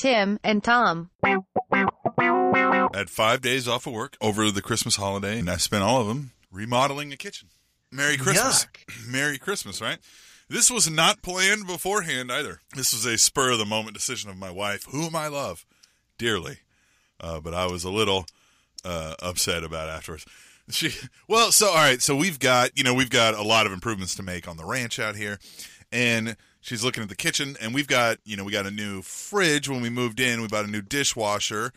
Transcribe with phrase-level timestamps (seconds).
[0.00, 1.10] Tim and Tom.
[1.22, 1.36] I
[2.94, 6.06] had five days off of work over the Christmas holiday, and I spent all of
[6.06, 7.48] them remodeling a kitchen.
[7.92, 8.66] Merry Christmas.
[9.06, 9.98] Merry Christmas, right?
[10.48, 12.60] This was not planned beforehand either.
[12.74, 15.66] This was a spur of the moment decision of my wife, whom I love
[16.18, 16.60] dearly.
[17.20, 18.24] Uh, but I was a little
[18.84, 20.24] uh, upset about it afterwards.
[20.70, 20.92] She
[21.26, 24.14] well, so all right, so we've got you know we've got a lot of improvements
[24.14, 25.40] to make on the ranch out here,
[25.90, 29.02] and she's looking at the kitchen, and we've got you know we got a new
[29.02, 30.40] fridge when we moved in.
[30.40, 31.72] We bought a new dishwasher,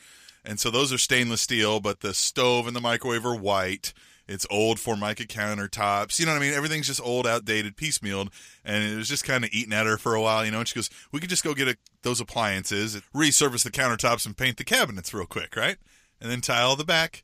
[0.46, 3.94] and so those are stainless steel, but the stove and the microwave are white.
[4.26, 6.18] It's old Formica countertops.
[6.18, 6.54] You know what I mean?
[6.54, 8.30] Everything's just old, outdated, piecemealed,
[8.64, 10.46] and it was just kind of eating at her for a while.
[10.46, 13.72] You know, and she goes, "We could just go get a, those appliances, resurface the
[13.72, 15.78] countertops, and paint the cabinets real quick, right?
[16.22, 17.24] And then tile the back,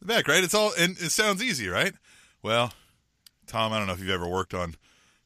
[0.00, 0.42] the back, right?
[0.42, 1.92] It's all and it sounds easy, right?
[2.42, 2.72] Well,
[3.46, 4.76] Tom, I don't know if you've ever worked on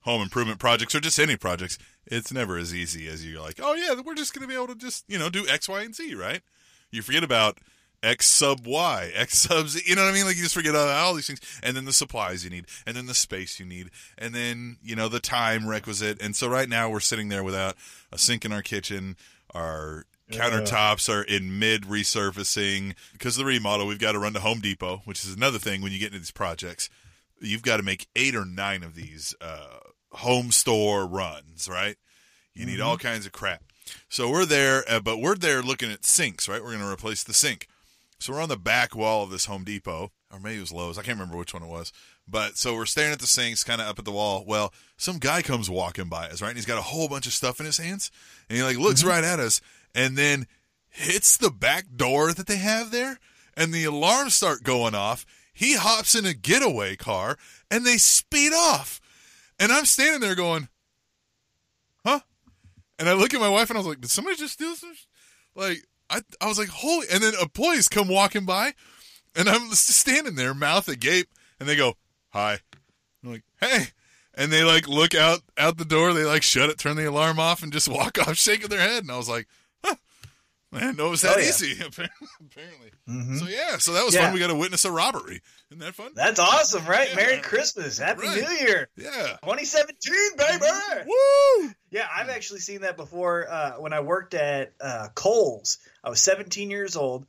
[0.03, 1.79] home improvement projects or just any projects.
[2.07, 4.69] It's never as easy as you're like, oh yeah, we're just going to be able
[4.69, 6.43] to just you know do X, Y, and Z, right?
[6.91, 7.59] You forget about
[8.03, 9.83] X sub Y, X sub Z.
[9.87, 10.27] You know what I mean?
[10.27, 12.97] Like you just forget all, all these things, and then the supplies you need, and
[12.97, 16.21] then the space you need, and then you know the time requisite.
[16.21, 17.77] And so right now we're sitting there without
[18.11, 19.17] a sink in our kitchen.
[19.55, 23.87] Our countertops are in mid resurfacing because of the remodel.
[23.87, 26.19] We've got to run to Home Depot, which is another thing when you get into
[26.19, 26.89] these projects.
[27.41, 29.79] You've got to make eight or nine of these uh,
[30.13, 31.97] home store runs, right?
[32.55, 33.63] You need all kinds of crap.
[34.09, 36.63] So we're there, uh, but we're there looking at sinks, right?
[36.63, 37.67] We're going to replace the sink.
[38.19, 40.97] So we're on the back wall of this Home Depot, or maybe it was Lowe's.
[40.97, 41.93] I can't remember which one it was.
[42.29, 44.45] But so we're staring at the sinks, kind of up at the wall.
[44.47, 46.51] Well, some guy comes walking by us, right?
[46.51, 48.13] And he's got a whole bunch of stuff in his hands,
[48.49, 49.61] and he like looks right at us,
[49.95, 50.47] and then
[50.89, 53.19] hits the back door that they have there,
[53.57, 55.27] and the alarms start going off.
[55.53, 57.37] He hops in a getaway car,
[57.71, 59.01] and they speed off.
[59.63, 60.69] And I'm standing there going,
[62.05, 62.21] huh?
[62.99, 64.95] And I look at my wife and I was like, did somebody just steal some?
[64.95, 65.07] sh-"
[65.55, 65.79] Like,
[66.11, 67.07] I, I was like, holy.
[67.13, 68.75] And then employees come walking by
[69.37, 71.29] and I'm just standing there, mouth agape,
[71.61, 71.95] and they go,
[72.31, 72.59] hi.
[73.25, 73.87] I'm like, hey.
[74.35, 77.39] And they like look out out the door, they like shut it, turn the alarm
[77.39, 79.03] off, and just walk off shaking their head.
[79.05, 79.47] And I was like,
[79.85, 79.95] huh,
[80.73, 81.49] man, no, it was that Oh, yeah.
[81.51, 82.91] easy, apparently.
[83.09, 83.39] Mhm.
[83.39, 84.23] So yeah, so that was Yeah.
[84.25, 84.35] fun.
[84.35, 85.41] We got to witness a robbery.
[85.73, 86.11] Isn't that fun?
[86.15, 87.09] That's awesome, right?
[87.09, 87.17] Yeah.
[87.17, 87.97] Merry Christmas.
[87.97, 88.43] Happy Right.
[88.43, 88.89] New Year.
[88.95, 89.39] Yeah.
[89.43, 90.67] 2017, baby.
[91.07, 91.71] Woo!
[91.91, 95.79] Yeah, I've actually seen that before uh, when I worked at uh, Kohl's.
[96.05, 97.25] I was 17 years old,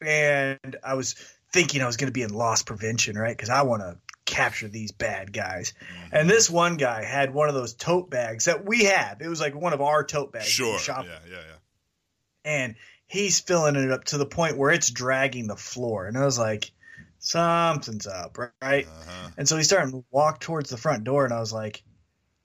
[0.00, 1.14] and I was
[1.52, 3.36] thinking I was going to be in loss prevention, right?
[3.36, 5.74] Because I want to capture these bad guys.
[6.12, 9.20] And this one guy had one of those tote bags that we have.
[9.20, 10.46] It was like one of our tote bags.
[10.46, 10.78] Sure.
[10.78, 12.52] shop Yeah, yeah, yeah.
[12.52, 12.76] and
[13.08, 16.06] he's filling it up to the point where it's dragging the floor.
[16.06, 16.70] And I was like,
[17.20, 18.86] something's up, right?
[18.86, 19.28] Uh-huh.
[19.38, 21.82] And so he started to walk towards the front door, and I was like,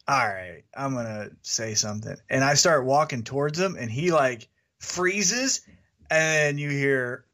[0.08, 2.16] all right, I'm gonna say something.
[2.30, 4.48] And I start walking towards him, and he like
[4.80, 5.62] freezes,
[6.12, 7.26] and you hear,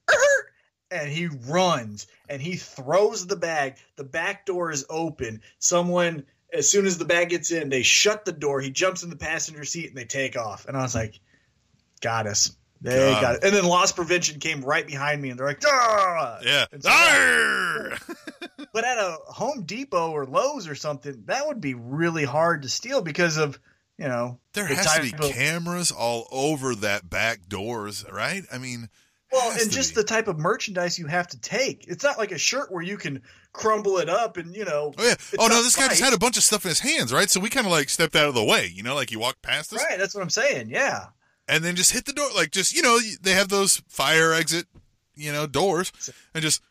[0.90, 3.75] and he runs, and he throws the bag.
[3.97, 5.41] The back door is open.
[5.59, 8.62] Someone, as soon as the bag gets in, they shut the door.
[8.62, 10.66] He jumps in the passenger seat, and they take off.
[10.66, 11.19] And I was like,
[12.02, 12.56] got us.
[12.81, 13.44] They Got got it.
[13.44, 16.66] And then loss prevention came right behind me, and they're like, "Ah!" Yeah.
[16.80, 16.90] So-
[18.74, 22.70] But at a Home Depot or Lowe's or something, that would be really hard to
[22.70, 23.59] steal because of
[23.97, 28.44] you know There the has to be of- cameras all over that back doors, right?
[28.52, 28.90] I mean,
[29.31, 30.02] well, and just be.
[30.02, 31.86] the type of merchandise you have to take.
[31.88, 33.22] It's not like a shirt where you can
[33.53, 34.94] crumble it up and you know.
[34.97, 35.16] Oh yeah.
[35.38, 37.30] Oh no, this guy just had a bunch of stuff in his hands, right?
[37.30, 39.41] So we kind of like stepped out of the way, you know, like he walked
[39.41, 40.70] past us Right, that's what I'm saying.
[40.70, 41.08] Yeah,
[41.52, 44.66] and then just hit the door, like just you know, they have those fire exit,
[45.16, 45.92] you know, doors,
[46.34, 46.62] and just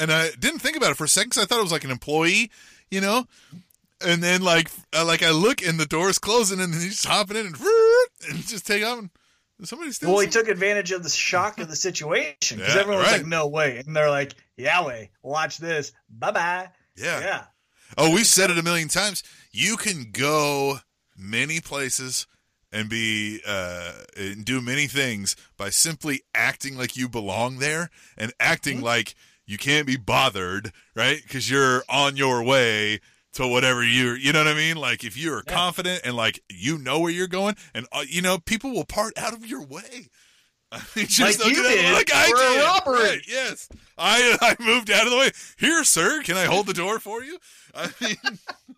[0.00, 1.84] and I didn't think about it for a second 'cause I thought it was like
[1.84, 2.50] an employee,
[2.90, 3.26] you know,
[4.00, 7.06] and then like I, like I look and the door's closing and then he's just
[7.06, 7.56] hopping in and
[8.28, 9.10] and just take off and
[9.68, 10.10] somebody steals.
[10.12, 13.18] well, he took advantage of the shock of the situation because Yeah, everyone was right.
[13.18, 17.20] like, "No way," and they're like, "Yahweh, watch this, bye bye." yeah.
[17.20, 17.44] Yeah,
[17.96, 19.22] Oh, we've said it a million times.
[19.52, 20.80] You can go
[21.16, 22.26] many places
[22.74, 27.88] and be uh, and do many things by simply acting like you belong there
[28.18, 28.84] and acting Mm-hmm.
[28.86, 29.14] like
[29.46, 31.20] you can't be bothered, right?
[31.22, 33.00] Because you're on your way
[33.34, 34.76] to whatever you you know what I mean.
[34.76, 35.54] Like if you're Yeah.
[35.54, 39.16] confident and like you know where you're going, and uh, you know people will part
[39.18, 40.08] out of your way.
[40.72, 42.90] I mean, just Like you did like I did.
[42.90, 45.30] Right, yes, I I moved out of the way.
[45.58, 47.38] Here, sir, can I hold the door for you?
[47.74, 48.16] I mean,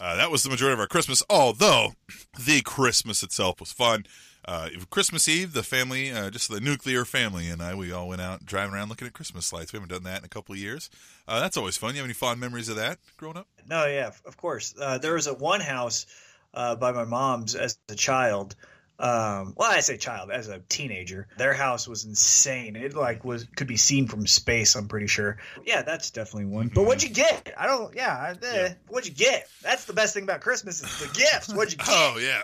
[0.00, 1.22] uh, that was the majority of our Christmas.
[1.28, 1.94] Although
[2.38, 4.06] the Christmas itself was fun.
[4.44, 8.22] Uh, Christmas Eve, the family, uh, just the nuclear family, and I, we all went
[8.22, 9.74] out driving around looking at Christmas lights.
[9.74, 10.88] We haven't done that in a couple of years.
[11.26, 11.90] Uh, that's always fun.
[11.90, 13.46] You have any fond memories of that growing up?
[13.68, 14.74] No, yeah, of course.
[14.80, 16.06] Uh, there was a one house
[16.54, 18.56] uh, by my mom's as a child
[18.98, 21.28] Um, well, I say child as a teenager.
[21.38, 22.74] Their house was insane.
[22.74, 24.74] It like was could be seen from space.
[24.74, 25.38] I'm pretty sure.
[25.64, 26.68] Yeah, that's definitely one.
[26.74, 27.52] But what'd you get?
[27.56, 27.94] I don't.
[27.94, 28.74] Yeah, eh, Yeah.
[28.88, 29.48] what'd you get?
[29.62, 31.54] That's the best thing about Christmas is the gifts.
[31.54, 31.86] What'd you get?
[31.88, 32.42] Oh yeah.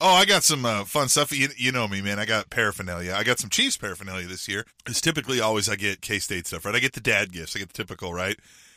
[0.00, 1.30] Oh, I got some uh, fun stuff.
[1.30, 2.18] You, you know me, man.
[2.18, 3.14] I got paraphernalia.
[3.16, 4.66] I got some Chiefs paraphernalia this year.
[4.86, 6.74] It's typically always I get K State stuff, right?
[6.74, 7.54] I get the dad gifts.
[7.54, 8.36] I get the typical, right?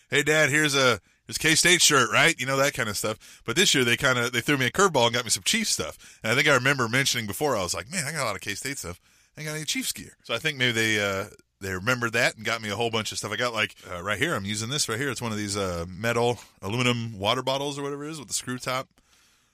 [0.10, 2.40] Hey, dad, here's a here's K State shirt, right?
[2.40, 3.42] You know that kind of stuff.
[3.46, 5.44] But this year they kind of they threw me a curveball and got me some
[5.44, 6.20] Chiefs stuff.
[6.24, 8.36] And I think I remember mentioning before I was like, man, I got a lot
[8.36, 9.00] of K State stuff.
[9.38, 10.18] I ain't got any Chiefs gear.
[10.24, 11.26] So I think maybe they uh,
[11.62, 13.32] they remembered that and got me a whole bunch of stuff.
[13.32, 14.36] I got like uh, right here.
[14.36, 15.10] I'm using this right here.
[15.10, 18.34] It's one of these uh, metal aluminum water bottles or whatever it is with the
[18.34, 18.88] screw top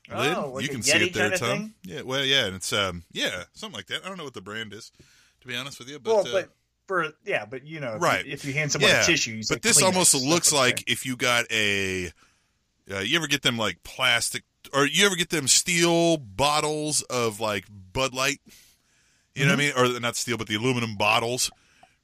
[0.09, 0.35] lid.
[0.37, 1.37] Oh, you can see it there, Tom.
[1.39, 1.73] thing?
[1.83, 4.03] Yeah, well, yeah, and it's um, yeah, something like that.
[4.03, 4.91] I don't know what the brand is,
[5.41, 6.49] to be honest with you, but, well, uh, but
[6.91, 8.25] for yeah, but you know, Right.
[8.25, 11.05] You, if you hand someone yeah, a tissue, you but this almost looks like if
[11.05, 12.11] you got a.
[12.91, 14.43] Uh, you ever get them like plastic,
[14.73, 18.41] or you ever get them steel bottles of like Bud Light?
[19.35, 19.95] You know what I mean?
[19.95, 21.49] Or not steel, but the aluminum bottles,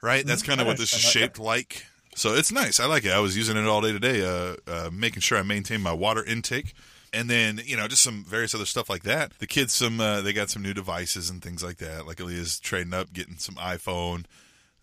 [0.02, 0.26] right?
[0.26, 1.86] That's kind of what this is shaped like.
[2.16, 2.80] So it's nice.
[2.80, 3.12] I like it.
[3.12, 6.24] I was using it all day today, uh, uh, making sure I maintain my water
[6.24, 6.74] intake.
[7.14, 9.34] And then, you know, just some various other stuff like that.
[9.40, 12.08] The kids, some, uh, they got some new devices and things like that.
[12.08, 14.26] Like Aaliyah's trading up, getting some iPhone,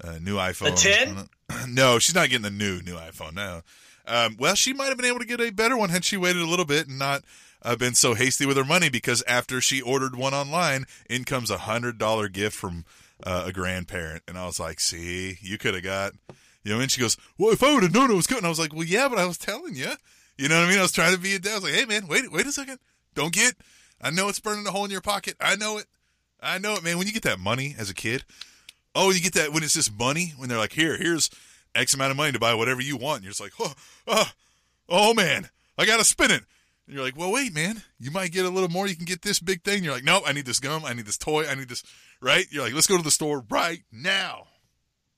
[0.03, 0.81] uh, new iPhone.
[0.81, 1.29] 10?
[1.69, 3.61] No, she's not getting the new, new iPhone, no.
[4.07, 6.41] Um, well, she might have been able to get a better one had she waited
[6.41, 7.23] a little bit and not
[7.63, 11.51] uh, been so hasty with her money because after she ordered one online, in comes
[11.51, 12.85] a hundred dollar gift from
[13.25, 16.13] uh, a grandparent, and I was like, "See, you could have got."
[16.63, 18.49] You know, and she goes, "Well, if I would have known it was coming," I
[18.49, 19.93] was like, "Well, yeah, but I was telling you."
[20.37, 20.79] You know what I mean?
[20.79, 21.53] I was trying to be a dad.
[21.53, 22.79] I was like, "Hey, man, wait, wait a second.
[23.15, 23.55] Don't get.
[24.03, 25.37] I know it's burning a hole in your pocket.
[25.41, 25.87] I know it.
[26.43, 26.99] I know it, man.
[26.99, 28.25] When you get that money as a kid,
[28.95, 30.35] oh, you get that when it's just money.
[30.37, 31.31] When they're like, here, here's
[31.75, 33.17] X amount of money to buy whatever you want.
[33.17, 33.75] And you're just like, oh,
[34.07, 34.31] oh,
[34.89, 35.49] oh man,
[35.79, 36.43] I gotta spin it.
[36.87, 38.87] And you're like, well, wait, man, you might get a little more.
[38.87, 39.85] You can get this big thing.
[39.85, 40.85] You're like, nope, I need this gum.
[40.85, 41.47] I need this toy.
[41.49, 41.83] I need this.
[42.21, 42.47] Right?
[42.51, 44.47] You're like, let's go to the store right now.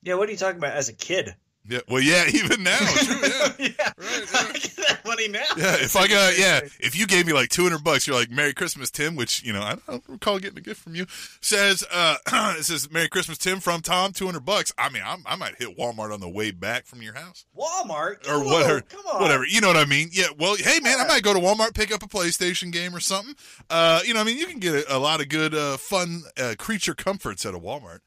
[0.03, 1.35] Yeah, what are you talking about as a kid?
[1.69, 1.81] Yeah.
[1.89, 2.79] Well, yeah, even now.
[2.79, 3.17] True.
[3.23, 3.53] Yeah.
[3.59, 5.45] yeah, Right, get that money now.
[5.57, 8.31] Yeah, if I got yeah, if you gave me like two hundred bucks, you're like
[8.31, 11.07] Merry Christmas, Tim, which you know I don't recall getting a gift from you.
[11.41, 12.17] Says uh,
[12.59, 14.73] it says Merry Christmas, Tim from Tom, two hundred bucks.
[14.79, 18.29] I mean, I'm, I might hit Walmart on the way back from your house Walmart
[18.29, 19.47] or whatever, Come on, whatever.
[19.47, 20.09] You know what I mean?
[20.13, 20.27] Yeah.
[20.39, 23.35] Well, hey man, I might go to Walmart pick up a PlayStation game or something.
[23.71, 26.23] Uh, you know, I mean, you can get a, a lot of good, uh, fun
[26.39, 28.01] uh, creature comforts at a Walmart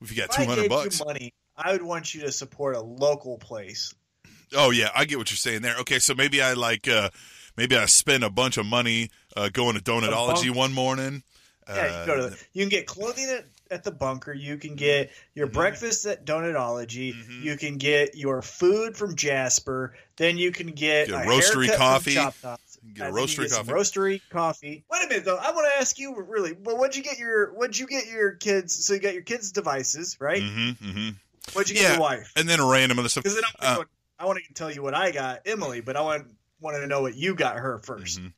[0.00, 1.02] if you got two hundred bucks.
[1.04, 1.32] money,
[1.62, 3.94] I would want you to support a local place.
[4.54, 5.76] Oh yeah, I get what you're saying there.
[5.78, 7.10] Okay, so maybe I like uh
[7.56, 11.22] maybe I spend a bunch of money uh going to Donutology one morning.
[11.68, 14.32] Yeah, you, can go to Uh, the, you can get clothing at, at the bunker.
[14.32, 15.52] You can get your Mhm.
[15.52, 17.14] breakfast at Donutology.
[17.14, 17.42] Mhm.
[17.44, 19.96] You can get your food from Jasper.
[20.16, 22.14] Then you can get, Get a roastery coffee.
[22.14, 23.70] Get a And then you roastery coffee.
[23.70, 24.84] Roastery coffee.
[24.90, 25.36] Wait a minute though.
[25.36, 26.52] I want to ask you really.
[26.52, 27.54] But what'd you get your?
[27.54, 28.84] What'd you get your kids?
[28.84, 30.42] So you got your kids' devices, right?
[30.42, 31.08] Mm-hmm, mm-hmm.
[31.52, 31.92] What'd you get Yeah.
[31.92, 32.32] your wife?
[32.36, 33.24] And then random other stuff.
[33.24, 35.96] Because then I Uh, want, I want to tell you what I got Emily, but
[35.96, 36.26] I want
[36.60, 38.32] wanted to know what you got her 1st Mhm.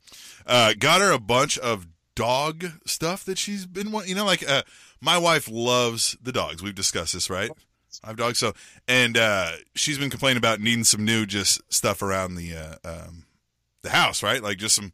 [0.46, 4.08] Uh, got her a bunch of dog stuff that she's been wanting.
[4.08, 4.62] You know, like uh,
[5.00, 6.62] my wife loves the dogs.
[6.62, 7.50] We've discussed this, right?
[8.02, 8.54] I have dogs, so
[8.88, 13.26] and uh, she's been complaining about needing some new just stuff around the uh, um,
[13.82, 14.42] the house, right?
[14.42, 14.92] Like just some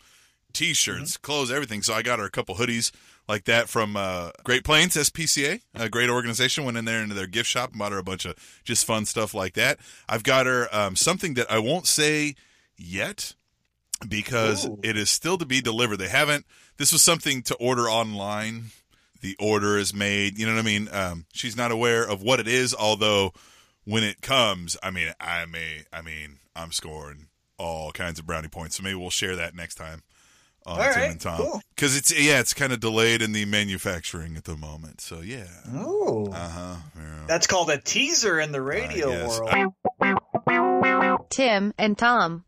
[0.52, 1.82] t-shirts, clothes, everything.
[1.82, 2.90] So I got her a couple hoodies
[3.30, 6.64] like that from uh, Great Plains SPCA, a great organization.
[6.64, 8.34] Went in there into their gift shop and bought her a bunch of
[8.64, 9.78] just fun stuff like that.
[10.08, 12.34] I've got her um, something that I won't say
[12.76, 13.34] yet
[14.06, 14.80] because Ooh.
[14.82, 15.98] it is still to be delivered.
[15.98, 16.44] They haven't.
[16.76, 18.66] This was something to order online.
[19.20, 20.36] The order is made.
[20.36, 20.88] You know what I mean?
[20.90, 23.32] Um, she's not aware of what it is, although
[23.84, 28.48] when it comes, I mean, I may, I mean, I'm scoring all kinds of brownie
[28.48, 28.76] points.
[28.76, 30.02] So maybe we'll share that next time
[30.66, 31.60] on All Tim right, and Tom cool.
[31.74, 35.00] because it's yeah, it's kind of delayed in the manufacturing at the moment.
[35.00, 36.76] So yeah, Oh, uh huh.
[36.96, 37.24] Yeah.
[37.26, 39.38] that's called a teaser in the radio guess.
[39.40, 41.26] world.
[41.30, 42.44] Tim and Tom.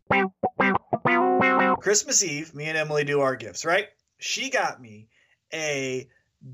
[1.79, 3.87] Christmas Eve, me and Emily do our gifts, right?
[4.17, 5.09] She got me
[5.53, 6.07] a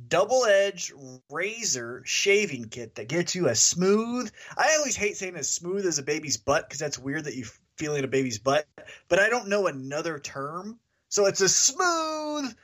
[0.08, 0.92] double edged
[1.30, 4.32] razor shaving kit that gets you a smooth.
[4.58, 7.46] I always hate saying as smooth as a baby's butt because that's weird that you
[7.78, 8.66] feel in a baby's butt,
[9.08, 10.80] but I don't know another term.
[11.10, 12.56] So it's as smooth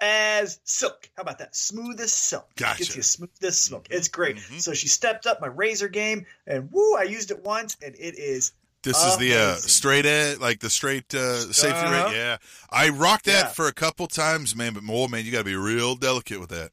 [0.00, 1.08] as silk.
[1.16, 1.56] How about that?
[1.56, 2.48] Smooth as silk.
[2.56, 2.78] Gotcha.
[2.80, 3.86] Gets you smooth as silk.
[3.90, 4.36] It's great.
[4.36, 4.60] Mhm.
[4.60, 8.18] So she stepped up my razor game, and woo, I used it once, and it
[8.18, 12.06] is This is the uh, straight edge, like the straight uh, safety Uh-huh.
[12.08, 12.14] rate.
[12.16, 12.36] Yeah,
[12.70, 13.52] I rocked that Yeah.
[13.52, 14.74] for a couple times, man.
[14.74, 16.70] But oh man, you got to be real delicate with that.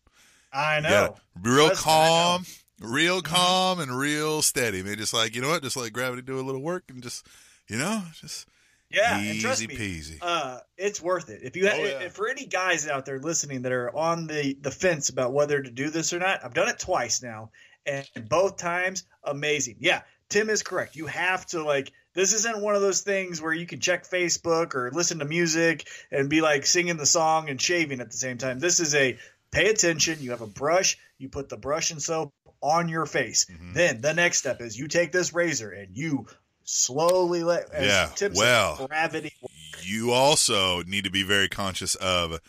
[0.51, 1.15] I know.
[1.41, 2.11] be real Trust me, I know.
[2.11, 2.45] calm,
[2.79, 3.25] real Mhm.
[3.25, 4.97] calm, and real steady, man.
[4.97, 7.25] Just like you know what, just let gravity do a little work, and just
[7.67, 8.45] you know, just
[8.93, 10.17] Yeah, Easy and trust me, peasy.
[10.21, 11.41] uh, it's worth it.
[11.43, 11.99] If you have, Oh, yeah.
[12.03, 15.61] if for any guys out there listening that are on the the fence about whether
[15.61, 17.49] to do this or not, I've done it twice now,
[17.85, 19.77] and both times amazing.
[19.79, 20.95] Yeah, Tim is correct.
[20.95, 21.91] You have to like.
[22.13, 25.87] This isn't one of those things where you can check Facebook or listen to music
[26.11, 28.59] and be like singing the song and shaving at the same time.
[28.59, 29.17] This is a
[29.51, 30.19] pay attention.
[30.21, 30.99] You have a brush.
[31.17, 32.31] You put the brush and soap
[32.61, 33.47] on your face.
[33.51, 33.73] Mhm.
[33.73, 36.27] Then the next step is you take this razor and you
[36.63, 37.69] slowly let.
[37.71, 39.33] as Yeah, well, gravity
[39.81, 42.39] you also need to be very conscious of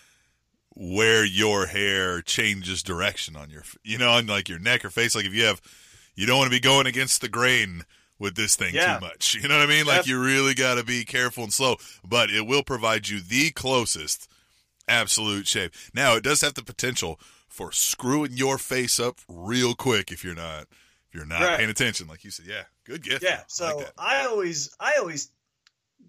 [0.76, 5.14] where your hair changes direction on your, you know, on like your neck or face.
[5.14, 5.60] Like if you have,
[6.14, 7.82] you don't want to be going against the grain
[8.18, 8.94] with this thing Yeah.
[8.98, 9.34] too much.
[9.34, 9.86] You know what I mean?
[9.86, 13.50] Like you really got to be careful and slow, but it will provide you the
[13.50, 14.28] closest
[14.88, 15.72] absolute shape.
[15.92, 17.18] Now it does have the potential
[17.48, 20.66] for screwing your face up real quick if you're not,
[21.14, 21.56] you're not Right.
[21.58, 22.06] paying attention.
[22.08, 23.22] Like you said, yeah, good gift.
[23.22, 23.40] Yeah.
[23.40, 23.92] I So like.
[23.96, 25.30] I always, I always,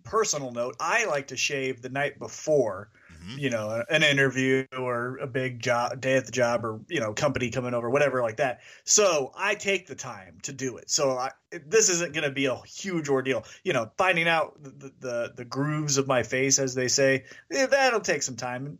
[0.04, 3.40] personal note, I like to shave the night before, Mhm.
[3.40, 7.14] you know, an interview or a big job, day at the job, or you know,
[7.14, 8.62] company coming over, whatever like that.
[8.84, 10.90] So I take the time to do it.
[10.92, 13.46] So I, this isn't going to be a huge ordeal.
[13.64, 17.66] You know, finding out the, the the grooves of my face, as they say, eh,
[17.66, 18.78] that'll take some time.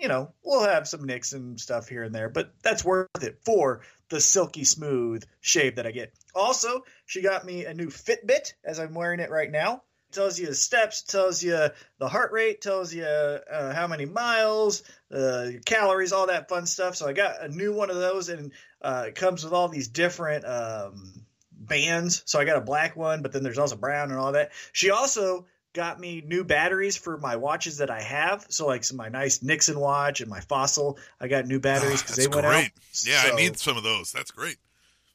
[0.00, 3.38] You know, we'll have some nicks and stuff here and there, but that's worth it
[3.44, 6.12] for the silky smooth shave that I get.
[6.34, 9.82] Also, she got me a new Fitbit as I'm wearing it right now.
[10.08, 11.68] It tells you the steps, tells you
[11.98, 14.82] the heart rate, tells you uh, how many miles,
[15.12, 16.96] uh, calories, all that fun stuff.
[16.96, 19.88] So I got a new one of those, and uh, it comes with all these
[19.88, 22.22] different um, bands.
[22.24, 24.52] So I got a black one, but then there's also brown and all that.
[24.72, 25.46] She also
[25.78, 28.44] got me new batteries for my watches that I have.
[28.48, 32.02] So like some my nice Nixon watch and my Fossil, I got new batteries Ah,
[32.02, 32.64] because that's they went great.
[32.66, 32.70] out.
[33.04, 34.10] Yeah, So- I need some of those.
[34.10, 34.56] That's great.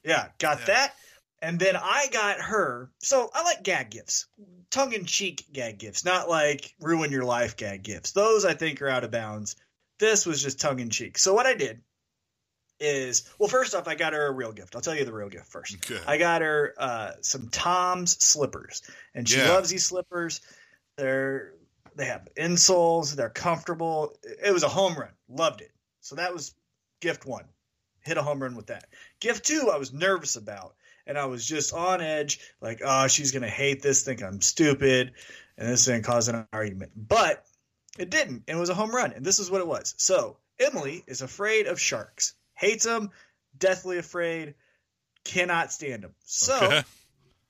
[0.02, 0.64] yeah, got Yeah.
[0.66, 0.94] that.
[1.42, 2.90] And then I got her.
[3.00, 4.26] So I like gag gifts,
[4.70, 8.12] tongue in cheek gag gifts, not like ruin your life gag gifts.
[8.12, 9.54] Those I think are out of bounds.
[9.98, 11.18] This was just tongue in cheek.
[11.18, 11.82] So what I did
[12.80, 14.74] is, well, first off, I got her a real gift.
[14.74, 15.76] I'll tell you the real gift first.
[15.90, 16.02] Okay.
[16.06, 18.82] I got her uh, some Tom's slippers,
[19.14, 19.50] and she Yeah.
[19.50, 20.40] loves these slippers.
[20.96, 21.54] They're
[21.96, 23.14] they have insoles.
[23.14, 24.16] They're comfortable.
[24.22, 25.10] It was a home run.
[25.28, 25.70] Loved it.
[26.00, 26.54] So that was
[27.00, 27.44] gift one.
[28.00, 28.86] Hit a home run with that.
[29.20, 30.74] Gift two, I was nervous about,
[31.06, 32.40] and I was just on edge.
[32.60, 35.12] Like, oh, she's gonna hate this, think I'm stupid,
[35.56, 36.92] and this is gonna cause an argument.
[36.96, 37.44] But
[37.98, 38.44] it didn't.
[38.48, 39.94] It was a home run, and this is what it was.
[39.96, 42.34] So Emily is afraid of sharks.
[42.54, 43.10] Hates them.
[43.56, 44.54] Deathly afraid.
[45.24, 46.14] Cannot stand them.
[46.24, 46.82] So Okay.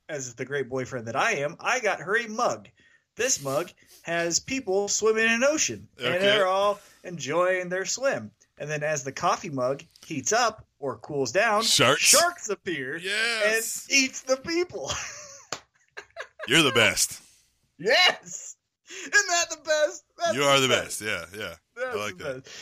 [0.08, 2.68] as the great boyfriend that I am, I got her a mug.
[3.16, 3.70] This mug
[4.02, 6.12] has people swimming in an ocean, Okay.
[6.14, 8.32] and they're all enjoying their swim.
[8.58, 12.02] And then as the coffee mug heats up or cools down, Sharks.
[12.02, 13.86] sharks appear Yes.
[13.88, 14.92] and eats the people.
[16.48, 17.20] You're the best.
[17.78, 18.56] yes,
[18.88, 20.04] isn't that the best?
[20.18, 21.00] That's you are the best.
[21.00, 21.54] Yeah, yeah.
[21.76, 22.44] That's like that.
[22.44, 22.56] best.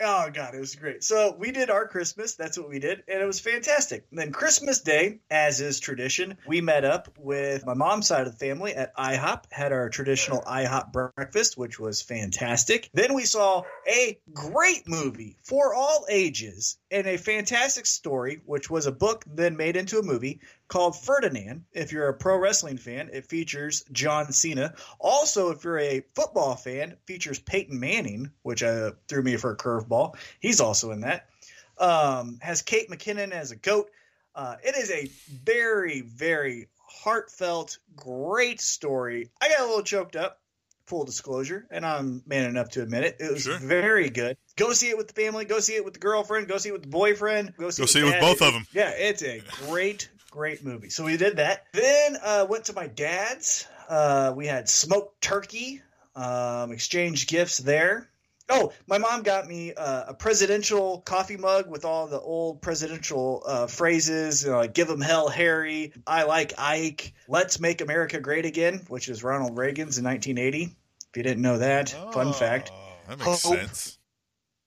[0.00, 1.04] Oh god, it was great.
[1.04, 2.34] So we did our Christmas.
[2.34, 4.04] That's what we did, and it was fantastic.
[4.10, 8.32] And then Christmas Day, as is tradition, we met up with my mom's side of
[8.32, 9.44] the family at IHOP.
[9.50, 12.90] Had our traditional IHOP breakfast, which was fantastic.
[12.94, 18.86] Then we saw a great movie for all ages and a fantastic story, which was
[18.86, 20.40] a book then made into a movie
[20.72, 21.66] called Ferdinand.
[21.74, 24.72] If you're a pro wrestling fan, it features John Cena.
[24.98, 29.56] Also, if you're a football fan, features Peyton Manning, which uh, threw me for a
[29.56, 30.16] curveball.
[30.40, 31.28] He's also in that.
[31.76, 33.90] Um, has Kate McKinnon as a goat.
[34.34, 35.10] Uh, it is a
[35.44, 39.28] very, very heartfelt, great story.
[39.42, 40.40] I got a little choked up,
[40.86, 43.16] full disclosure, and I'm man enough to admit it.
[43.20, 43.58] It was Sure.
[43.58, 44.36] very good.
[44.56, 45.44] Go see it with the family.
[45.44, 46.48] Go see it with the girlfriend.
[46.48, 47.54] Go see it with the boyfriend.
[47.58, 48.66] Go see, Go it see it with both of them.
[48.72, 50.90] Yeah, it's a great, great movie.
[50.90, 51.64] So we did that.
[51.72, 53.66] Then uh, went to my dad's.
[53.88, 55.82] Uh, we had smoked turkey.
[56.14, 58.08] Um, exchanged gifts there.
[58.48, 63.42] Oh, my mom got me uh, a presidential coffee mug with all the old presidential
[63.46, 68.20] uh, phrases, you know, like "Give 'em hell, Harry," "I like Ike," "Let's make America
[68.20, 70.64] great again," which is Ronald Reagan's in 1980.
[70.64, 72.72] If you didn't know that, fun fact.
[72.74, 73.58] Oh, That makes Hope.
[73.58, 73.98] sense.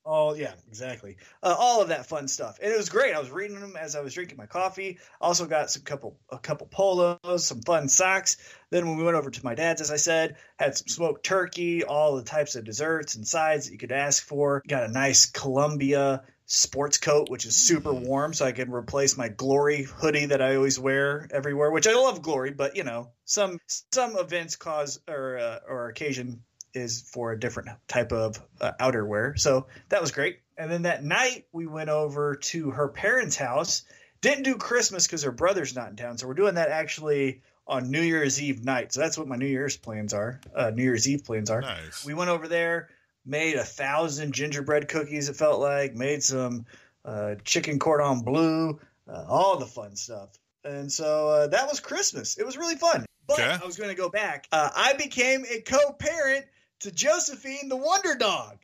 [0.08, 1.18] Oh yeah, exactly.
[1.42, 3.16] Uh, all of that fun stuff, and it was great.
[3.16, 5.00] I was reading them as I was drinking my coffee.
[5.20, 8.38] Also got some couple a couple polos, some fun socks.
[8.70, 11.84] Then when we went over to my dad's, as I said, had some smoked turkey,
[11.84, 14.62] all the types of desserts and sides that you could ask for.
[14.68, 19.30] Got a nice Columbia sports coat, which is super warm, so I can replace my
[19.30, 21.72] Glory hoodie that I always wear everywhere.
[21.72, 23.60] Which I love Glory, but you know, some
[23.92, 26.44] some events cause or uh, or occasion
[26.76, 29.40] is for a different type of uh, outerwear.
[29.40, 30.40] So that was great.
[30.58, 33.84] And then that night we went over to her parents' house.
[34.22, 37.92] Didn't do Christmas because her brother's not in town, so we're doing that actually on
[37.92, 38.94] New Year's Eve night.
[38.94, 40.40] So that's what my New Year's plans are.
[40.56, 41.62] Uh, New Year's Eve plans are.
[41.62, 42.06] Nice.
[42.06, 42.90] We went over there,
[43.26, 45.30] made a thousand gingerbread cookies.
[45.30, 46.66] It felt like made some
[47.04, 50.30] uh, chicken cordon bleu, uh, all the fun stuff.
[50.64, 52.38] And so uh, that was Christmas.
[52.38, 53.06] It was really fun.
[53.28, 53.58] But Okay.
[53.62, 54.48] I was going to go back.
[54.52, 56.46] Uh, I became a co-parent
[56.82, 58.58] to Josephine the Wonder Dog.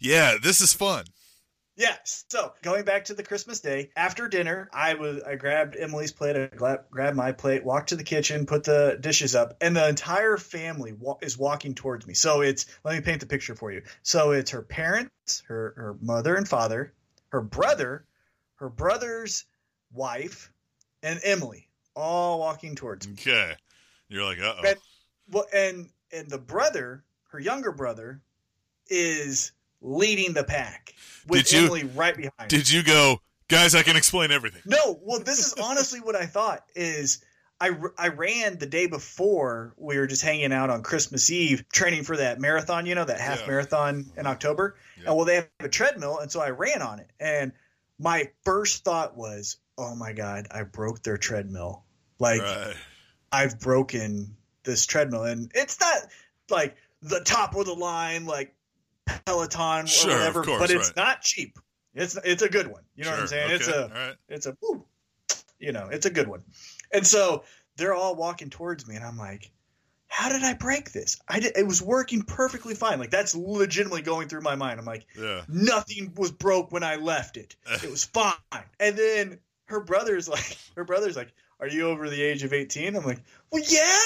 [0.00, 1.04] Yeah, this is fun.
[1.76, 2.24] Yes.
[2.28, 6.36] So going back to the Christmas day after dinner, I was I grabbed Emily's plate,
[6.36, 9.88] I gra- grabbed my plate, walked to the kitchen, put the dishes up, and the
[9.88, 12.14] entire family wa- is walking towards me.
[12.14, 13.82] So it's let me paint the picture for you.
[14.02, 16.92] So it's her parents, her her mother and father,
[17.28, 18.04] her brother,
[18.56, 19.44] her brother's
[19.92, 20.50] wife,
[21.04, 23.14] and Emily, all walking towards me.
[23.14, 23.54] Okay.
[24.08, 24.74] You're like, uh oh.
[25.30, 28.20] Well, and and the brother, her younger brother,
[28.88, 30.94] is leading the pack
[31.26, 32.48] with Did you- Emily right behind.
[32.48, 33.74] Did you go, guys?
[33.74, 34.62] I can explain everything.
[34.64, 37.22] No, well, this is honestly what I thought is
[37.60, 42.04] I, I ran the day before we were just hanging out on Christmas Eve training
[42.04, 43.46] for that marathon, you know, that half Yeah.
[43.48, 44.26] marathon in mm-hmm.
[44.26, 44.76] October.
[44.96, 45.08] Yeah.
[45.08, 47.10] And well, they have a treadmill, and so I ran on it.
[47.18, 47.52] And
[47.98, 51.84] my first thought was, oh my God, I broke their treadmill.
[52.20, 52.74] Like, right.
[53.32, 55.24] I've broken this treadmill.
[55.24, 55.98] And it's not
[56.50, 58.54] like the top of the line, like
[59.24, 60.96] Peloton or Sure, of whatever, course, but it's right.
[60.96, 61.58] not cheap.
[61.94, 62.82] It's it's a good one.
[62.94, 63.50] You know what I'm Sure, saying?
[63.52, 64.14] It's a right.
[64.28, 64.84] it's a woo,
[65.58, 66.42] you know it's a good one
[66.92, 67.42] and so
[67.76, 69.50] they're all walking towards me and i'm like
[70.06, 74.00] how did i break this i did it was working perfectly fine like that's legitimately
[74.02, 75.42] going through my mind i'm like Yeah.
[75.48, 78.34] nothing was broke when i left it it was fine
[78.78, 82.94] and then her brother's like her brother's like are you over the age of 18
[82.94, 83.98] i'm like well yeah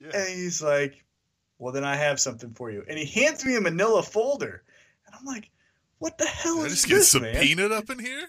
[0.00, 0.10] Yeah.
[0.14, 1.04] and he's like
[1.58, 4.62] well then i have something for you and he hands me a manila folder
[5.06, 5.50] and i'm like
[5.98, 8.28] what the hell Did I is just get this some man peanut up in here?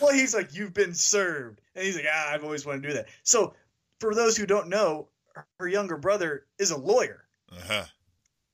[0.00, 2.94] well, he's like, you've been served, and he's like, ah, I've always wanted to do
[2.94, 3.06] that.
[3.24, 3.54] So,
[3.98, 5.08] for those who don't know,
[5.58, 7.82] her younger brother is a lawyer, Uh-huh.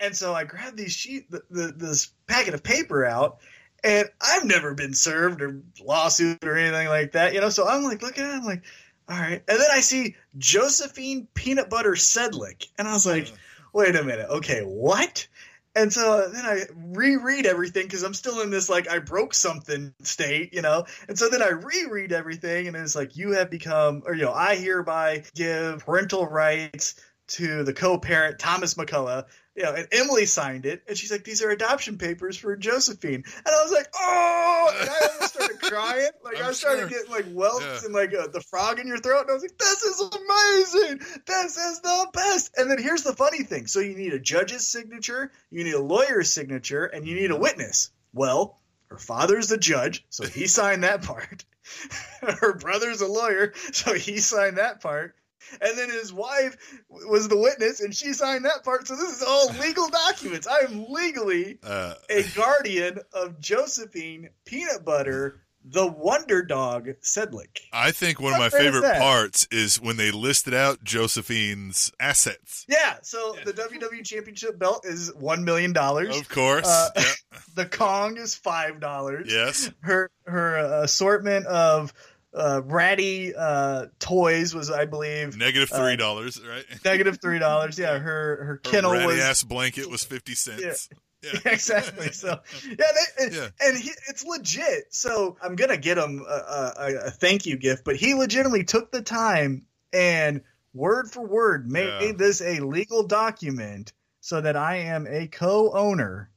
[0.00, 3.40] and so I grabbed these sheet, the, the, this packet of paper out,
[3.84, 7.50] and I've never been served or lawsuit or anything like that, you know.
[7.50, 8.62] So I'm like looking at it, I'm like,
[9.10, 13.30] all right, and then I see Josephine Peanut Butter Sedlick, and I was like,
[13.72, 15.26] wait a minute, okay, what?
[15.74, 19.92] And so then I reread everything because I'm still in this like I broke something
[20.02, 20.86] state, you know.
[21.06, 24.32] And so then I reread everything, and it's like you have become, or you know,
[24.32, 26.94] I hereby give parental rights
[27.28, 29.26] to the co-parent Thomas McCullough.
[29.56, 33.24] You know, and Emily signed it, and she's like, "These are adoption papers for Josephine,"
[33.24, 36.88] and I was like, "Oh!" And I almost started crying, like I I'm was starting
[36.88, 36.98] sure.
[37.00, 37.80] to get like welts Yeah.
[37.86, 41.00] and like uh, the frog in your throat, and I was like, "This is amazing!
[41.26, 44.66] This is the best!" And then here's the funny thing: so you need a judge's
[44.68, 47.90] signature, you need a lawyer's signature, and you need a witness.
[48.12, 51.44] Well, her father's the judge, so he signed that part.
[52.20, 55.14] her brother's a lawyer, so he signed that part.
[55.60, 56.56] And then his wife
[56.88, 58.88] was the witness, and she signed that part.
[58.88, 60.46] So this is all legal documents.
[60.46, 67.60] I am legally Uh, a guardian of Josephine Peanut Butter, the Wonder Dog Sedlick.
[67.72, 71.90] I think one of my great is favorite parts is when they listed out Josephine's
[71.98, 72.64] assets.
[72.68, 76.16] Yeah, so the WWE Championship belt is one million dollars.
[76.18, 76.66] Of course.
[76.66, 77.02] Uh, yeah.
[77.54, 79.28] The Kong is five dollars.
[79.32, 79.70] Yes.
[79.80, 81.92] Her her uh, assortment of
[82.36, 86.64] uh, ratty uh, toys was, I believe, Negative uh, three dollars, right?
[86.84, 87.78] negative three dollars.
[87.78, 90.88] Yeah, her her Her kennel ratty was ass blanket was fifty cents.
[90.90, 90.98] Yeah.
[91.46, 92.12] exactly.
[92.12, 93.48] So yeah, they, and, Yeah.
[93.60, 94.94] and he, it's legit.
[94.94, 98.92] So I'm gonna get him a, a, a thank you gift, but he legitimately took
[98.92, 100.42] the time and
[100.74, 102.12] word for word made Yeah.
[102.12, 106.30] this a legal document so that I am a co-owner,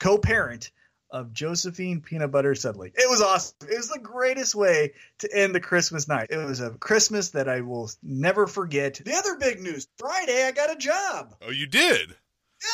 [0.00, 0.70] co-parent
[1.20, 2.92] of Josephine Peanut Butter Sedley.
[2.94, 3.56] It was awesome.
[3.70, 6.28] It was the greatest way to end the Christmas night.
[6.30, 9.00] It was a Christmas that I will never forget.
[9.04, 11.34] The other big news: Friday, I got a job.
[11.46, 12.14] Oh, you did.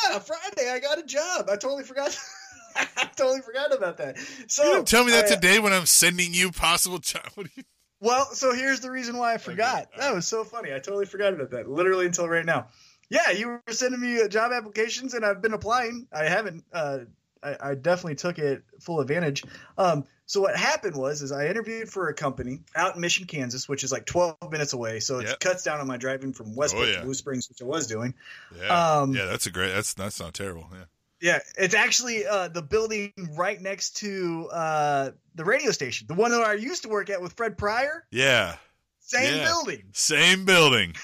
[0.09, 1.47] Yeah, Friday I got a job.
[1.49, 2.17] I totally forgot.
[2.75, 4.17] I totally forgot about that.
[4.47, 7.21] So You didn't tell me that I- today when I'm sending you possible job.
[7.55, 7.63] You?
[7.99, 9.83] Well, so here's the reason why I forgot.
[9.83, 9.89] Okay.
[9.99, 10.73] That was so funny.
[10.73, 11.69] I totally forgot about that.
[11.69, 12.67] Literally until right now.
[13.09, 16.07] Yeah, you were sending me uh, job applications, and I've been applying.
[16.11, 16.65] I haven't.
[16.73, 16.99] Uh,
[17.43, 19.43] I, I definitely took it full advantage.
[19.77, 23.67] Um, so what happened was, is I interviewed for a company out in Mission, Kansas,
[23.67, 24.99] which is like 12 minutes away.
[25.01, 25.39] So it Yep.
[25.41, 26.97] cuts down on my driving from Westbrook Oh, yeah.
[26.99, 28.13] to Blue Springs, which I was doing.
[28.57, 28.99] Yeah.
[29.01, 29.71] Um, yeah, that's a great.
[29.73, 30.67] That's that's not terrible.
[30.71, 30.85] Yeah.
[31.21, 36.31] Yeah, it's actually uh, the building right next to uh, the radio station, the one
[36.31, 38.05] that I used to work at with Fred Pryor.
[38.11, 38.57] Yeah.
[38.99, 39.45] Same Yeah.
[39.45, 39.83] building.
[39.93, 40.95] Same building.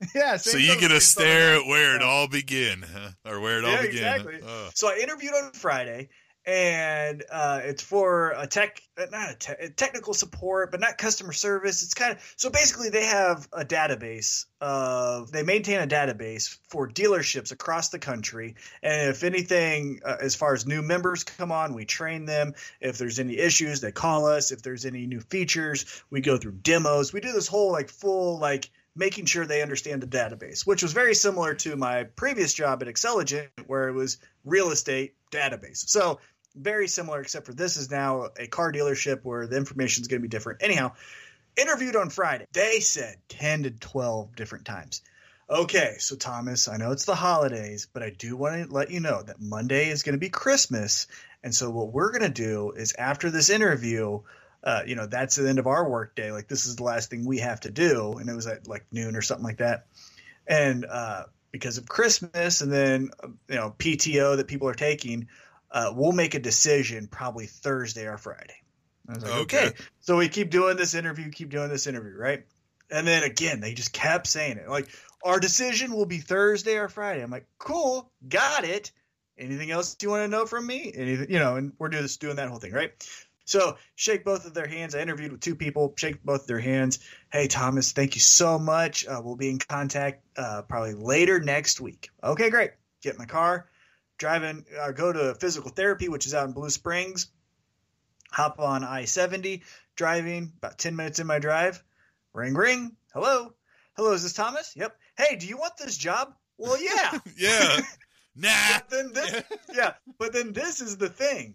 [0.14, 0.36] Yeah.
[0.36, 3.10] so you get to It's stare at where it all began, huh?
[3.24, 4.14] or where it all Yeah, began.
[4.20, 4.40] exactly.
[4.46, 4.68] Oh.
[4.74, 6.10] So I interviewed on Friday,
[6.44, 11.32] and uh, it's for a tech, uh, not a te- technical support, but not customer
[11.32, 11.82] service.
[11.82, 16.88] It's kind of so basically they have a database of they maintain a database for
[16.88, 21.74] dealerships across the country, and if anything, uh, as far as new members come on,
[21.74, 22.52] we train them.
[22.80, 24.52] If there's any issues, they call us.
[24.52, 27.12] If there's any new features, we go through demos.
[27.12, 30.92] We do this whole like full like making sure they understand the database, which was
[30.92, 35.88] very similar to my previous job at Xceligent, where it was real estate database.
[35.88, 36.18] So
[36.56, 40.20] very similar, except for this is now a car dealership where the information is going
[40.20, 40.62] to be different.
[40.62, 40.92] Anyhow,
[41.56, 42.46] interviewed on Friday.
[42.52, 45.02] They said 10 to 12 different times.
[45.48, 48.98] Okay, so Thomas, I know it's the holidays, but I do want to let you
[48.98, 51.06] know that Monday is going to be Christmas.
[51.44, 54.22] And so what we're going to do is after this interview,
[54.66, 56.32] uh, you know, that's the end of our workday.
[56.32, 58.14] Like this is the last thing we have to do.
[58.14, 59.86] And it was at like noon or something like that.
[60.44, 63.10] And uh, because of Christmas and then,
[63.48, 65.28] you know, PTO that people are taking,
[65.70, 68.60] uh, we'll make a decision probably Thursday or Friday.
[69.08, 69.66] I was like, okay.
[69.68, 69.76] okay.
[70.00, 72.44] So we keep doing this interview, keep doing this interview, right?
[72.90, 74.68] And then again, they just kept saying it.
[74.68, 74.88] Like,
[75.24, 77.22] our decision will be Thursday or Friday.
[77.22, 78.90] I'm like, cool, got it.
[79.38, 80.92] Anything else you want to know from me?
[80.94, 82.92] Anything, you know, and we're doing this, doing that whole thing, right?
[83.46, 84.94] So shake both of their hands.
[84.94, 85.94] I interviewed with two people.
[85.96, 86.98] Shake both of their hands.
[87.32, 89.06] Hey Thomas, thank you so much.
[89.06, 92.10] Uh, we'll be in contact uh, probably later next week.
[92.22, 92.72] Okay, great.
[93.02, 93.68] Get in my car
[94.18, 97.30] driving, uh, go to physical therapy, which is out in Blue Springs.
[98.32, 99.62] Hop on I 70,
[99.94, 101.82] driving about 10 minutes in my drive.
[102.32, 102.96] Ring, ring.
[103.12, 103.54] Hello.
[103.96, 104.74] Hello, is this Thomas?
[104.76, 104.96] Yep.
[105.16, 106.34] Hey, do you want this job?
[106.58, 107.18] Well, yeah.
[107.36, 107.80] yeah.
[108.38, 108.50] Nah.
[108.74, 109.94] But then this, yeah.
[110.18, 111.54] But then this is the thing.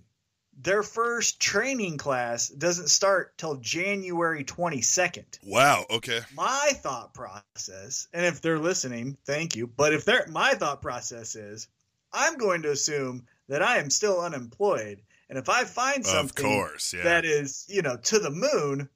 [0.64, 5.40] Their first training class doesn't start till January 22nd.
[5.44, 5.86] Wow.
[5.90, 6.20] Okay.
[6.36, 9.66] My thought process, and if they're listening, thank you.
[9.66, 11.68] But if they're, my thought process is
[12.14, 15.02] I'm going to assume that I am still unemployed.
[15.30, 17.04] And if I find something course, yeah.
[17.04, 18.88] that is, you know, to the moon,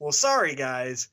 [0.00, 1.08] well, sorry guys,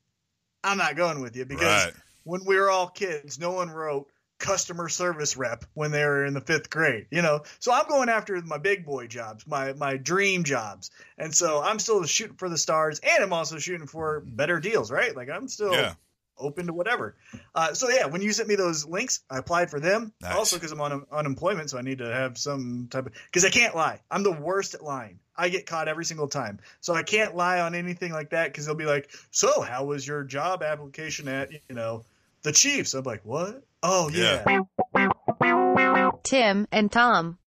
[0.63, 1.93] I'm not going with you because right.
[2.23, 6.33] when we were all kids, no one wrote customer service rep when they were in
[6.33, 7.43] the fifth grade, you know.
[7.59, 11.79] So I'm going after my big boy jobs, my my dream jobs, and so I'm
[11.79, 15.15] still shooting for the stars, and I'm also shooting for better deals, right?
[15.15, 15.93] Like I'm still yeah
[16.39, 17.15] open to whatever.
[17.53, 20.13] Uh, so yeah, when you sent me those links, I applied for them.
[20.21, 20.35] Nice.
[20.35, 23.49] Also because I'm on unemployment, so I need to have some type of because I
[23.49, 23.99] can't lie.
[24.09, 25.19] I'm the worst at lying.
[25.35, 28.65] I get caught every single time, so I can't lie on anything like that because
[28.65, 32.05] they'll be like, "So how was your job application at you know
[32.41, 33.63] the Chiefs?" I'm like, "What?
[33.83, 36.09] Oh yeah." yeah.
[36.23, 37.37] Tim and Tom.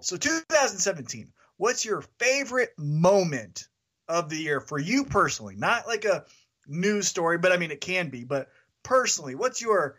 [0.00, 1.32] So 2017.
[1.56, 3.68] What's your favorite moment
[4.08, 5.56] of the year for you personally?
[5.56, 6.24] Not like a
[6.66, 8.24] news story, but I mean, it can be.
[8.24, 8.48] But
[8.82, 9.96] personally, what's your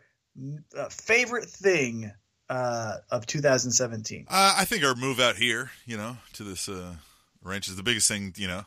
[0.76, 2.12] uh, favorite thing
[2.48, 4.26] uh, of 2017?
[4.28, 6.94] Uh, I think our move out here, you know, to this uh,
[7.42, 8.64] ranch is the biggest thing, you know,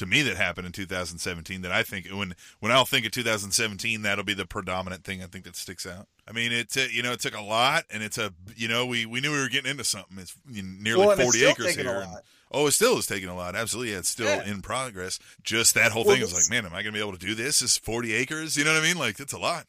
[0.00, 1.62] to me that happened in 2017.
[1.62, 5.26] That I think when when I'll think of 2017, that'll be the predominant thing I
[5.26, 6.08] think that sticks out.
[6.26, 9.06] I mean, it you know it took a lot, and it's a you know we
[9.06, 10.18] we knew we were getting into something.
[10.18, 12.06] It's nearly well, 40 acres here.
[12.52, 13.54] Oh, it still is taking a lot.
[13.54, 13.92] Absolutely.
[13.92, 14.44] Yeah, it's still yeah.
[14.44, 15.20] in progress.
[15.44, 17.24] Just that whole well, thing is like, man, am I going to be able to
[17.24, 17.62] do this?
[17.62, 18.56] Is 40 acres?
[18.56, 18.98] You know what I mean?
[18.98, 19.66] Like, it's a lot.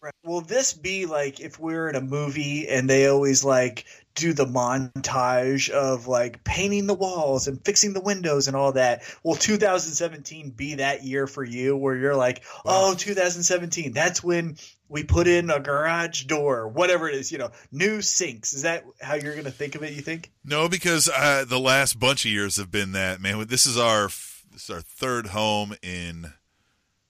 [0.00, 0.12] Right.
[0.22, 4.46] Will this be like if we're in a movie and they always like do the
[4.46, 9.02] montage of like painting the walls and fixing the windows and all that?
[9.22, 12.92] Will 2017 be that year for you where you're like, wow.
[12.92, 14.56] oh, 2017, that's when
[14.88, 18.52] we put in a garage door, whatever it is, you know, new sinks.
[18.52, 19.92] Is that how you're going to think of it?
[19.92, 20.30] You think?
[20.44, 23.44] No, because uh, the last bunch of years have been that man.
[23.46, 24.06] This is our
[24.52, 26.32] this is our third home in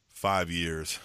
[0.08, 0.98] five years.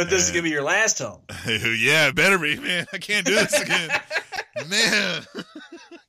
[0.00, 1.20] But this and, is gonna be your last home.
[1.46, 2.86] yeah, it better be, man.
[2.90, 3.90] I can't do this again,
[4.70, 5.22] man.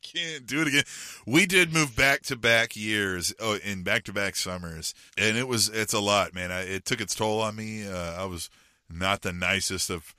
[0.01, 0.83] can't do it again.
[1.25, 5.45] We did move back to back years, oh, in back to back summers, and it
[5.45, 6.53] was it's a lot, man.
[6.53, 7.85] I, it took its toll on me.
[7.85, 8.49] Uh, I was
[8.89, 10.15] not the nicest of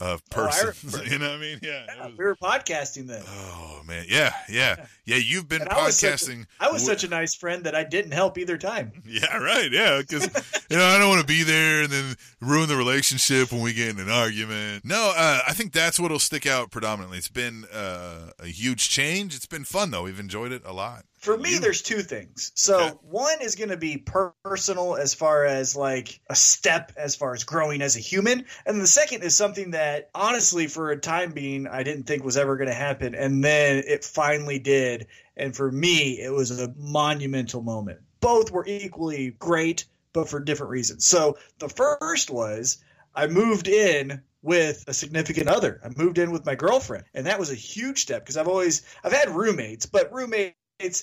[0.00, 0.70] of person.
[1.00, 1.58] Oh, you know what I mean?
[1.62, 1.84] Yeah.
[1.86, 3.22] yeah was, we were podcasting then.
[3.28, 5.16] Oh man, yeah, yeah, yeah.
[5.16, 5.76] You've been and podcasting.
[5.78, 8.56] I was, such a, I was such a nice friend that I didn't help either
[8.56, 8.92] time.
[9.10, 9.70] Yeah, right.
[9.72, 10.24] Yeah, because
[10.70, 13.72] you know I don't want to be there and then ruin the relationship when we
[13.72, 14.84] get in an argument.
[14.84, 17.18] No, uh, I think that's what'll stick out predominantly.
[17.18, 19.34] It's been uh, a huge change.
[19.34, 20.04] It's been fun though.
[20.04, 21.04] We've enjoyed it a lot.
[21.20, 22.50] For me, there's two things.
[22.54, 22.96] So okay.
[23.02, 24.02] one is going to be
[24.42, 28.80] personal as far as like a step as far as growing as a human, and
[28.80, 32.56] the second is something that honestly, for a time being, I didn't think was ever
[32.56, 35.08] going to happen, and then it finally did.
[35.36, 38.00] And for me, it was a monumental moment.
[38.20, 41.06] Both were equally great, but for different reasons.
[41.06, 42.82] So the first was
[43.14, 45.80] I moved in with a significant other.
[45.84, 48.82] I moved in with my girlfriend, and that was a huge step because I've always
[49.04, 50.56] I've had roommates, but roommates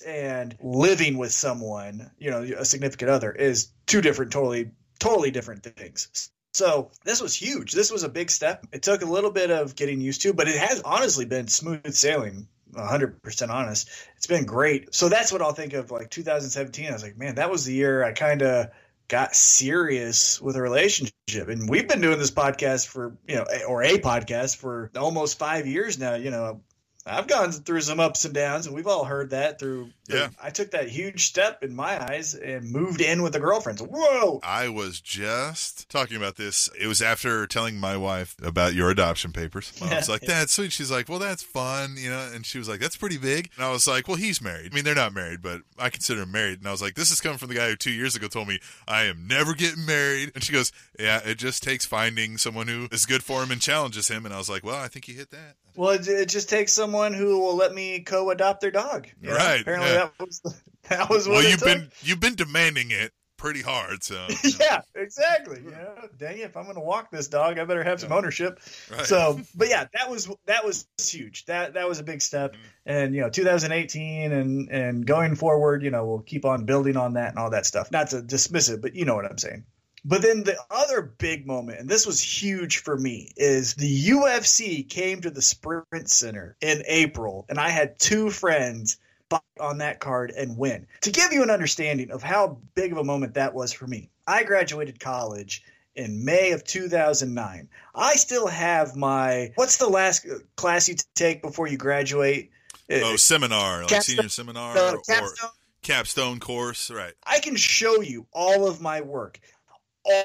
[0.06, 5.62] and living with someone, you know, a significant other is two different totally totally different
[5.62, 6.30] things.
[6.52, 7.72] So this was huge.
[7.72, 8.66] This was a big step.
[8.72, 11.92] It took a little bit of getting used to, but it has honestly been smooth
[11.92, 13.88] sailing 100% honest.
[14.16, 14.94] It's been great.
[14.94, 16.88] So that's what I'll think of like 2017.
[16.88, 18.70] I was like, man, that was the year I kind of
[19.08, 21.48] got serious with a relationship.
[21.48, 25.66] And we've been doing this podcast for, you know, or a podcast for almost five
[25.66, 26.14] years now.
[26.14, 26.60] You know,
[27.08, 29.90] I've gone through some ups and downs, and we've all heard that through.
[30.08, 30.28] Yeah.
[30.42, 33.80] I took that huge step in my eyes and moved in with a girlfriend.
[33.80, 34.40] Whoa!
[34.42, 36.68] I was just talking about this.
[36.80, 39.72] It was after telling my wife about your adoption papers.
[39.82, 42.30] I was like, "That's sweet." She's like, "Well, that's fun," you know.
[42.34, 44.72] And she was like, "That's pretty big." And I was like, "Well, he's married.
[44.72, 47.10] I mean, they're not married, but I consider him married." And I was like, "This
[47.10, 49.84] is coming from the guy who two years ago told me I am never getting
[49.84, 53.50] married." And she goes, "Yeah, it just takes finding someone who is good for him
[53.50, 56.08] and challenges him." And I was like, "Well, I think you hit that." Well, it,
[56.08, 59.06] it just takes someone who will let me co-adopt their dog.
[59.22, 59.36] you know?
[59.36, 60.08] Right, Apparently, yeah.
[60.18, 60.40] that was
[60.88, 61.68] that was what Well, you've took.
[61.68, 64.26] been you've been demanding it pretty hard, so
[64.60, 65.60] yeah, exactly.
[65.64, 68.10] You know, dang it, if I'm going to walk this dog, I better have some
[68.10, 68.58] ownership.
[68.90, 69.06] Right.
[69.06, 71.44] So, but yeah, that was that was huge.
[71.46, 72.54] That that was a big step.
[72.54, 72.62] Mm-hmm.
[72.86, 77.12] And you know, 2018 and and going forward, you know, we'll keep on building on
[77.12, 77.92] that and all that stuff.
[77.92, 79.64] Not to dismiss it, but you know what I'm saying.
[80.04, 84.88] But then the other big moment, and this was huge for me, is the UFC
[84.88, 90.00] came to the Sprint Center in April, and I had two friends fight on that
[90.00, 90.86] card and win.
[91.02, 94.10] To give you an understanding of how big of a moment that was for me,
[94.26, 95.62] I graduated college
[95.94, 97.68] in May of 2009.
[97.94, 102.50] I still have my what's the last class you take before you graduate?
[102.90, 105.50] oh seminar, like Capstone- senior seminar Uh, or capstone.
[105.82, 107.12] capstone course, right?
[107.26, 109.40] I can show you all of my work.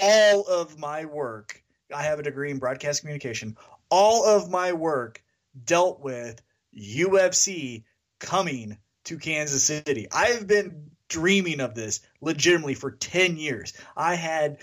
[0.02, 1.62] All of my work.
[1.94, 3.58] I have a degree in broadcast communication.
[3.90, 5.22] All of my work
[5.66, 6.42] dealt with
[6.76, 7.84] UFC
[8.20, 10.08] coming to Kansas City.
[10.12, 13.74] I've been dreaming of this legitimately for 10 years.
[13.96, 14.58] I had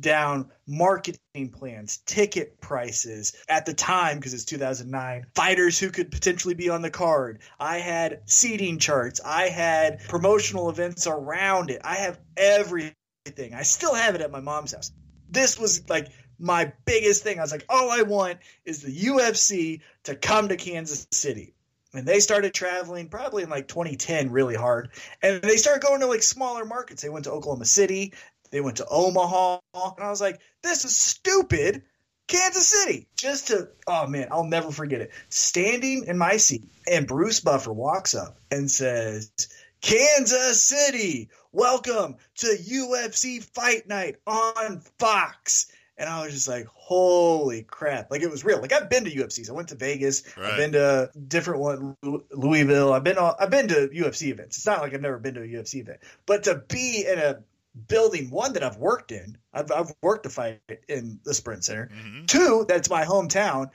[0.00, 6.54] down marketing plans, ticket prices at the time because it's 2009, fighters who could potentially
[6.54, 7.40] be on the card.
[7.60, 11.82] I had seating charts, I had promotional events around it.
[11.84, 12.94] I have everything.
[13.26, 14.92] I still have it at my mom's house.
[15.30, 16.08] This was like
[16.38, 17.38] my biggest thing.
[17.38, 21.54] I was like, all I want is the UFC to come to Kansas City.
[21.94, 24.90] And they started traveling probably in like 2010 really hard.
[25.22, 27.02] And they started going to like smaller markets.
[27.02, 28.12] They went to Oklahoma City,
[28.50, 29.58] they went to Omaha.
[29.74, 31.82] And I was like, this is stupid.
[32.26, 33.06] Kansas City.
[33.16, 35.12] Just to, oh man, I'll never forget it.
[35.30, 39.30] Standing in my seat, and Bruce Buffer walks up and says,
[39.80, 45.70] Kansas City, welcome to UFC Fight Night on Fox.
[45.96, 48.10] And I was just like, holy crap.
[48.10, 48.60] Like it was real.
[48.60, 49.48] Like I've been to UFCs.
[49.48, 50.24] I went to Vegas.
[50.36, 50.50] Right.
[50.50, 51.96] I've been to different one,
[52.32, 52.92] Louisville.
[52.92, 54.56] I've been, all, I've been to UFC events.
[54.56, 57.38] It's not like I've never been to a UFC event, but to be in a
[57.86, 61.88] building, one that I've worked in, I've, I've worked to fight in the Sprint Center.
[61.92, 63.70] hmm Two, that's my hometown.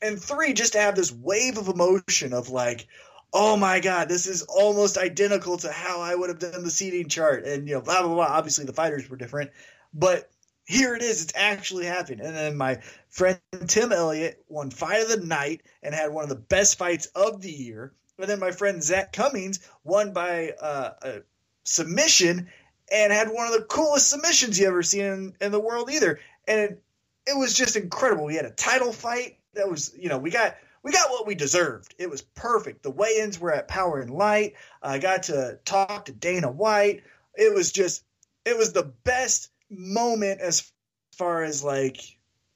[0.00, 2.86] And three, just to have this wave of emotion of like,
[3.34, 7.08] oh my God, this is almost identical to how I would have done the seating
[7.08, 7.44] chart.
[7.44, 8.26] And, you know, blah, blah, blah.
[8.26, 9.50] Obviously, the fighters were different.
[9.92, 10.30] But
[10.64, 11.20] here it is.
[11.20, 12.24] It's actually happening.
[12.24, 12.78] And then my
[13.10, 17.06] friend Tim Elliott won Fight of the Night and had one of the best fights
[17.06, 17.92] of the year.
[18.18, 21.22] And then my friend Zak Cummings won by uh, a
[21.64, 22.48] submission
[22.92, 26.20] and had one of the coolest submissions you ever seen in, in the world either.
[26.46, 26.82] And it,
[27.26, 28.26] it was just incredible.
[28.26, 31.34] We had a title fight that was, you know, we got we got what we
[31.34, 31.94] deserved.
[31.98, 32.82] It was perfect.
[32.82, 34.54] The weigh-ins were at Power and Light.
[34.82, 37.02] I got to talk to Dana White.
[37.34, 38.04] It was just,
[38.44, 40.70] it was the best moment as
[41.16, 41.96] far as like,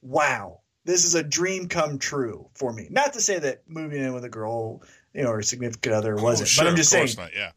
[0.03, 2.87] wow, this is a dream come true for me.
[2.91, 4.83] Not to say that moving in with a girl,
[5.15, 7.35] you know, or significant other wasn't, Oh, sure, but I'm just saying not.
[7.35, 7.53] Yeah,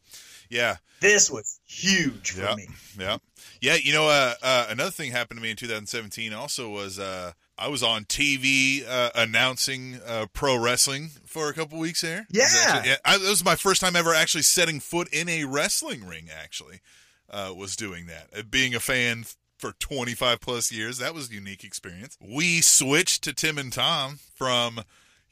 [0.49, 2.55] yeah, this was huge for Yeah.
[2.55, 2.67] me.
[2.97, 3.17] yeah,
[3.59, 3.75] yeah.
[3.75, 6.33] You know, uh, uh, another thing happened to me in 2017.
[6.33, 11.77] Also, was uh, I was on TV uh, announcing uh, pro wrestling for a couple
[11.77, 12.43] weeks was Yeah.
[12.73, 16.27] actually- I, that was my first time ever actually setting foot in a wrestling ring.
[16.35, 16.81] Actually,
[17.29, 18.29] uh, was doing that.
[18.35, 19.25] Uh, being a fan
[19.59, 22.17] for 25 plus years, that was a unique experience.
[22.19, 24.81] We switched to Tim and Tom from.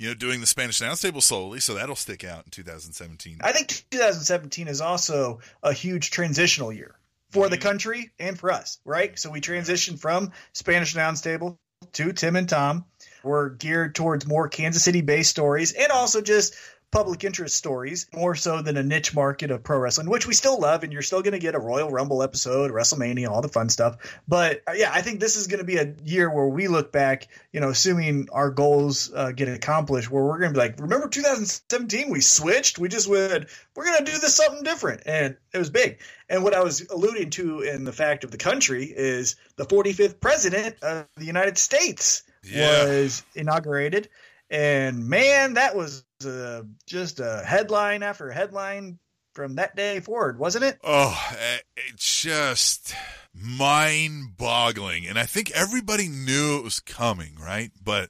[0.02, 3.40] You know, doing the Spanish announce table slowly, so that'll stick out in 2017.
[3.42, 6.96] I think 2017 is also a huge transitional year
[7.32, 7.62] for the Mhm.
[7.62, 9.20] country and for us, right?
[9.20, 11.60] So we transitioned from Spanish Announce Table
[11.94, 12.86] to Tim and Tom.
[13.24, 16.56] We're geared towards more Kansas City based stories and also just
[16.92, 20.60] public interest stories more so than a niche market of pro wrestling, which we still
[20.60, 23.70] love, and you're still going to get a Royal Rumble episode, WrestleMania, all the fun
[23.70, 23.98] stuff.
[24.28, 26.92] But uh, yeah, I think this is going to be a year where we look
[26.92, 30.80] back, you know, assuming our goals uh, get accomplished, where we're going to be like,
[30.80, 32.10] remember 2017?
[32.10, 32.80] We switched.
[32.80, 36.00] We just went, we're going to do this something different, and it was big.
[36.28, 40.20] And what I was alluding to in the fact of the country is the 45th
[40.20, 42.86] president of the United States Yeah.
[42.86, 44.10] was inaugurated.
[44.52, 49.00] And man, that was uh, just a headline after headline
[49.34, 50.80] from that day forward, wasn't it?
[50.84, 52.94] Oh, eh, it's just
[53.34, 55.06] mind boggling.
[55.06, 57.72] And I think everybody knew it was coming, right?
[57.82, 58.10] But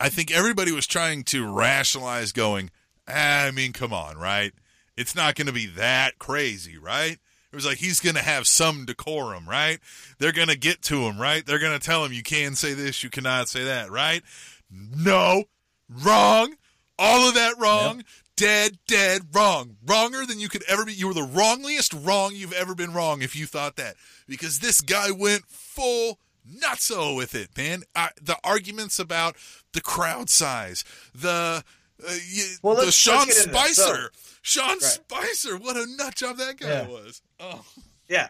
[0.00, 2.70] I think everybody was trying to rationalize going,
[3.08, 4.52] ah, I mean, come on, right?
[4.96, 7.18] It's not going to be that crazy, right?
[7.52, 9.78] It was like he's going to have some decorum, right?
[10.18, 11.44] They're going to get to him, right?
[11.44, 14.22] They're going to tell him you can say this, you cannot say that, right?
[14.70, 15.44] No,
[15.88, 16.54] wrong.
[16.98, 18.04] All of that wrong.
[18.36, 19.76] Dead, dead, wrong.
[19.86, 20.92] Wronger than you could ever be.
[20.92, 23.94] You were the wrongliest wrong you've ever been wrong if you thought that.
[24.26, 26.18] Because this guy went full
[26.50, 27.84] nutso with it, man.
[27.94, 29.36] I, the arguments about
[29.72, 31.62] the crowd size, the
[32.02, 33.68] uh, y- Well, the let's- Sean let's get into that.
[33.74, 34.10] Spicer,
[34.42, 34.82] Sean Right.
[34.82, 36.88] Spicer, what a nut job that guy Yeah.
[36.88, 37.22] was.
[37.38, 37.64] Oh.
[38.08, 38.28] Yeah.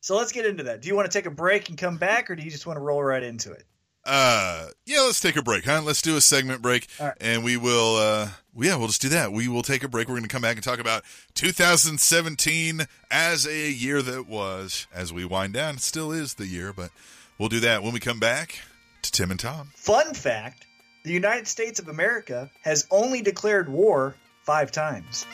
[0.00, 0.80] So let's get into that.
[0.80, 2.76] Do you want to take a break and come back, or do you just want
[2.76, 3.64] to roll right into it?
[4.04, 5.82] Uh, yeah, let's take a break, huh?
[5.84, 7.14] Let's do a segment break, right.
[7.20, 7.96] and we will.
[7.96, 9.32] uh Yeah, we'll just do that.
[9.32, 10.08] We will take a break.
[10.08, 14.86] We're going to come back and talk about 2017 as a year that was.
[14.92, 16.90] As we wind down, it still is the year, but
[17.38, 18.60] we'll do that when we come back
[19.02, 19.70] to Tim and Tom.
[19.74, 20.66] Fun fact
[21.04, 25.26] the United States of America has only declared war five times.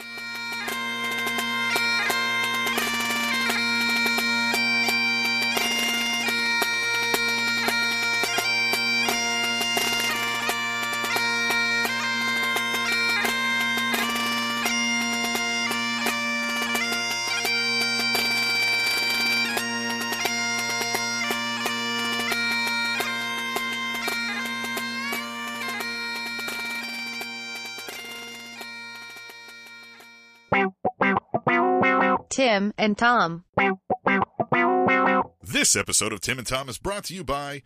[32.37, 33.44] Tim and Tom.
[35.42, 37.62] This episode of Tim and Tom is brought to you by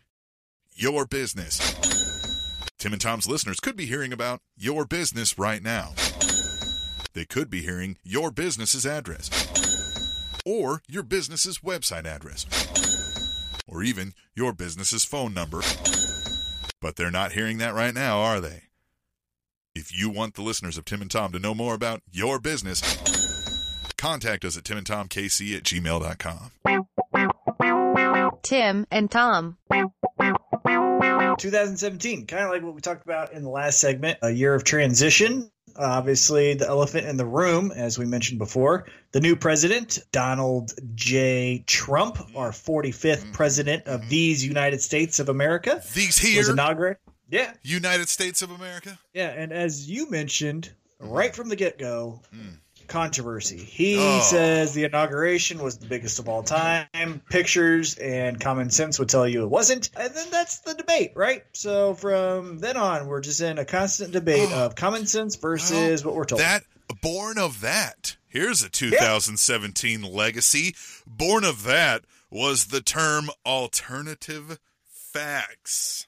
[0.77, 1.59] Your Business.
[2.79, 5.95] Tim and Tom's listeners could be hearing about your business right now.
[7.15, 9.29] They could be hearing your business's address,
[10.47, 12.47] or your business's website address,
[13.67, 15.63] or even your business's phone number.
[16.81, 18.63] But they're not hearing that right now, are they?
[19.75, 23.20] If you want the listeners of Tim and Tom to know more about your business,
[24.01, 26.51] contact us at timandtomkc at gmail.com.
[28.43, 29.59] Tim and Tom.
[31.39, 34.65] 2017, kind of like what we talked about in the last segment, a year of
[34.65, 35.51] transition.
[35.77, 41.63] Obviously, the elephant in the room, as we mentioned before, the new president, Donald J.
[41.67, 43.33] Trump, our 45th mm-hmm.
[43.33, 44.11] president of mm-hmm.
[44.11, 46.39] these United States of America, These here.
[46.39, 46.99] was inaugurated.
[47.29, 48.99] Yeah, United States of America.
[49.15, 51.13] yeah, and as you mentioned mm-hmm.
[51.13, 52.60] right from the get go, mm.
[52.91, 53.57] Controversy.
[53.57, 54.21] He Oh.
[54.21, 57.23] says the inauguration was the biggest of all time.
[57.31, 59.89] Pictures and common sense would tell you it wasn't.
[59.97, 61.45] And then that's the debate, right?
[61.53, 64.67] So from then on, we're just in a constant debate oh.
[64.67, 66.41] of common sense versus what we're told.
[66.43, 66.65] That
[67.01, 68.17] born of that.
[68.29, 70.75] Here's a 2017 legacy.
[71.07, 76.07] Born of that was the term alternative facts.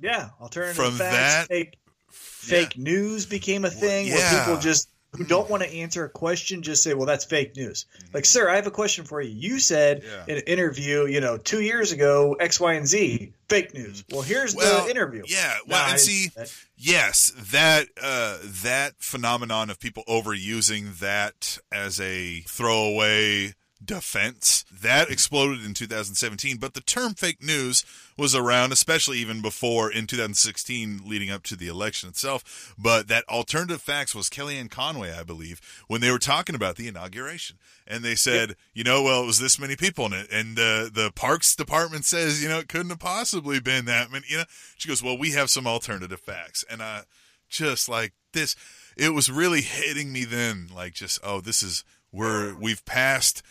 [0.00, 1.78] yeah, alternative From facts, that- fake,
[2.10, 4.14] fake news became a thing yeah.
[4.14, 7.54] where people just who don't want to answer a question just say, "Well, that's fake
[7.56, 9.30] news." Like, sir, I have a question for you.
[9.30, 10.08] You said Mm-hmm.
[10.10, 10.24] Yeah.
[10.32, 14.04] in an interview, you know, two years ago, X, Y, and Z, fake news.
[14.10, 15.22] Well, here's Well, the interview.
[15.26, 21.58] yeah, well, Nah, and see- that- Yes, that uh, that phenomenon of people overusing that
[21.70, 26.56] as a throwaway defense that exploded in 2017.
[26.56, 27.84] But the term fake news
[28.16, 32.74] was around, especially even before in 2016, leading up to the election itself.
[32.78, 36.88] But that alternative facts was Kellyanne Conway, I believe, when they were talking about the
[36.88, 40.58] inauguration, and they said, you know, well, it was this many people in it, and
[40.58, 44.26] uh, the Parks Department says, you know, it couldn't have possibly been that many.
[44.28, 44.44] You know,
[44.76, 47.02] she goes, well, we have some alternative facts, and uh,
[47.48, 48.56] just like this,
[48.96, 53.42] it was really hitting me then, like just, oh, this is we're we've passed.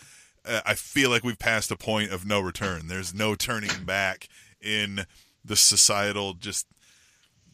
[0.46, 2.88] Uh, I feel like we've passed a point of no return.
[2.88, 4.28] There's no turning back
[4.62, 5.06] in
[5.44, 6.68] the societal just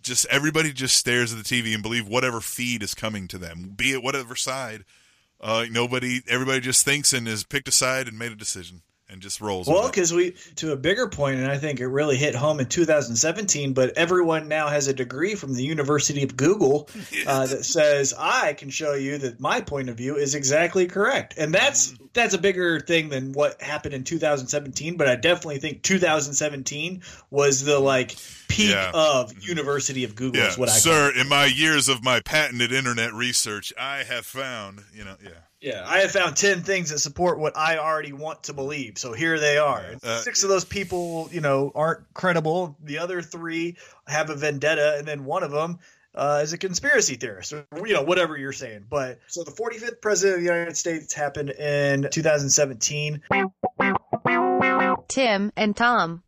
[0.02, 3.74] just everybody just stares at the TV and believe whatever feed is coming to them,
[3.76, 4.86] be it whatever side.
[5.40, 9.22] Uh, nobody, everybody just thinks and has picked a side and made a decision, and
[9.22, 9.68] just rolls.
[9.68, 12.66] Well, because we to a bigger point, and I think it really hit home in
[12.68, 13.74] 2017.
[13.74, 16.90] But everyone now has a degree from the University of Google
[17.28, 21.36] uh, that says I can show you that my point of view is exactly correct,
[21.38, 22.06] and that's Mm-hmm.
[22.14, 24.98] that's a bigger thing than what happened in 2017.
[24.98, 28.16] But I definitely think 2017 was the like
[28.48, 28.92] peak Yeah.
[28.94, 30.42] of University of Google.
[30.42, 31.12] yeah, Is what I sir.
[31.16, 35.30] In my years of my patented internet research, I have found, you know, yeah.
[35.62, 39.00] Yeah, I have found 10 things that support what I already want to believe.
[39.00, 39.96] So here they are.
[40.04, 42.78] Uh, Six of those people, you know, aren't credible.
[42.84, 45.80] The other three have a vendetta, and then one of them
[46.14, 48.86] uh, is a conspiracy theorist, or, you know, whatever you're saying.
[48.88, 53.22] But so the 45th president of the United States happened in 2017.
[55.08, 56.24] Tim and Tom.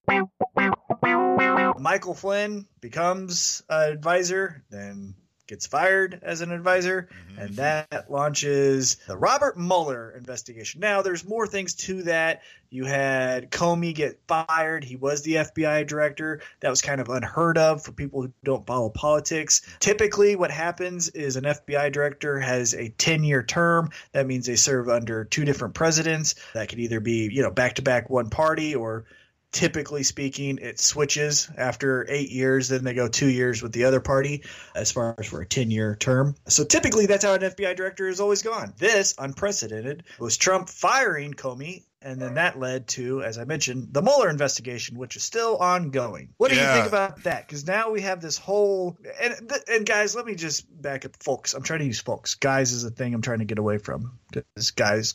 [1.79, 5.15] Michael Flynn becomes an advisor, then
[5.49, 7.41] gets fired as an advisor, Mm-hmm.
[7.41, 10.79] and that launches the Robert Mueller investigation.
[10.79, 12.41] Now, there's more things to that.
[12.69, 14.83] You had Comey get fired.
[14.83, 16.41] He was the FBI director.
[16.59, 19.61] That was kind of unheard of for people who don't follow politics.
[19.79, 23.89] Typically, what happens is an FBI director has a 10 year term.
[24.11, 26.35] That means they serve under two different presidents.
[26.53, 29.05] That could either be, you know, back to back one party or
[29.51, 32.69] typically speaking, it switches after eight years.
[32.69, 34.43] Then they go two years with the other party
[34.75, 36.35] as far as for a 10 year term.
[36.47, 38.73] So typically, that's how an FBI director is always gone.
[38.77, 41.83] This, unprecedented, was Trump firing Comey.
[42.01, 46.29] And then that led to, as I mentioned, the Mueller investigation, which is still ongoing.
[46.37, 46.67] What do Yeah.
[46.73, 47.45] you think about that?
[47.45, 51.53] Because now we have this whole and and guys, let me just back up, folks.
[51.53, 52.35] I'm trying to use folks.
[52.35, 55.13] Guys is a thing I'm trying to get away from because guys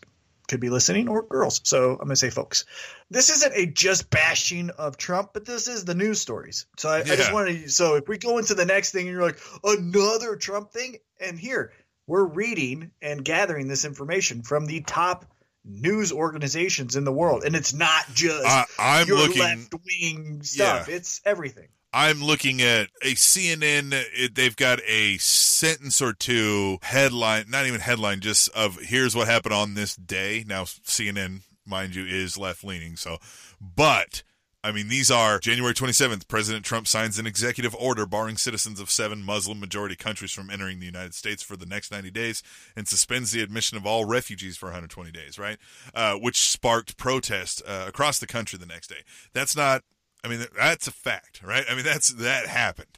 [0.48, 1.60] could be listening or girls.
[1.64, 2.64] So I'm going to say folks.
[3.10, 6.66] This isn't a just bashing of Trump, but this is the news stories.
[6.76, 7.32] So I, I just Yeah.
[7.32, 10.70] wanted to, so if we go into the next thing and you're like, another Trump
[10.70, 11.72] thing, and here
[12.06, 15.24] we're reading and gathering this information from the top
[15.64, 17.42] news organizations in the world.
[17.44, 19.40] And it's not just I, I'm your looking.
[19.40, 20.94] left wing stuff, Yeah.
[20.96, 21.68] it's everything.
[21.94, 24.34] I'm looking at a CNN.
[24.34, 29.54] They've got a sentence or two headline, not even headline, just of here's what happened
[29.54, 30.44] on this day.
[30.44, 32.96] Now, CNN, mind you, is left leaning.
[32.96, 33.18] So,
[33.60, 34.24] but
[34.64, 36.26] I mean, these are January 27th.
[36.26, 40.80] President Trump signs an executive order barring citizens of seven Muslim majority countries from entering
[40.80, 42.42] the United States for the next 90 days
[42.74, 45.58] and suspends the admission of all refugees for 120 days, right?
[45.94, 49.04] Uh, which sparked protest uh, across the country the next day.
[49.32, 49.82] That's not
[50.24, 51.64] I mean, that's a fact, right?
[51.70, 52.88] I mean, that's that happened.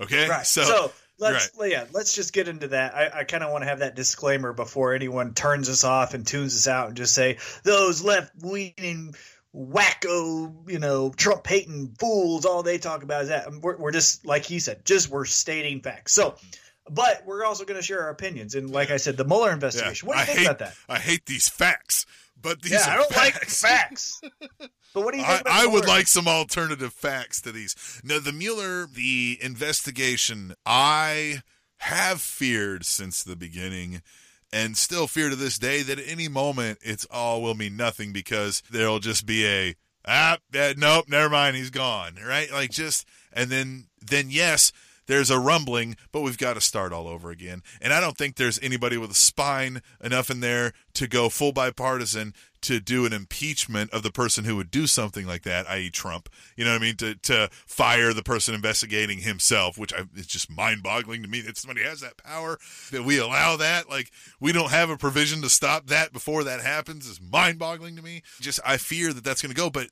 [0.00, 0.44] Okay, Right.
[0.46, 2.94] so, So, let's yeah, let's just get into that.
[2.94, 6.26] I, I kind of want to have that disclaimer before anyone turns us off and
[6.26, 9.14] tunes us out and just say those left leaning
[9.54, 12.44] wacko, you know, Trump hating fools.
[12.44, 13.50] All they talk about is that.
[13.60, 16.12] We're, we're just like he said, just we're stating facts.
[16.12, 16.36] So.
[16.86, 19.54] But we're also going to share our opinions, and like I said, the Mueller yeah,
[19.54, 20.06] investigation.
[20.06, 20.74] What do you I think hate, about that?
[20.86, 22.04] I hate these facts,
[22.44, 23.60] but these Yeah, are I don't like facts.
[23.60, 24.20] facts.
[24.94, 27.74] but what do you think I, I would like some alternative facts to these.
[28.04, 31.42] No, the Mueller, the investigation, I
[31.78, 34.02] have feared since the beginning
[34.52, 38.12] and still fear to this day that at any moment it's all will mean nothing
[38.12, 39.74] because there'll just be a
[40.06, 44.70] ah eh, nope never mind he's gone right like just and then then yes
[45.06, 48.36] there's a rumbling but we've got to start all over again and i don't think
[48.36, 52.32] there's anybody with a spine enough in there to go full bipartisan
[52.64, 56.30] to do an impeachment of the person who would do something like that, i.e., Trump.
[56.56, 56.96] You know what I mean?
[56.96, 61.58] To to fire the person investigating himself, which I, it's just mind-boggling to me that
[61.58, 62.58] somebody has that power.
[62.90, 66.62] That we allow that, like we don't have a provision to stop that before that
[66.62, 68.22] happens, is mind-boggling to me.
[68.40, 69.88] Just I fear that that's going to go, but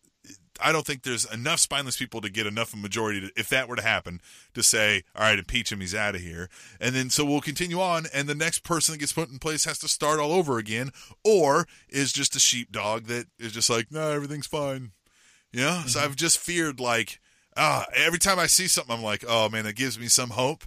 [0.61, 3.49] I don't think there's enough spineless people to get enough of a majority to, if
[3.49, 4.21] that were to happen,
[4.55, 6.49] to say, all right, impeach him, he's out of here.
[6.81, 9.65] And then so we'll continue on, and the next person that gets put in place
[9.65, 10.91] has to start all over again,
[11.25, 14.93] or is just a sheepdog that is just like, no, everything's fine.
[15.53, 15.83] You know?
[15.87, 17.21] So I've just feared, like,
[17.57, 20.65] ah, every time I see something, I'm like, oh man, it gives me some hope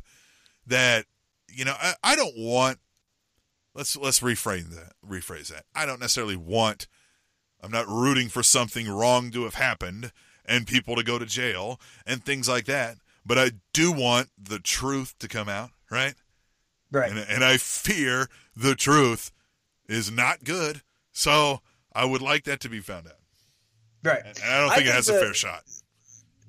[0.67, 1.05] that,
[1.49, 2.79] you know, I, I don't want.
[3.73, 4.93] Let's let's rephrase that.
[5.05, 5.65] Rephrase that.
[5.75, 6.87] I don't necessarily want
[7.65, 10.11] I'm not rooting for something wrong to have happened
[10.45, 12.97] and people to go to jail and things like that.
[13.25, 16.13] But I do want the truth to come out, right?
[16.91, 17.09] right.
[17.09, 19.31] And, and I fear the truth
[19.89, 20.83] is not good.
[21.11, 21.61] So
[21.91, 23.13] I would like that to be found out.
[24.03, 24.21] right.
[24.23, 25.63] And I don't I think it think has a fair shot.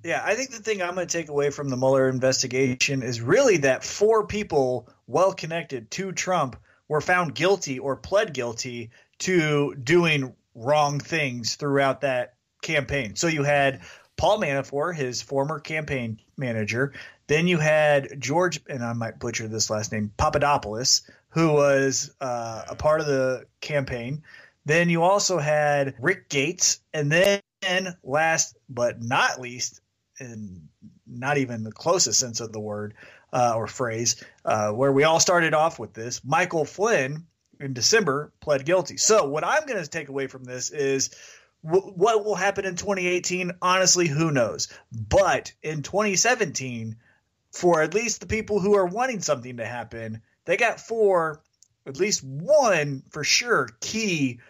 [0.05, 3.23] Yeah, I think the thing I'm going to take away from the Mueller investigation is
[3.23, 6.57] really that four people well connected to Trump
[6.89, 8.91] were found guilty or pled guilty
[9.21, 13.15] to doing wrong things throughout that campaign.
[13.15, 13.83] So you had
[14.17, 16.95] Paul Manafort, his former campaign manager.
[17.27, 22.65] Then you had George, and I might butcher this last name, Papadopoulos, who was uh,
[22.69, 24.23] a part of the campaign.
[24.65, 27.41] Then you also had Rick Gates, and then
[28.03, 29.81] last but not least,
[30.19, 30.69] and
[31.07, 32.95] not even the closest sense of the word
[33.33, 37.27] uh, or phrase, uh, where we all started off with this, Michael Flynn
[37.61, 38.97] in December pled guilty.
[38.97, 41.11] So what I'm going to take away from this is
[41.65, 43.53] w- what will happen in 2018.
[43.63, 44.69] Honestly, who knows?
[44.93, 46.97] But in 2017,
[47.53, 51.43] for at least the people who are wanting something to happen, they got four,
[51.87, 54.41] at least one for sure, key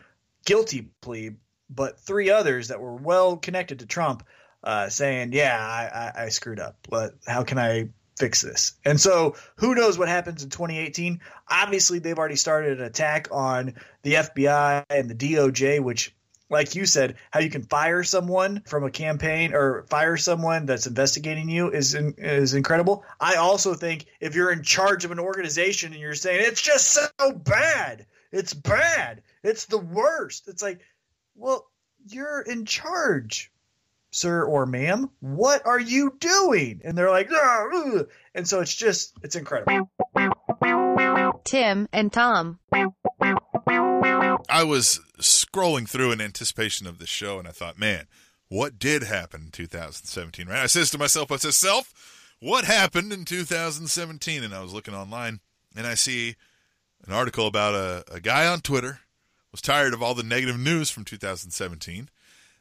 [0.45, 1.33] guilty plea,
[1.71, 4.25] but three others that were well connected to Trump,
[4.63, 9.01] uh, saying, "Yeah, I, I, I screwed up, but how can I fix this?" And
[9.01, 11.21] so, who knows what happens in 2018?
[11.49, 16.15] Obviously, they've already started an attack on the FBI and the DOJ, which
[16.49, 20.87] like you said, how you can fire someone from a campaign or fire someone that's
[20.87, 23.05] investigating you is in, is incredible.
[23.21, 26.93] I also think if you're in charge of an organization and you're saying it's just
[26.93, 30.49] so bad, it's bad, it's the worst.
[30.49, 30.81] It's like,
[31.35, 31.69] well,
[32.09, 33.51] you're in charge,
[34.17, 35.11] sir or ma'am.
[35.21, 36.81] What are you doing?
[36.85, 37.67] And they're like, "Ah,
[38.35, 39.91] and so it's just it's incredible.
[41.45, 42.59] Tim and Tom.
[44.49, 48.07] I was scrolling through in anticipation of the show, and I thought, man,
[48.49, 50.47] what did happen in 2017?
[50.47, 50.63] Right?
[50.63, 51.93] I says to myself, I says, self,
[52.41, 54.43] what happened in 2017?
[54.43, 55.41] And I was looking online,
[55.77, 56.37] and I see
[57.07, 59.01] an article about a, a guy on Twitter
[59.51, 62.09] was tired of all the negative news from 2017.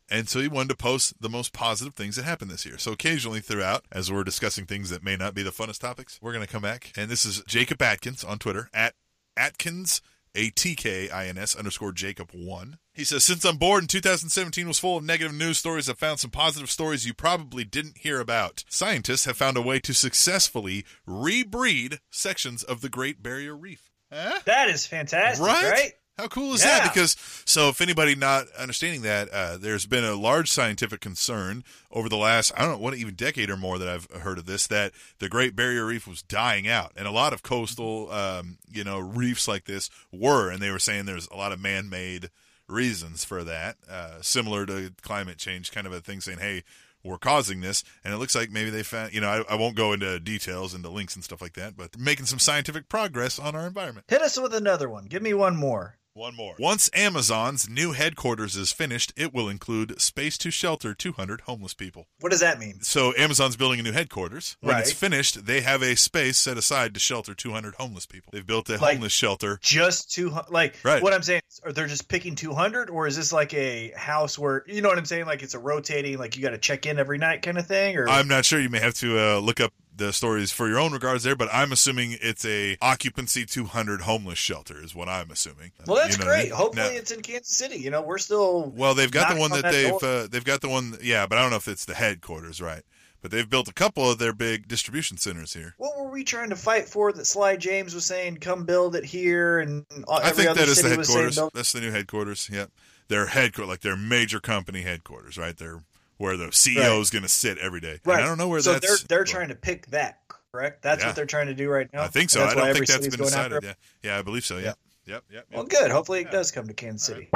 [0.10, 2.78] And so he wanted to post the most positive things that happened this year.
[2.78, 6.34] So occasionally throughout, as we're discussing things that may not be the funnest topics, we're
[6.34, 6.92] going to come back.
[6.96, 8.94] And this is Jacob Atkins on Twitter at
[9.36, 10.02] Atkins
[10.38, 12.78] a T K I N S underscore Jacob one.
[12.94, 16.20] He says, Since I'm bored and 2017 was full of negative news stories, I've found
[16.20, 18.66] some positive stories you probably didn't hear about.
[18.70, 23.90] Scientists have found a way to successfully rebreed sections of the Great Barrier Reef.
[24.12, 24.40] Huh?
[24.46, 25.72] That is fantastic, Right?
[25.72, 25.94] right?
[26.18, 26.80] How cool is Yeah.
[26.80, 26.94] that?
[26.94, 32.08] Because so, if anybody not understanding that, uh, there's been a large scientific concern over
[32.08, 34.66] the last I don't know what even decade or more that I've heard of this
[34.68, 38.84] that the Great Barrier Reef was dying out, and a lot of coastal, um, you
[38.84, 42.30] know, reefs like this were, and they were saying there's a lot of man-made
[42.68, 46.64] reasons for that, uh, similar to climate change, kind of a thing saying, hey.
[47.04, 49.14] We're causing this, and it looks like maybe they found.
[49.14, 52.00] You know, I, I won't go into details, into links and stuff like that, but
[52.00, 54.08] making some scientific progress on our environment.
[54.10, 55.06] Hit us with another one.
[55.06, 55.98] Give me one more.
[56.16, 56.56] One more.
[56.58, 62.08] Once Amazon's new headquarters is finished, it will include space to shelter 200 homeless people.
[62.22, 62.80] What does that mean?
[62.84, 64.56] So Amazon's building a new headquarters.
[64.62, 68.30] When it's finished, they have a space set aside to shelter 200 homeless people.
[68.32, 69.60] They've built a Like- homeless shelter.
[69.62, 70.52] Just two hundred.
[70.54, 71.04] Like Right.
[71.04, 73.92] what I'm saying, is, are they just picking two hundred, or is this like a
[73.98, 75.26] house where you know what I'm saying?
[75.26, 77.98] Like it's a rotating, like you got to check in every night kind of thing,
[77.98, 78.62] or I'm not sure.
[78.62, 81.48] You may have to uh, look up the stories for your own regards there, but
[81.54, 85.72] I'm assuming it's a occupancy 200 homeless shelter is what I'm assuming.
[85.88, 86.52] well, that's You know great.
[86.52, 87.78] Hopefully, Now- it's in Kansas City.
[87.78, 90.44] You know, we're still Well, they've got the one on that, that they've uh, they've
[90.44, 92.84] got the one, yeah, but I don't know if it's the headquarters, right?
[93.22, 95.74] But they've built a couple of their big distribution centers here.
[95.78, 97.12] What were we trying to fight for?
[97.12, 100.76] That Sly James was saying, "Come build it here," and I think other that is
[100.78, 101.36] the saying, headquarters.
[101.38, 102.48] "Build-" That's the new headquarters.
[102.52, 102.70] Yep,
[103.08, 105.58] their headquarters, like their major company headquarters, right?
[105.58, 105.82] They're
[106.18, 107.92] where the CEO is going to sit every day.
[107.92, 108.24] And Right.
[108.24, 108.86] I don't know where so that's.
[109.04, 110.20] they're they're trying to pick that.
[110.52, 110.82] Correct.
[110.82, 111.08] That's Yeah.
[111.08, 112.04] what they're trying to do right now.
[112.04, 112.44] I think so.
[112.44, 113.64] I don't think that's city's been going decided.
[113.64, 114.58] Yeah, yeah, I believe so.
[114.58, 115.46] Yep, yep, yep.
[115.52, 115.92] Well, good.
[115.92, 116.32] Hopefully, it Yeah.
[116.32, 117.30] does come to Kansas All City.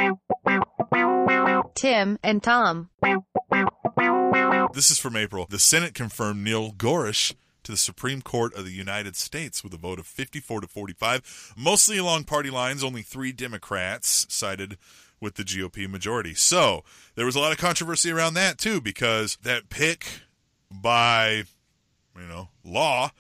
[1.76, 2.90] Tim and Tom.
[4.74, 5.48] This is from April.
[5.50, 9.78] The Senate confirmed Neil Gorsuch to the Supreme Court of the United States with a
[9.78, 12.84] vote of 54 to 45, mostly along party lines.
[12.84, 14.78] Only three Democrats sided
[15.20, 16.34] with the GOP majority.
[16.34, 16.84] So
[17.16, 20.22] there was a lot of controversy around that too, because that pick
[20.72, 21.44] by,
[22.16, 23.12] you know, law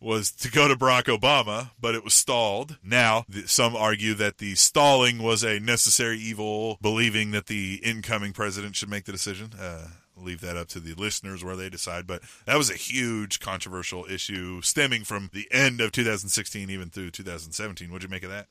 [0.00, 2.76] was to go to Barack Obama, but it was stalled.
[2.82, 8.74] Now, some argue that the stalling was a necessary evil, believing that the incoming president
[8.74, 9.50] should make the decision.
[9.58, 9.86] Uh,
[10.16, 12.06] leave that up to the listeners where they decide.
[12.06, 17.10] But that was a huge controversial issue stemming from the end of 2016 even through
[17.10, 17.90] 2017.
[17.90, 18.48] What'd you make of that?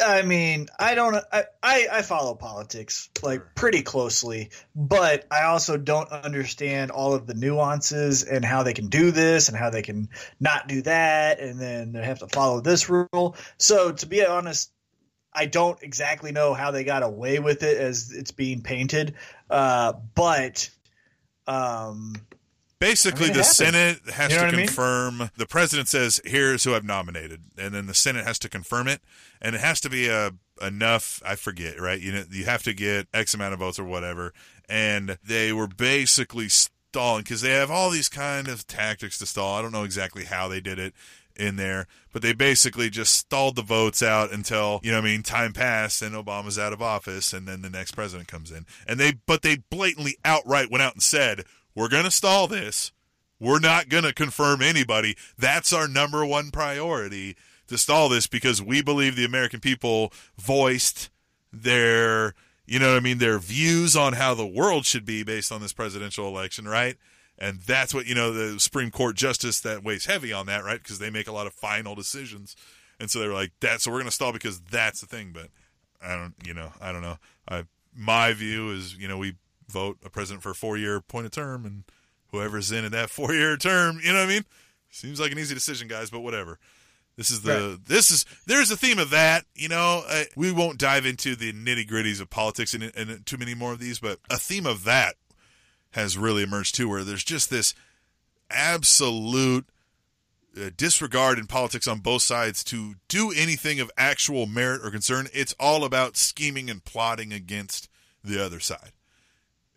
[0.00, 1.16] I mean, I don't.
[1.32, 3.52] I, I I follow politics like Sure.
[3.54, 8.88] pretty closely, but I also don't understand all of the nuances and how they can
[8.88, 12.60] do this and how they can not do that, and then they have to follow
[12.60, 13.36] this rule.
[13.58, 14.72] So, to be honest,
[15.32, 19.14] I don't exactly know how they got away with it as it's being painted,
[19.50, 20.70] uh, but
[21.46, 22.14] um,
[22.80, 23.56] Basically, I mean, the happened.
[23.56, 24.66] Senate has You know to what I mean?
[24.66, 25.30] confirm.
[25.36, 29.02] The president says, "Here's who I've nominated," and then the Senate has to confirm it,
[29.40, 31.22] and it has to be a enough.
[31.24, 32.00] I forget, right?
[32.00, 34.32] You know, you have to get X amount of votes or whatever,
[34.68, 39.58] and they were basically stalling because they have all these kind of tactics to stall.
[39.58, 40.94] I don't know exactly how they did it.
[41.36, 45.10] in there, but they basically just stalled the votes out until, you know what I
[45.12, 48.66] mean, time passed and Obama's out of office and then the next president comes in.
[48.88, 51.44] And they but they blatantly outright went out and said,
[51.78, 52.92] "We're going to stall this.
[53.40, 55.16] We're not going to confirm anybody.
[55.38, 57.36] That's our number one priority
[57.68, 61.08] to stall this because we believe the American people voiced
[61.52, 62.34] their,
[62.66, 65.60] you know what I mean, their views on how the world should be based on
[65.60, 66.96] this presidential election, right?
[67.38, 70.82] And that's what, you know, the Supreme Court justice that weighs heavy on that, right?
[70.82, 72.56] Because they make a lot of final decisions.
[72.98, 75.30] And so they were like, that's so we're going to stall because that's the thing.
[75.32, 75.50] But
[76.02, 77.18] I don't, you know, I don't know.
[77.48, 79.36] I, my view is, you know, we
[79.68, 81.84] vote a president for a four year appointed term and
[82.30, 84.44] whoever's in at that four year term, you know what I mean?
[84.90, 86.58] Seems like an easy decision, guys, but whatever.
[87.16, 87.84] This is the Right.
[87.86, 89.44] this is there's a theme of that.
[89.54, 93.36] You know, uh, we won't dive into the nitty gritties of politics and, and too
[93.36, 95.16] many more of these, but a theme of that
[95.92, 97.74] has really emerged too, where there's just this
[98.50, 99.66] absolute
[100.56, 105.28] uh, disregard in politics on both sides to do anything of actual merit or concern.
[105.32, 107.88] It's all about scheming and plotting against
[108.24, 108.92] the other side.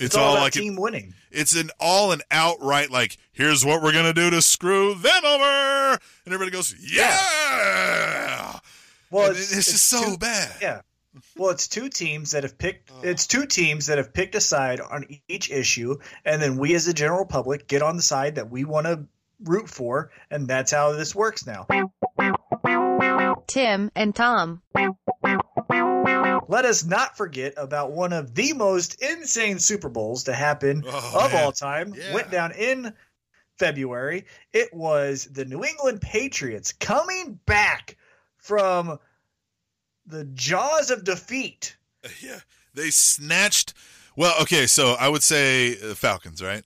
[0.02, 1.14] It's, It's, all, about like team winning.
[1.32, 5.92] it's an all and outright like here's what we're gonna do to screw them over,
[6.26, 8.60] and everybody goes yeah.
[9.12, 10.52] Well, And it's, just so two- bad.
[10.62, 10.82] Yeah.
[11.38, 12.90] Well, it's two teams that have picked.
[12.92, 13.02] Oh.
[13.04, 16.88] It's two teams that have picked a side on each issue, and then we, as
[16.88, 19.04] a general public, get on the side that we want to
[19.44, 21.68] root for, and that's how this works now.
[23.48, 24.62] Tim and Tom.
[26.52, 31.22] Let us not forget about one of the most insane Super Bowls to happen Oh,
[31.26, 31.44] of man.
[31.46, 31.94] all time.
[31.96, 32.14] Yeah.
[32.14, 32.94] Went down in
[33.58, 34.26] February.
[34.52, 37.96] It was the New England Patriots coming back
[38.36, 39.00] from
[40.06, 41.78] the jaws of defeat.
[42.22, 42.40] Yeah,
[42.74, 43.74] they snatched.
[44.18, 46.64] Well, okay, so I would say uh, Falcons, right?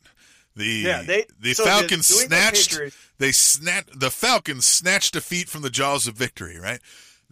[0.55, 2.69] The Yeah, they- the so Falcons England snatched.
[2.71, 6.79] Patriots- They snatched the Falcons snatched defeat from the jaws of victory, right?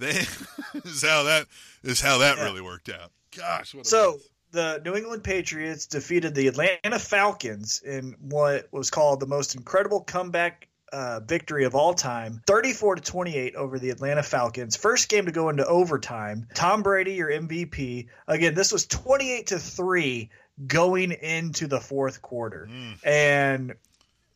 [0.03, 1.47] They is how that
[1.83, 2.43] is how that Yeah.
[2.43, 3.11] really worked out.
[3.35, 4.21] Gosh, what a So mess.
[4.51, 10.01] the New England Patriots defeated the Atlanta Falcons in what was called the most incredible
[10.01, 14.75] comeback uh, victory of all time 34 to 28 over the Atlanta Falcons.
[14.75, 16.47] First game to go into overtime.
[16.53, 18.07] Tom Brady, your MVP.
[18.27, 20.29] Again, this was 28 to 3
[20.67, 22.69] going into the fourth quarter.
[22.71, 22.97] Mm.
[23.03, 23.73] And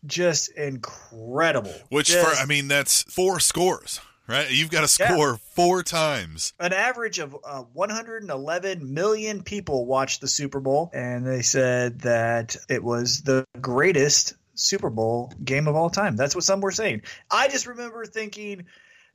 [0.08, 1.74] just incredible.
[1.90, 4.50] which Just for I mean that's four scores, right?
[4.52, 5.10] You've got to Yeah.
[5.14, 6.54] score four times.
[6.60, 12.56] an average of uh, 111 million people watched the Super Bowl, and they said that
[12.70, 16.16] it was the greatest Super Bowl game of all time.
[16.16, 17.04] That's what some were saying.
[17.30, 18.66] I just remember thinking,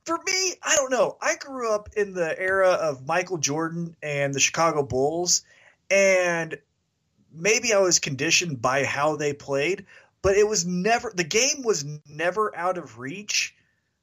[0.05, 1.17] for me, I don't know.
[1.21, 5.43] I grew up in the era of Michael Jordan and the Chicago Bulls,
[5.91, 6.57] and
[7.33, 9.87] maybe I was conditioned by how they played,
[10.23, 13.55] but it was never the game was never out of reach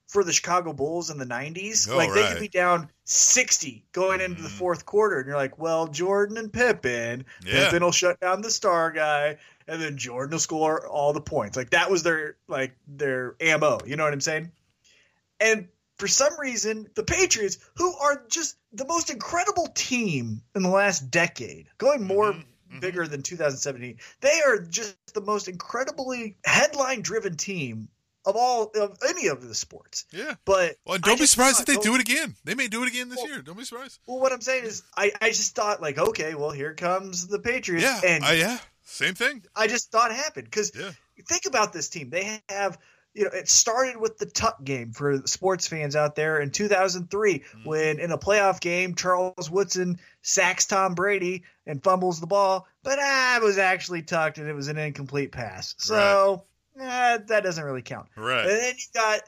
[0.10, 1.88] for the Chicago Bulls in the 90s.
[1.90, 4.58] Oh, like they could be down 60 going into the Mhm.
[4.58, 7.66] fourth quarter and you're like, "Well, Jordan and Pippen, Yeah.
[7.66, 9.38] Pippen will shut down the star guy
[9.68, 13.80] and then Jordan will score all the points." Like that was their like their ammo,
[13.86, 14.52] you know what I'm saying?
[15.40, 20.70] And for some reason, the Patriots, who are just the most incredible team in the
[20.70, 22.82] last decade, going more Mhm, mhm.
[22.82, 27.90] bigger than 2017, they are just the most incredibly headline-driven team
[28.26, 30.06] of all of any of the sports.
[30.12, 30.36] Yeah.
[30.46, 32.36] But Well, don't be surprised if they go- do it again.
[32.44, 33.42] They may do it again this Well- year.
[33.42, 34.00] Don't be surprised.
[34.06, 37.40] Well, what I'm saying is, I, I just thought like, okay, well, here comes the
[37.40, 38.02] Patriots, Yeah.
[38.04, 38.60] and I, yeah.
[38.84, 39.44] Same thing.
[39.56, 40.92] I just thought it happened because Yeah.
[41.28, 42.10] think about this team.
[42.10, 42.78] They have,
[43.14, 47.40] you know, it started with the Tuck game for sports fans out there in 2003
[47.40, 47.66] Mhm.
[47.66, 52.98] when in a playoff game, Charles Woodson sacks Tom Brady and fumbles the ball, but
[53.00, 55.76] ah, it was actually tucked and it was an incomplete pass.
[55.78, 56.44] So
[56.82, 58.08] eh, that doesn't really count.
[58.16, 58.46] Right.
[58.46, 59.22] And then you got.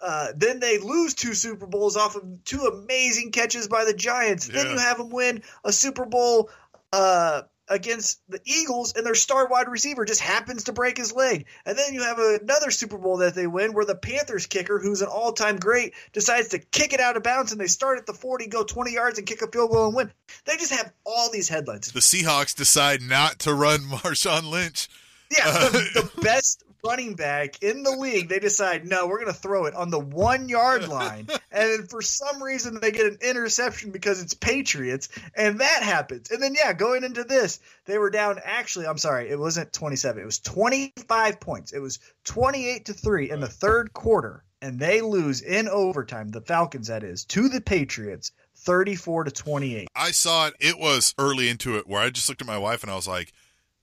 [0.00, 4.46] Uh, then they lose two Super Bowls off of two amazing catches by the Giants.
[4.46, 6.50] Then you have them win a Super Bowl
[6.92, 11.46] uh, against the Eagles, and their star wide receiver just happens to break his leg.
[11.64, 15.02] And then you have another Super Bowl that they win where the Panthers kicker, who's
[15.02, 18.06] an all time great, decides to kick it out of bounds, and they start at
[18.06, 20.12] the 40, go 20 yards, and kick a field goal and win.
[20.44, 21.92] They just have all these headlines.
[21.92, 24.88] The Seahawks decide not to run Marshawn Lynch.
[25.30, 29.40] Yeah, the, the best running back in the league, they decide, no, we're going to
[29.40, 31.28] throw it on the one yard line.
[31.50, 36.30] and then for some reason, they get an interception because it's Patriots, and that happens.
[36.30, 38.38] And then, yeah, going into this, they were down.
[38.44, 41.72] Actually, I'm sorry, it wasn't 27, it was 25 points.
[41.72, 46.40] It was 28 to 3 in the third quarter, and they lose in overtime, the
[46.40, 48.32] Falcons, that is, to the Patriots.
[48.62, 49.88] 34 to 28.
[49.94, 50.54] I saw it.
[50.58, 53.06] It was early into it where I just looked at my wife and I was
[53.06, 53.32] like,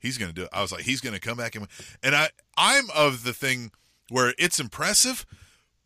[0.05, 0.49] he's going to do it.
[0.53, 1.67] I was like, he's going to come back and.
[2.03, 3.71] And I, I'm of the thing
[4.09, 5.25] where it's impressive,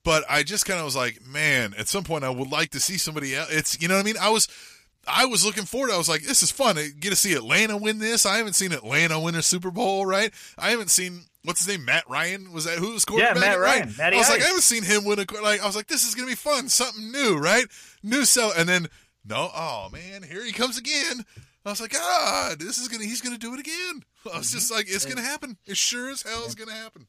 [0.04, 2.80] but I just kind of was like, man, at some point I would like to
[2.80, 3.50] see somebody else.
[3.52, 4.18] It's you know what I mean.
[4.20, 4.48] I was
[5.08, 5.92] I was looking forward.
[5.92, 6.78] I was like, this is fun.
[6.78, 8.26] I get to see Atlanta win this.
[8.26, 10.32] I haven't seen Atlanta win a Super Bowl, right?
[10.58, 12.52] I haven't seen what's his name, Matt Ryan.
[12.52, 13.40] Was that who was Yeah, quarterback?
[13.42, 13.80] Matt Right.
[13.82, 15.62] Ryan, Matty I was like, I haven't seen him win a like.
[15.62, 17.66] I was like, this is gonna be fun, something new, right?
[18.04, 18.88] New cell, and then
[19.26, 21.26] no, oh man, here he comes again.
[21.66, 24.04] I was like, ah, this is gonna, he's gonna do it again.
[24.34, 25.58] I was just like, it's gonna happen.
[25.66, 27.08] It sure as hell is gonna happen.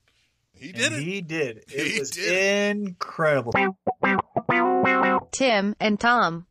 [0.52, 1.00] He did it.
[1.02, 1.64] He did.
[1.72, 3.52] It He was did incredible.
[5.32, 6.46] Tim and Tom.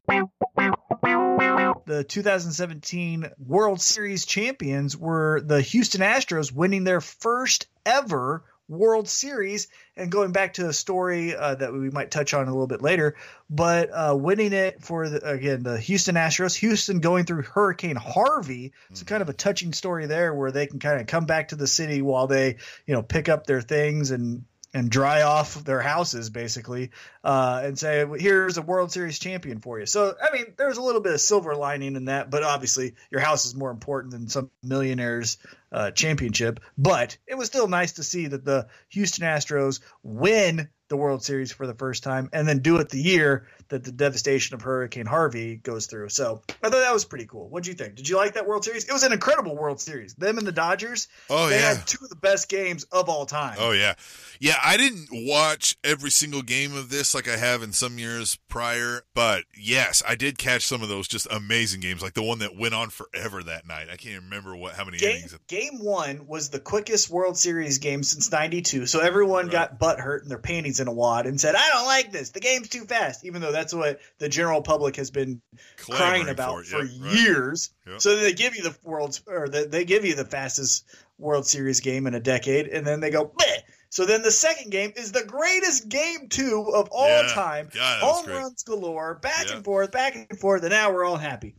[1.86, 9.68] The 2017 World Series champions were the Houston Astros, winning their first ever World Series.
[9.98, 12.82] And going back to a story uh, that we might touch on a little bit
[12.82, 13.16] later,
[13.50, 16.56] but uh, winning it for the, again the Houston Astros.
[16.56, 18.72] Houston going through Hurricane Harvey.
[18.90, 21.58] It's kind of a touching story there, where they can kind of come back to
[21.58, 25.82] the city while they you know pick up their things and and dry off their
[25.82, 26.92] houses basically
[27.24, 30.82] uh, and say here's a world series champion for you so i mean there's a
[30.82, 34.28] little bit of silver lining in that but obviously your house is more important than
[34.28, 35.38] some millionaires
[35.72, 40.98] uh, championship but it was still nice to see that the houston astros win the
[40.98, 44.56] world series for the first time and then do it the year that the devastation
[44.56, 47.96] of hurricane harvey goes through so i thought that was pretty cool what'd you think
[47.96, 50.52] did you like that world series it was an incredible world series them and the
[50.52, 51.76] dodgers Oh they yeah.
[51.76, 53.94] had two of the best games of all time Oh yeah,
[54.40, 54.56] yeah.
[54.64, 59.04] I didn't watch every single game of this like I have in some years prior,
[59.14, 62.56] but yes, I did catch some of those just amazing games, like the one that
[62.56, 63.88] went on forever that night.
[63.92, 65.34] I can't remember what how many Game, innings.
[65.34, 69.52] It, game one was the quickest World Series game since '92, so everyone Right.
[69.52, 72.30] got butt hurt and their panties in a wad and said, "I don't like this.
[72.32, 75.42] The game's too fast." Even though that's what the general public has been
[75.78, 76.66] crying about it.
[76.68, 77.14] for Yep, right.
[77.14, 77.72] years.
[77.88, 78.02] Yep.
[78.02, 80.86] So they give you the world's or the, they give you the fastest
[81.18, 83.26] World Series game in a decade, and then they go.
[83.28, 83.58] Bleh.
[83.92, 87.34] So then the second game is the greatest game two of all Yeah.
[87.34, 87.70] time.
[87.74, 88.36] God, Home great.
[88.38, 89.56] runs galore, back Yeah.
[89.56, 91.56] and forth, back and forth, and now we're all happy.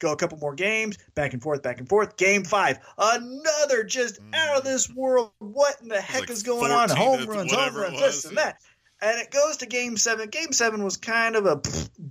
[0.00, 2.16] Go a couple more games, back and forth, back and forth.
[2.16, 5.30] Game five, another just out of this world.
[5.38, 6.20] What in the heck Mm.
[6.20, 6.88] like is going on?
[6.88, 8.56] Home to runs, home whatever it runs, this and that.
[9.02, 10.28] And it goes to game seven.
[10.30, 11.60] Game seven was kind of a,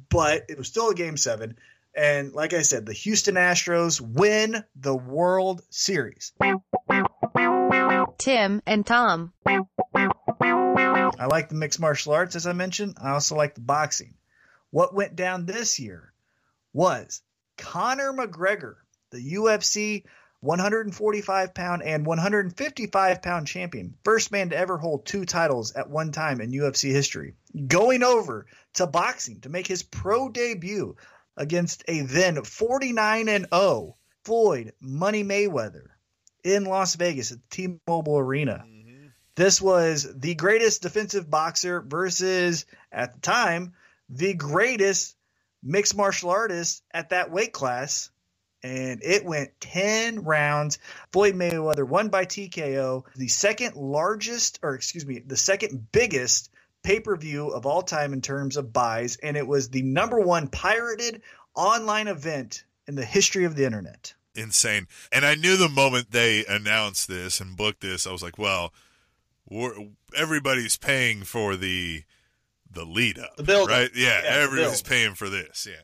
[0.09, 1.57] but it was still a game seven.
[1.95, 6.31] And like I said, the Houston Astros win the World Series.
[8.19, 9.33] Tim and Tom.
[9.45, 12.97] I like the mixed martial arts, as I mentioned.
[13.01, 14.13] I also like the boxing.
[14.71, 16.13] What went down this year
[16.73, 17.21] was
[17.59, 18.75] Conor McGregor,
[19.11, 20.03] the UFC
[20.41, 26.11] 145 pound and 155 pound champion, first man to ever hold two titles at one
[26.11, 27.35] time in UFC history,
[27.67, 30.95] going over to boxing to make his pro debut
[31.35, 35.87] against a then 49 and 0 Floyd Money Mayweather
[36.43, 38.63] in Las Vegas at the T-Mobile Arena.
[38.65, 39.07] Mm-hmm.
[39.35, 43.73] This was the greatest defensive boxer versus, at the time,
[44.09, 45.15] the greatest
[45.63, 48.09] mixed martial artist at that weight class.
[48.61, 50.79] And it went 10 rounds.
[51.13, 56.51] Floyd Mayweather won by TKO, the second largest, or excuse me, the second biggest
[56.83, 59.17] pay per view of all time in terms of buys.
[59.23, 61.21] And it was the number one pirated
[61.55, 64.13] online event in the history of the internet.
[64.35, 64.87] insane.
[65.11, 68.73] And I knew the moment they announced this and booked this, I was like, well,
[70.15, 72.03] everybody's paying for the
[72.71, 73.69] the lead up, The build-up.
[73.69, 73.89] right?
[73.95, 75.67] Yeah, Yeah, everybody's paying for this.
[75.69, 75.81] Yeah.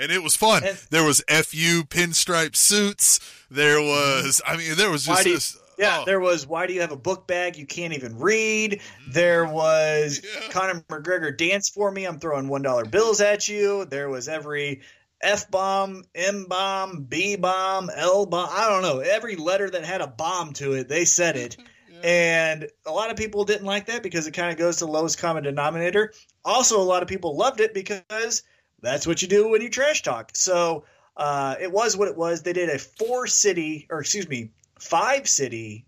[0.00, 0.62] And it was fun.
[0.64, 3.18] And- there was FU pinstripe suits.
[3.50, 5.56] There was, I mean, there was just you- this.
[5.78, 8.80] Yeah, oh, there was why do you have a book bag you can't even read?
[9.12, 10.48] There was Yeah.
[10.50, 12.04] Conor McGregor dance for me.
[12.04, 13.84] I'm throwing one dollar bills at you.
[13.84, 14.80] There was every
[15.22, 18.48] F bomb, M bomb, B bomb, L bomb.
[18.52, 18.98] I don't know.
[18.98, 21.56] Every letter that had a bomb to it, they said it.
[22.02, 24.90] And a lot of people didn't like that because it kind of goes to the
[24.90, 26.12] lowest common denominator.
[26.44, 28.42] Also, a lot of people loved it because
[28.80, 30.30] that's what you do when you trash talk.
[30.34, 30.84] So
[31.16, 32.42] uh, it was what it was.
[32.42, 35.86] They did a four city, or excuse me, five city.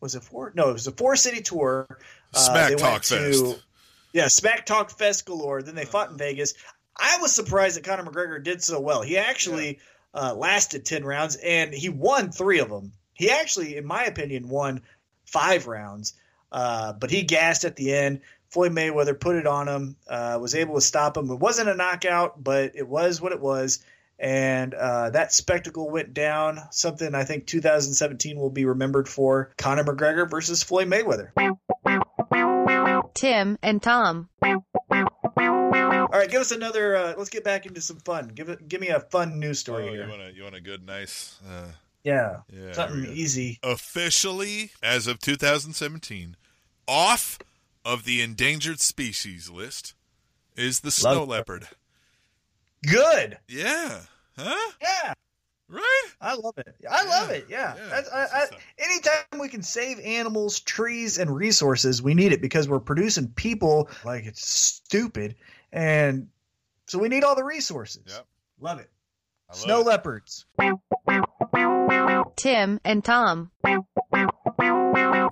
[0.00, 0.52] Was it four?
[0.54, 1.86] No, it was a four city tour.
[2.34, 3.64] Uh, Smack they Talk to- Fest.
[4.12, 5.62] Yeah, Smack Talk Fest galore.
[5.62, 6.54] Then they fought in Vegas.
[6.96, 9.00] I was surprised that Conor McGregor did so well.
[9.02, 9.78] He actually
[10.14, 12.92] uh, lasted 10 rounds and he won three of them.
[13.14, 14.82] He actually, in my opinion, won
[15.32, 16.14] five rounds,
[16.52, 18.20] uh, but he gassed at the end.
[18.50, 21.30] Floyd Mayweather put it on him, uh, was able to stop him.
[21.30, 23.82] It wasn't a knockout, but it was what it was.
[24.18, 26.60] And uh, that spectacle went down.
[26.70, 31.30] Something I think 2017 will be remembered for Conor McGregor versus Floyd Mayweather.
[33.14, 34.28] Tim and Tom.
[34.44, 36.94] All right, give us another.
[36.94, 38.28] Uh, let's get back into some fun.
[38.28, 38.68] Give it.
[38.68, 40.08] Give me a fun news Oh, story you here.
[40.08, 41.68] want a you want a good nice uh,
[42.04, 43.58] Yeah, yeah something easy.
[43.62, 46.36] officially as of 2017
[46.88, 47.38] off
[47.84, 49.94] of the endangered species list
[50.56, 51.28] is the Love snow it.
[51.28, 51.68] leopard.
[52.88, 53.38] Good.
[53.48, 54.00] Yeah.
[54.36, 54.72] Huh?
[54.80, 55.14] Yeah,
[55.68, 56.02] Right?
[56.20, 56.74] I love it.
[56.90, 57.46] I love it.
[57.48, 57.74] Yeah.
[57.76, 58.46] yeah, That's- I, I,
[58.78, 63.88] anytime we can save animals, trees, and resources, we need it because we're producing people
[64.04, 65.36] like it's stupid,
[65.72, 66.28] and
[66.86, 68.02] so we need all the resources.
[68.06, 68.26] Yep.
[68.60, 68.90] Love it.
[69.48, 69.86] Love Snow it.
[69.86, 70.44] leopards.
[72.36, 73.50] Tim and Tom.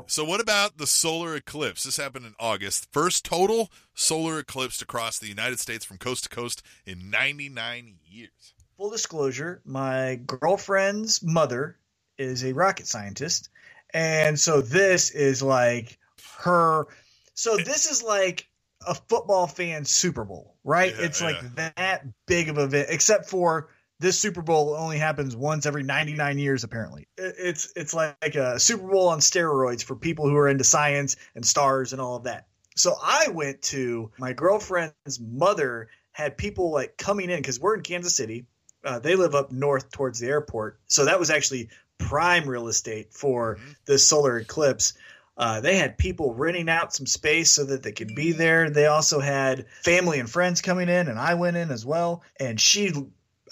[0.07, 1.85] So, what about the solar eclipse?
[1.85, 2.89] This happened in August.
[2.93, 8.55] First total solar eclipse across the United States from coast to coast in 99 years.
[8.77, 11.79] Full disclosure: my girlfriend's mother
[12.19, 13.51] is a rocket scientist,
[13.95, 15.99] and so this is like
[16.39, 16.87] her.
[17.35, 18.47] So this is like
[18.87, 20.95] a football fan Super Bowl, right?
[20.97, 21.71] Yeah, it's like yeah.
[21.77, 23.69] that big of an event, except for
[24.01, 27.07] this Super Bowl only happens once every 99 years, apparently.
[27.17, 31.45] It's it's like a Super Bowl on steroids for people who are into science and
[31.47, 32.47] stars and all of that.
[32.77, 37.83] So I went to my girlfriend's mother had people like coming in because we're in
[37.83, 38.47] Kansas City.
[38.85, 43.13] Uh, they live up north towards the airport, so that was actually prime real estate
[43.13, 43.77] for Mhm.
[43.85, 44.95] this solar eclipse.
[45.37, 48.71] Uh, they had people renting out some space so that they could be there.
[48.71, 52.23] They also had family and friends coming in, and I went in as well.
[52.39, 52.93] And she,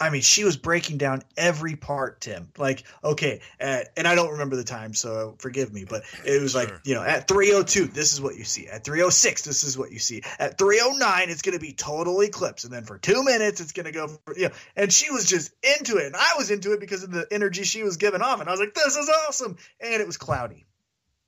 [0.01, 2.51] I mean, she was breaking down every part, Tim.
[2.57, 6.55] Like, okay, at, and I don't remember the time, so forgive me, but it was
[6.55, 8.69] like, you know, at 302, this is what you see.
[8.69, 10.23] At 306, this is what you see.
[10.39, 12.65] At 309, it's going to be total eclipse.
[12.65, 15.25] And then for two minutes, it's going to go, for, you know, and she was
[15.25, 16.07] just into it.
[16.07, 18.41] And I was into it because of the energy she was giving off.
[18.41, 19.57] And I was like, this is awesome.
[19.81, 20.67] And it was cloudy.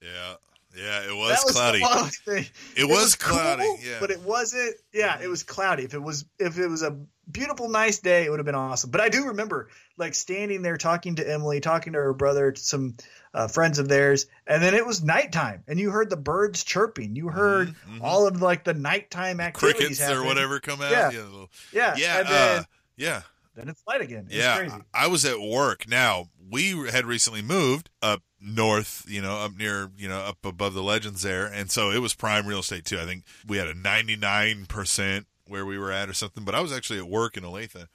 [0.02, 0.34] Yeah.
[0.76, 1.80] Yeah, it was, was cloudy.
[2.24, 2.46] Thing.
[2.76, 3.64] It, was, cloudy.
[3.64, 3.96] cool, yeah.
[3.98, 4.76] but it wasn't.
[4.92, 5.30] Yeah, it mm-hmm.
[5.30, 5.82] was cloudy.
[5.82, 6.96] If it was, if it was a
[7.32, 8.90] beautiful, nice day, it would have been awesome.
[8.90, 12.60] But I do remember like standing there talking to Emily, talking to her brother, to
[12.60, 12.96] some
[13.34, 17.14] uh, friends of theirs, and then it was nighttime, and you heard the birds chirping.
[17.16, 18.00] You heard Mhm, mhm.
[18.02, 20.90] all of like the nighttime activities crickets or whatever come out.
[20.90, 21.10] Yeah.
[21.12, 21.46] Yeah.
[21.72, 22.18] Yeah, Yeah.
[22.18, 22.64] and then, uh,
[22.96, 23.22] yeah.
[23.54, 24.26] then it's light again.
[24.26, 24.76] It's yeah, crazy.
[24.92, 25.86] I was at work.
[25.88, 30.74] Now we had recently moved up north, you know, up near, you know, up above
[30.74, 32.98] the legends there, and so it was prime real estate too.
[32.98, 36.44] I think we had a ninety nine percent where we were at or something.
[36.44, 37.88] But I was actually at work in Olathe.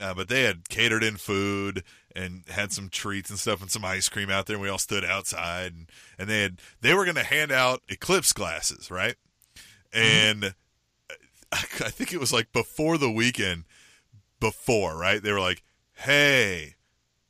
[0.00, 1.84] Uh, but they had catered in food
[2.16, 4.56] and had some treats and stuff and some ice cream out there.
[4.56, 7.82] And we all stood outside and, and they had they were going to hand out
[7.88, 9.14] eclipse glasses, right?
[9.92, 10.54] And
[11.52, 13.64] I think it was like before the weekend,
[14.40, 15.22] before right?
[15.22, 16.74] They were like, "Hey,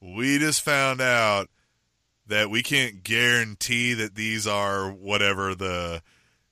[0.01, 1.49] we just found out
[2.27, 6.03] that we can't guarantee that these are whatever the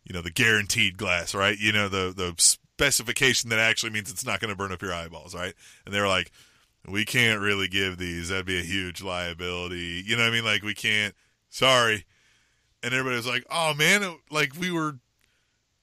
[0.05, 1.59] you know the guaranteed glass, right?
[1.59, 4.95] You know the the specification that actually means it's not going to burn up your
[4.95, 5.53] eyeballs, right?
[5.85, 6.31] And they were like,
[6.89, 8.31] we can't really give these.
[8.31, 10.03] That'd be a huge liability.
[10.07, 10.45] You know what I mean?
[10.47, 11.15] Like we can't.
[11.51, 12.07] Sorry.
[12.83, 14.97] And everybody was like, oh man, it- like we were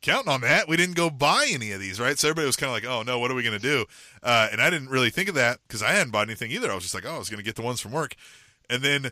[0.01, 0.67] counting on that.
[0.67, 2.17] We didn't go buy any of these, right?
[2.17, 3.85] So everybody was kind of like, oh no, what are we going to do?
[4.23, 6.71] Uh, and I didn't really think of that because I hadn't bought anything either.
[6.71, 8.15] I was just like, oh, I was going to get the ones from work.
[8.71, 9.11] And then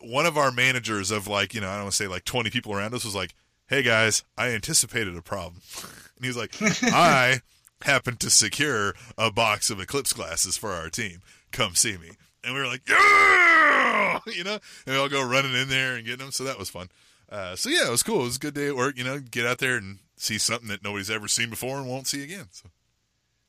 [0.00, 2.50] one of our managers of like, you know, I don't want to say like 20
[2.50, 3.36] people around us was like,
[3.68, 5.62] hey guys, I anticipated a problem.
[6.22, 7.40] and he was like, I
[7.82, 11.20] happened to secure a box of Eclipse glasses for our team.
[11.50, 12.12] Come see me.
[12.44, 14.20] And we were like, yeah!
[14.26, 16.32] You know, and we all go running in there and getting them.
[16.32, 16.90] So that was fun.
[17.30, 18.20] Uh, so yeah, it was cool.
[18.20, 18.98] It was a good day at work.
[18.98, 22.06] You know, get out there and see something that nobody's ever seen before and won't
[22.06, 22.46] see again.
[22.50, 22.68] So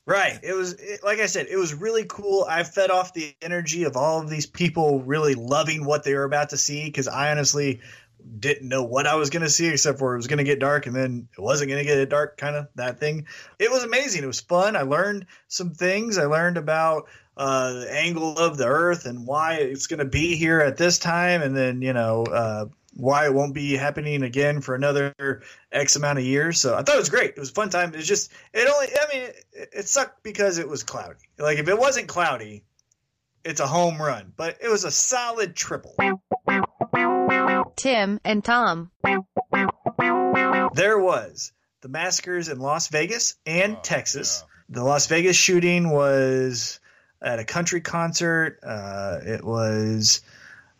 [0.05, 0.37] Right.
[0.43, 2.45] It was it, like I said, it was really cool.
[2.47, 6.25] I fed off the energy of all of these people really loving what they were
[6.25, 7.79] about to see because I honestly
[8.39, 10.59] didn't know what I was going to see except for it was going to get
[10.59, 13.27] dark and then it wasn't going to get dark kind of that thing.
[13.59, 14.23] It was amazing.
[14.23, 14.75] It was fun.
[14.75, 16.17] I learned some things.
[16.17, 20.35] I learned about uh, the angle of the earth and why it's going to be
[20.35, 22.65] here at this time and then, you know, uh,
[22.95, 26.61] why it won't be happening again for another X amount of years.
[26.61, 27.31] So I thought it was great.
[27.31, 27.93] It was a fun time.
[27.95, 31.19] It's just, it only, I mean, it, it sucked because it was cloudy.
[31.39, 32.63] Like if it wasn't cloudy,
[33.43, 35.95] it's a home run, but it was a solid triple.
[37.75, 38.91] Tim and Tom.
[40.73, 44.43] There was the massacres in Las Vegas and Oh, Texas.
[44.69, 46.79] The Las Vegas shooting was
[47.21, 48.59] at a country concert.
[48.63, 50.21] Uh, it was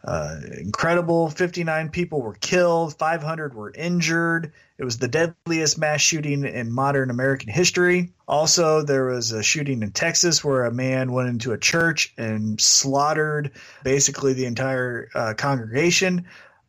[0.04, 1.30] uh, incredible.
[1.30, 4.54] 59 people were killed, 500 were injured.
[4.78, 8.12] It was the deadliest mass shooting in modern American history.
[8.28, 12.60] Also, there was a shooting in Texas where a man went into a church and
[12.60, 13.52] slaughtered
[13.84, 16.26] basically the entire uh, congregation.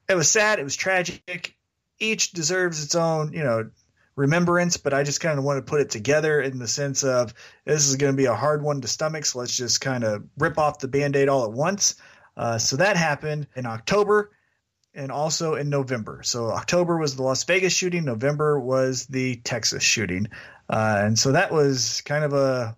[0.09, 0.59] It was sad.
[0.59, 1.57] It was tragic.
[1.99, 3.71] Each deserves its own, you know,
[4.17, 7.33] remembrance, but I just kind of want to put it together in the sense of
[7.65, 9.25] this is going to be a hard one to stomach.
[9.25, 11.97] So let's just kind of rip off the band aid all at once.
[12.37, 14.31] Uh, so that happened in October.
[14.95, 16.23] And also in November.
[16.23, 20.29] So October was the Las Vegas shooting, November was the Texas shooting,
[20.69, 22.77] uh, and so that was kind of a,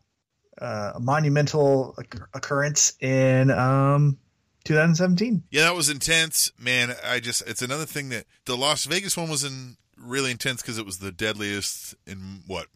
[0.58, 4.18] a monumental occur- occurrence in um,
[4.64, 5.44] 2017.
[5.50, 6.94] Yeah, that was intense, man.
[7.04, 10.78] I just it's another thing that the Las Vegas one was in really intense because
[10.78, 12.66] it was the deadliest in what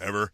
[0.00, 0.32] ever.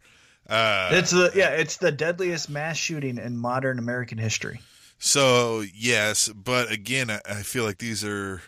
[0.49, 4.59] Uh, It's the yeah, it's the deadliest mass shooting in modern American history.
[5.03, 8.39] So yes, but again, I, I feel like these are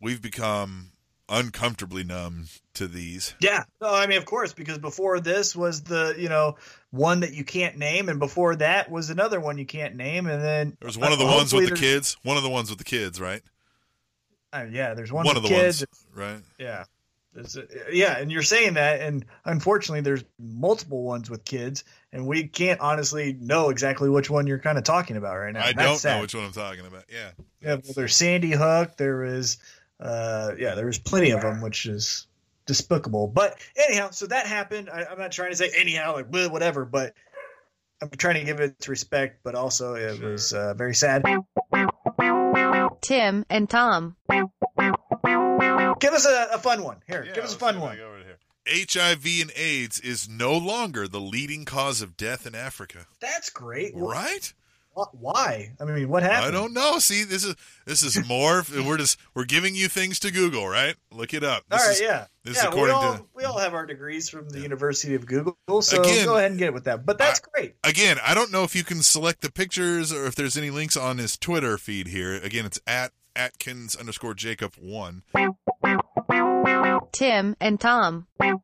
[0.00, 0.92] we've become
[1.28, 3.34] uncomfortably numb to these.
[3.38, 6.56] Yeah, no, I mean, of course, because before this was the you know
[6.90, 10.42] one that you can't name, and before that was another one you can't name, and
[10.42, 12.16] then There was one of the ones with the kids.
[12.22, 13.42] One of the ones with the kids, right?
[14.54, 15.82] uh, yeah, there's one, One of the kids.
[15.82, 16.40] ones, right?
[16.58, 16.84] Yeah,
[17.36, 22.48] a- yeah, and you're saying that, and unfortunately, there's multiple ones with kids, and we
[22.48, 25.60] can't honestly know exactly which one you're kind of talking about right now.
[25.60, 26.16] I that's don't sad.
[26.16, 27.04] know which one I'm talking about.
[27.08, 27.30] Yeah.
[27.62, 28.96] Yeah, well, there's Sandy Hook.
[28.96, 29.58] There is,
[30.00, 32.26] uh, yeah, there was plenty of them, which is
[32.66, 33.26] despicable.
[33.28, 34.88] But anyhow, so that happened.
[34.90, 37.14] I, I'm not trying to say anyhow, like bleh, whatever, but
[38.02, 39.40] I'm trying to give it its respect.
[39.44, 40.30] But also, it Sure.
[40.32, 41.22] was uh, very sad.
[43.02, 44.16] Tim and Tom.
[46.00, 47.24] Give us a, a fun one here.
[47.26, 47.96] Yeah, give us a fun I one.
[47.96, 48.38] go over here.
[48.68, 53.06] HIV and AIDS is no longer the leading cause of death in Africa.
[53.20, 53.92] That's great.
[53.94, 54.52] Right?
[55.12, 55.72] Why?
[55.80, 56.44] I mean, what happened?
[56.44, 56.98] I don't know.
[56.98, 57.54] See, this is
[57.86, 58.64] this is more.
[58.70, 60.94] we're just we're giving you things to Google, right?
[61.10, 61.62] Look it up.
[61.70, 62.74] All This right, is, yeah, this is yeah.
[62.74, 64.64] We all to- we all have our degrees from the Yeah.
[64.64, 67.06] University of Google, so Again, go ahead and get it with that.
[67.06, 67.76] But that's great.
[67.84, 70.96] Again, I don't know if you can select the pictures or if there's any links
[70.98, 72.34] on his Twitter feed here.
[72.34, 75.22] Again, it's at Atkins underscore Jacob one.
[77.12, 78.26] Tim and Tom.
[78.38, 78.60] the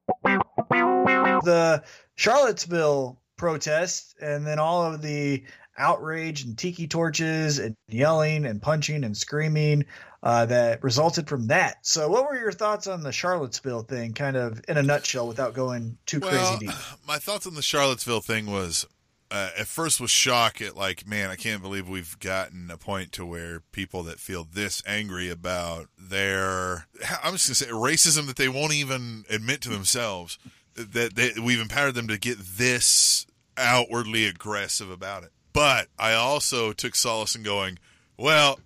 [2.15, 5.45] Charlottesville protest and then all of the
[5.79, 9.85] outrage and tiki torches and yelling and punching and screaming
[10.23, 11.77] uh, that resulted from that.
[11.83, 15.55] So, what were your thoughts on the Charlottesville thing, kind of in a nutshell, without
[15.55, 16.77] going too Well, crazy deep?
[17.07, 18.87] my thoughts on the Charlottesville thing was
[19.31, 23.13] uh, at first was shock at like, man, I can't believe we've gotten a point
[23.13, 26.87] to where people that feel this angry about their
[27.23, 30.39] I'm just gonna say racism that they won't even admit to themselves
[30.75, 35.31] that they, we've empowered them to get this outwardly aggressive about it.
[35.53, 37.79] But I also took solace in going,
[38.19, 38.61] well,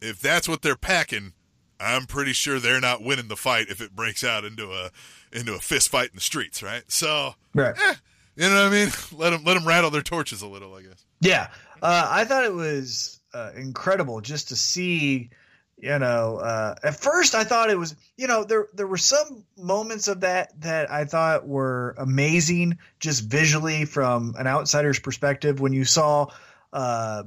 [0.00, 1.34] if that's what they're packing,
[1.78, 4.90] I'm pretty sure they're not winning the fight if it breaks out into a
[5.32, 6.84] into a fist fight in the streets, right?
[6.90, 7.74] So, Right.
[7.86, 7.94] eh,
[8.36, 8.88] you know what I mean?
[9.12, 11.04] Let them let them rattle their torches a little, I guess.
[11.20, 11.48] Yeah,
[11.82, 15.30] uh, I thought it was uh, incredible just to see.
[15.78, 17.96] You know, uh, at first I thought it was.
[18.16, 23.24] You know, there there were some moments of that that I thought were amazing, just
[23.24, 25.60] visually from an outsider's perspective.
[25.60, 26.26] When you saw,
[26.72, 27.24] uh,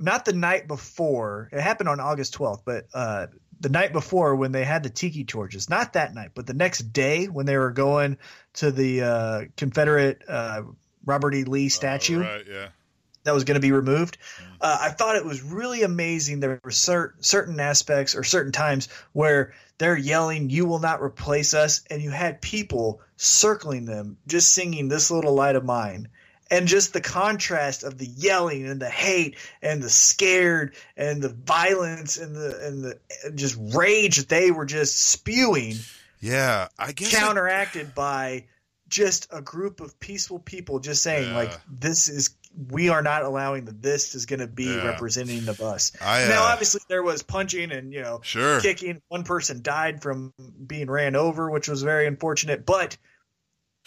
[0.00, 3.26] not the night before, it happened on August twelfth, but uh,
[3.64, 5.68] the night before when they had the tiki torches.
[5.70, 8.18] Not that night, but the next day when they were going
[8.54, 10.62] to the uh, Confederate uh,
[11.04, 11.44] Robert E.
[11.44, 12.44] Lee statue Oh, right?
[12.46, 12.68] Yeah.
[13.24, 14.18] that was going to be removed.
[14.60, 16.40] Uh, I thought it was really amazing.
[16.40, 21.54] There were cer- certain aspects or certain times where they're yelling, "You will not replace
[21.54, 26.08] us," and you had people circling them, just singing "This Little Light of Mine."
[26.50, 31.30] And just the contrast of the yelling and the hate and the scared and the
[31.30, 35.76] violence and the and the and just rage that they were just spewing
[36.20, 37.14] Yeah, I guess.
[37.14, 38.44] I- counteracted by
[38.88, 41.36] just a group of peaceful people just saying Yeah.
[41.36, 42.30] like this is
[42.70, 44.84] we are not allowing that this is going to be Yeah.
[44.86, 48.60] representing the bus I, uh, now obviously there was punching and you know sure.
[48.60, 50.32] kicking one person died from
[50.64, 52.96] being ran over which was very unfortunate but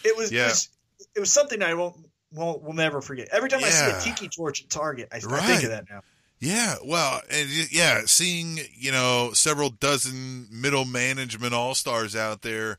[0.04, 0.46] it was Yeah.
[0.46, 0.68] it was,
[1.14, 1.96] it was something i won't
[2.32, 5.20] won't will never forget every time i see a tiki torch at target i, I
[5.20, 6.00] think of that now
[6.40, 12.78] Yeah, well, and yeah, seeing you know several dozen middle management all stars out there,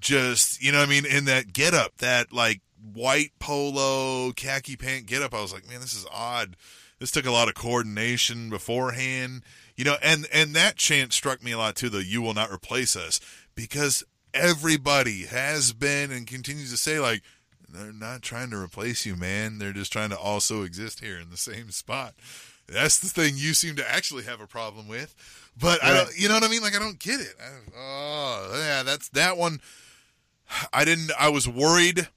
[0.00, 2.60] just you know, what I mean, in that get up, that like
[2.92, 6.56] white polo khaki pant get up, I was like, man, this is odd.
[6.98, 9.42] This took a lot of coordination beforehand,
[9.76, 11.90] you know, and and that chant struck me a lot too.
[11.90, 13.20] The "You will not replace us,"
[13.54, 14.02] because
[14.34, 17.22] everybody has been and continues to say like.
[17.68, 19.58] They're not trying to replace you, man.
[19.58, 22.14] They're just trying to also exist here in the same spot.
[22.66, 25.14] That's the thing you seem to actually have a problem with.
[25.60, 26.62] But I don't, you know what I mean?
[26.62, 27.34] Like I don't get it.
[27.40, 29.60] I, oh, yeah, that's that one.
[30.72, 31.10] I didn't.
[31.18, 32.08] I was worried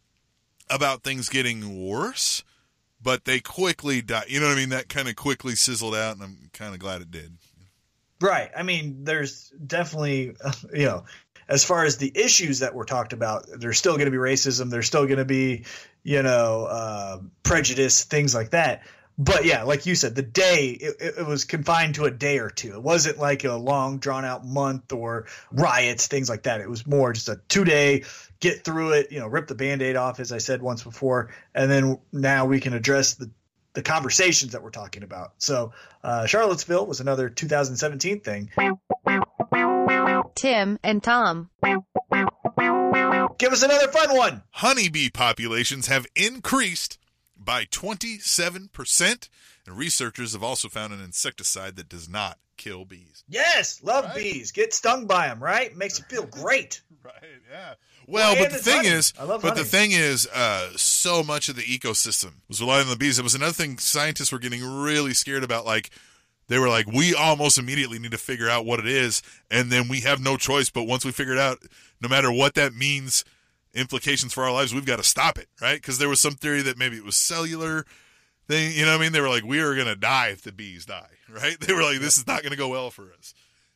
[0.69, 2.43] about things getting worse,
[3.01, 4.25] but they quickly died.
[4.29, 4.69] You know what I mean?
[4.69, 7.33] That kind of quickly sizzled out, and I'm kind of glad it did.
[8.21, 8.51] Right.
[8.55, 10.35] I mean, there's definitely,
[10.73, 11.03] you know,
[11.51, 14.69] as far as the issues that were talked about, there's still going to be racism.
[14.69, 15.65] There's still going to be,
[16.01, 18.83] you know, uh, prejudice, things like that.
[19.17, 22.49] but yeah, like you said, the day it, it, was confined to a day or
[22.49, 22.71] two.
[22.71, 26.61] It wasn't like a long, drawn out month or riots, things like that.
[26.61, 28.05] It was more just a two day
[28.39, 29.11] get through it.
[29.11, 32.45] You know, rip the band aid off, as I said once before, and then now
[32.45, 33.29] we can address the
[33.73, 35.33] the conversations that we're talking about.
[35.37, 35.71] So,
[36.03, 38.49] uh, Charlottesville was another 2017 thing.
[40.41, 41.49] Tim and Tom.
[43.37, 44.41] Give us another fun one.
[44.51, 46.97] Honeybee populations have increased
[47.37, 49.29] by 27%,
[49.67, 53.23] and researchers have also found an insecticide that does not kill bees.
[53.29, 54.15] Yes, love Right.
[54.15, 54.51] bees.
[54.51, 55.75] Get stung by them, right?
[55.75, 56.81] Makes you feel great.
[57.03, 57.13] Right,
[57.51, 57.73] yeah.
[58.05, 58.89] Well, Well, but the thing honey.
[58.89, 62.83] is, I love but the thing is, uh, so much of the ecosystem was relying
[62.83, 63.17] on the bees.
[63.17, 65.65] It was another thing scientists were getting really scared about.
[65.65, 65.89] Like,
[66.51, 69.87] they were like, we almost immediately need to figure out what it is, and then
[69.87, 70.69] we have no choice.
[70.69, 71.59] But once we figure it out,
[72.01, 73.23] no matter what that means,
[73.73, 75.75] implications for our lives, we've got to stop it, right?
[75.81, 77.85] Because there was some theory that maybe it was cellular
[78.49, 78.73] thing.
[78.73, 79.13] You know what I mean?
[79.13, 81.57] They were like, we are going to die if the bees die, right?
[81.57, 83.33] They were like, this is not going to go well for us.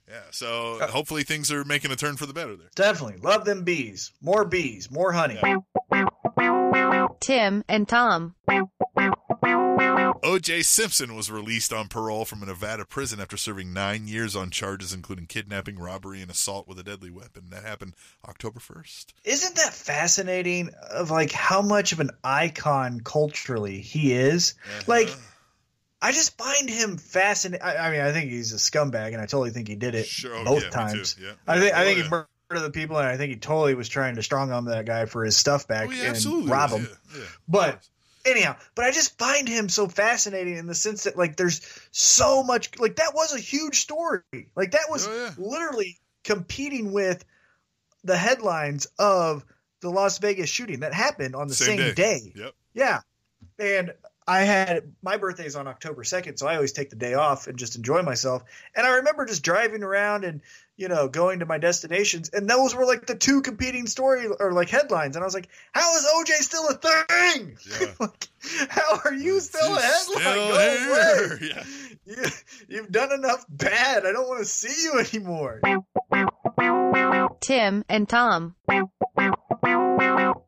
[0.09, 0.19] Yeah.
[0.31, 2.67] So Uh, hopefully things are making a turn for the better there.
[2.75, 3.21] Definitely.
[3.21, 4.11] Love them bees.
[4.21, 4.91] More bees.
[4.91, 5.39] More honey.
[7.19, 8.35] Tim and Tom.
[10.23, 10.63] O.J.
[10.63, 14.91] Simpson was released on parole from a Nevada prison after serving nine years on charges
[14.93, 17.45] including kidnapping, robbery, and assault with a deadly weapon.
[17.51, 17.93] That happened
[18.27, 19.05] October 1st.
[19.23, 24.55] Isn't that fascinating of like how much of an icon culturally he is?
[24.87, 25.17] Like, Uh-huh.
[26.01, 27.65] I just find him fascinating.
[27.65, 30.05] I, I mean, I think he's a scumbag, and I totally think he did it
[30.05, 31.15] Sure, oh, both yeah, times.
[31.19, 31.31] yeah.
[31.47, 32.03] I think I Oh, think yeah.
[32.03, 32.27] he murdered
[32.59, 35.23] the people, and I think he totally was trying to strong arm that guy for
[35.23, 36.51] his stuff back Oh, yeah, and absolutely.
[36.51, 36.87] rob him.
[37.15, 37.23] yeah.
[37.47, 37.87] But
[38.25, 42.43] anyhow, but I just find him so fascinating in the sense that like there's so
[42.43, 44.21] much like that was a huge story.
[44.55, 45.31] Like that was Oh, yeah.
[45.37, 47.23] literally competing with
[48.03, 49.45] the headlines of
[49.81, 52.19] the Las Vegas shooting that happened on the Same same, day.
[52.19, 52.33] day.
[52.35, 52.53] Yep.
[52.73, 52.99] Yeah.
[53.59, 53.93] And
[54.27, 57.45] I had my birthday is on October 2nd, so I always take the day off
[57.45, 58.43] and just enjoy myself.
[58.75, 60.41] And I remember just driving around and,
[60.77, 64.51] you know, going to my destinations, and those were like the two competing story or
[64.51, 65.15] like headlines.
[65.15, 67.57] And I was like, how is OJ still a thing?
[67.79, 67.87] Yeah.
[67.99, 68.27] like,
[68.69, 70.21] how are you still a He's headline?
[70.21, 71.37] still Go away.
[71.55, 71.63] Yeah.
[72.05, 72.25] You,
[72.67, 74.05] you've done enough bad.
[74.05, 75.61] I don't want to see you anymore.
[77.41, 78.55] Tim and Tom.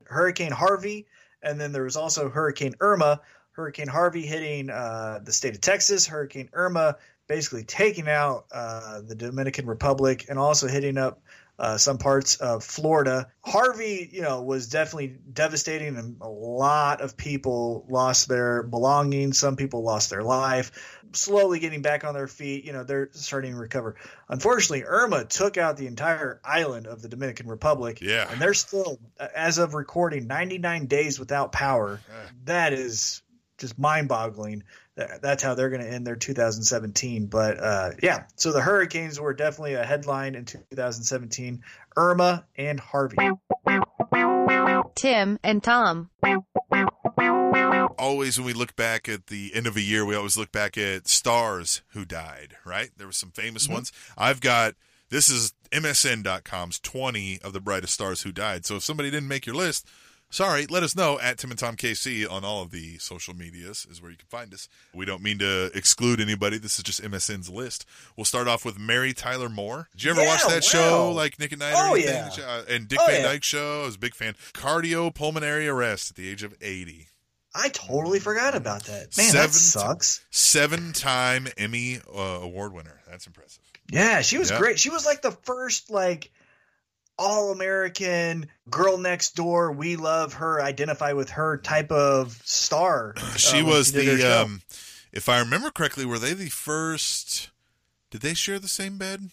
[0.05, 1.07] Hurricane Harvey,
[1.41, 3.21] and then there was also Hurricane Irma.
[3.53, 6.05] Hurricane Harvey hitting uh, the state of Texas.
[6.05, 6.97] Hurricane Irma
[7.27, 11.21] basically taking out uh, the Dominican Republic and also hitting up
[11.59, 13.27] uh, some parts of Florida.
[13.43, 19.39] Harvey, you know, was definitely devastating, and a lot of people lost their belongings.
[19.39, 20.99] Some people lost their life.
[21.13, 23.95] Slowly getting back on their feet, you know, they're starting to recover.
[24.29, 28.01] Unfortunately, Irma took out the entire island of the Dominican Republic.
[28.01, 28.29] Yeah.
[28.29, 32.01] And they're still, as of recording, 99 days without power.
[32.43, 33.23] That is
[33.57, 34.63] just mind boggling.
[34.95, 37.27] That's how they're going to end their 2017.
[37.27, 41.61] But uh, yeah, so the hurricanes were definitely a headline in 2017
[41.95, 43.17] Irma and Harvey.
[44.95, 46.09] Tim and Tom.
[47.99, 50.77] Always, when we look back at the end of a year, we always look back
[50.77, 52.91] at stars who died, right?
[52.95, 53.73] There were some famous Mm-hmm.
[53.73, 53.91] ones.
[54.17, 54.75] I've got
[55.09, 58.65] this is MSN.com's 20 of the brightest stars who died.
[58.65, 59.87] So if somebody didn't make your list,
[60.29, 63.87] sorry, let us know at Tim and Tom KC on all of the social medias
[63.89, 64.67] is where you can find us.
[64.93, 66.57] We don't mean to exclude anybody.
[66.57, 67.85] This is just MSN's list.
[68.15, 69.87] We'll start off with Mary Tyler Moore.
[69.93, 72.29] Did you ever Yeah, watch that show, like Nick at Night Oh, yeah.
[72.45, 73.27] Uh, and Dick Oh, Van yeah.
[73.27, 73.81] Dyke show.
[73.83, 74.35] I was a big fan.
[74.53, 77.07] Cardiopulmonary arrest at the age of 80.
[77.55, 79.17] I totally forgot about that.
[79.17, 80.23] Man, Seven that sucks.
[80.29, 82.99] Seven time Emmy uh, award winner.
[83.09, 83.63] That's impressive.
[83.91, 84.59] Yeah, she was Yeah.
[84.59, 84.77] great.
[84.79, 86.29] She was like the first like
[87.17, 89.71] all American girl next door.
[89.71, 93.13] We love her, identify with her type of star.
[93.17, 94.61] uh, She was her the, um,
[95.11, 97.49] if I remember correctly, were they the first?
[98.11, 99.29] Did they share the same bed?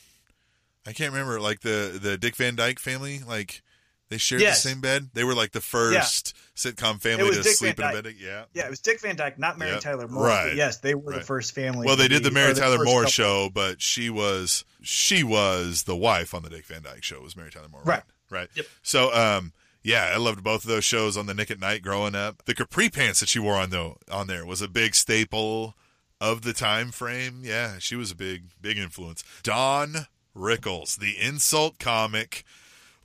[0.87, 1.41] I can't remember.
[1.41, 3.63] Like the the Dick Van Dyke family, like
[4.11, 4.63] they shared Yes.
[4.63, 5.11] the same bed.
[5.15, 8.15] They were like the first sitcom family to Dick sleep in a bed.
[8.19, 8.45] Yeah.
[8.53, 10.27] yeah, it was Dick Van Dyke, not Mary Yeah, Tyler Moore.
[10.27, 11.21] right, yes, they were right.
[11.21, 11.87] the first family.
[11.87, 13.11] Well, they did the Mary Tyler first Moore couple.
[13.11, 17.21] show, but she was she was the wife on the Dick Van Dyke show.
[17.21, 17.83] Was Mary Tyler Moore?
[17.85, 18.03] Right.
[18.31, 18.49] Right.
[18.55, 18.67] Yep.
[18.83, 19.53] So, um,
[19.83, 22.45] yeah, I loved both of those shows on the Nick at Night growing up.
[22.47, 25.75] The capri pants that she wore on though on there was a big staple
[26.21, 27.41] of the time frame.
[27.43, 29.25] Yeah, she was a big big influence.
[29.43, 30.07] Don
[30.37, 32.45] Rickles, the insult comic.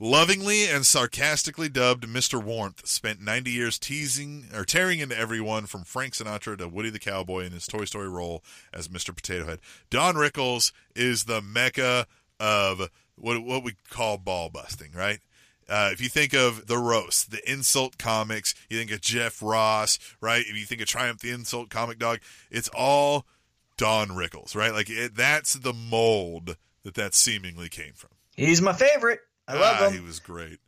[0.02, 2.42] Lovingly and sarcastically dubbed Mr.
[2.42, 6.98] Warmth, spent 90 years teasing or tearing into everyone from Frank Sinatra to Woody the
[6.98, 9.14] Cowboy in his Toy Story role as Mr.
[9.14, 9.58] Potato Head.
[9.90, 12.06] Don Rickles is the mecca
[12.40, 15.18] of what what we call ball busting, right?
[15.68, 19.98] Uh, if you think of the roast, the insult comics, you think of Jeff Ross,
[20.22, 20.40] right?
[20.40, 22.20] If you think of Triumph, the insult comic dog,
[22.50, 23.26] it's all
[23.76, 24.72] Don Rickles, right?
[24.72, 28.12] Like it, that's the mold that that seemingly came from.
[28.34, 29.20] He's my favorite.
[29.50, 29.94] I love Ah, him.
[29.94, 30.58] He was great.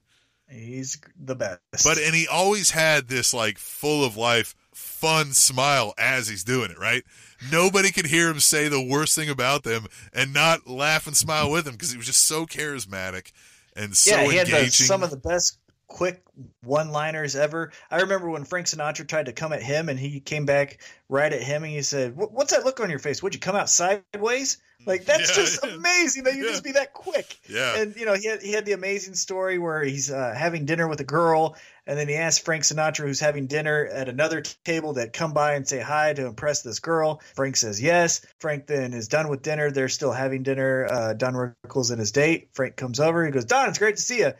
[0.48, 1.60] He's the best.
[1.84, 6.70] But and he always had this like full of life, fun smile as he's doing
[6.70, 7.04] it, right?
[7.50, 11.50] Nobody could hear him say the worst thing about them and not laugh and smile
[11.50, 13.32] with him because he was just so charismatic
[13.74, 16.22] and so yeah, he had the, some of the best quick
[16.62, 17.72] one-liners ever.
[17.90, 20.78] I remember when Frank Sinatra tried to come at him, and he came back
[21.08, 23.22] right at him, and he said, "What's that look on your face?
[23.22, 26.50] Would you come out sideways?" Like that's Yeah, just amazing that you Yeah.
[26.50, 27.38] just be that quick.
[27.48, 30.64] yeah, And you know, he had he had the amazing story where he's uh, having
[30.64, 31.56] dinner with a girl,
[31.86, 35.32] and then he asked Frank Sinatra, who's having dinner at another t- table, to come
[35.32, 37.20] by and say hi to impress this girl.
[37.34, 38.22] Frank says yes.
[38.40, 39.70] Frank then is done with dinner.
[39.70, 40.86] They're still having dinner.
[40.90, 42.48] Uh, Don Rickles and his date.
[42.52, 43.24] Frank comes over.
[43.24, 44.32] He goes, Don, it's great to see you.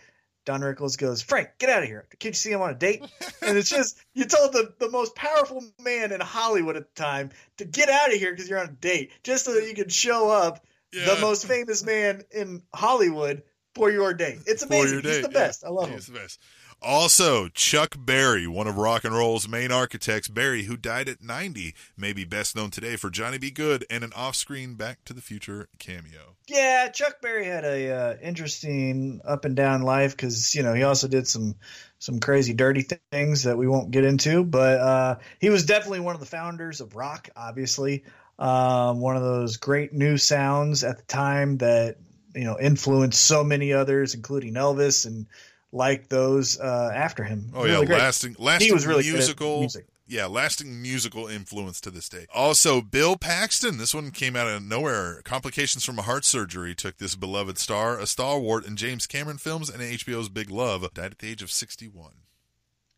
[0.45, 2.05] Don Rickles goes, Frank, get out of here.
[2.19, 3.05] Can't you see I'm on a date?
[3.43, 7.31] And it's just, you told the, the most powerful man in Hollywood at the time
[7.57, 9.93] to get out of here because you're on a date, just so that you could
[9.93, 11.13] show up yeah.
[11.13, 13.43] the most famous man in Hollywood
[13.75, 14.39] for your date.
[14.47, 14.93] It's amazing.
[14.93, 15.65] your He's date, the best.
[15.65, 15.95] I love him.
[15.95, 16.41] He's the best.
[16.85, 21.75] Also, Chuck Berry, one of rock and roll's main architects, Berry, who died at 90,
[21.97, 23.53] may be best known today for Johnny B.
[23.53, 26.37] Goode and an off-screen Back to the Future cameo.
[26.49, 30.83] Yeah, Chuck Berry had a uh, interesting up and down life because you know he
[30.83, 31.55] also did some
[32.01, 36.15] some crazy dirty things that we won't get into, but uh, he was definitely one
[36.15, 37.29] of the founders of rock.
[37.37, 38.03] Obviously,
[38.41, 41.97] um, one of those great new sounds at the time that
[42.35, 45.27] you know influenced so many others, including Elvis and
[45.73, 47.51] like those uh, after him.
[47.55, 47.99] Oh Really yeah, great.
[47.99, 49.87] lasting lasting was really musical music.
[50.07, 52.27] Yeah, lasting musical influence to this day.
[52.35, 53.79] Also, Bill Paxton.
[53.79, 55.23] This one came out of nowhere.
[55.25, 59.71] Complications from a heart surgery took this beloved star, a stalwart in James Cameron films
[59.71, 62.13] and HBO's Big Love, died at the age of 61.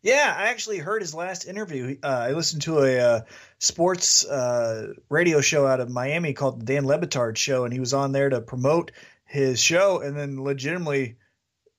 [0.01, 1.97] Yeah, I actually heard his last interview.
[2.03, 3.21] Uh, I listened to a uh,
[3.59, 7.79] sports uh, radio show out of Miami called the Dan Le Batard Show, and he
[7.79, 8.91] was on there to promote
[9.25, 11.15] his show, and then legitimately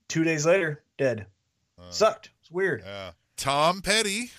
[0.09, 1.27] two days later, dead.
[1.78, 2.31] Uh, Sucked.
[2.40, 2.82] It's weird.
[2.85, 3.12] Yeah.
[3.36, 4.31] Tom Petty.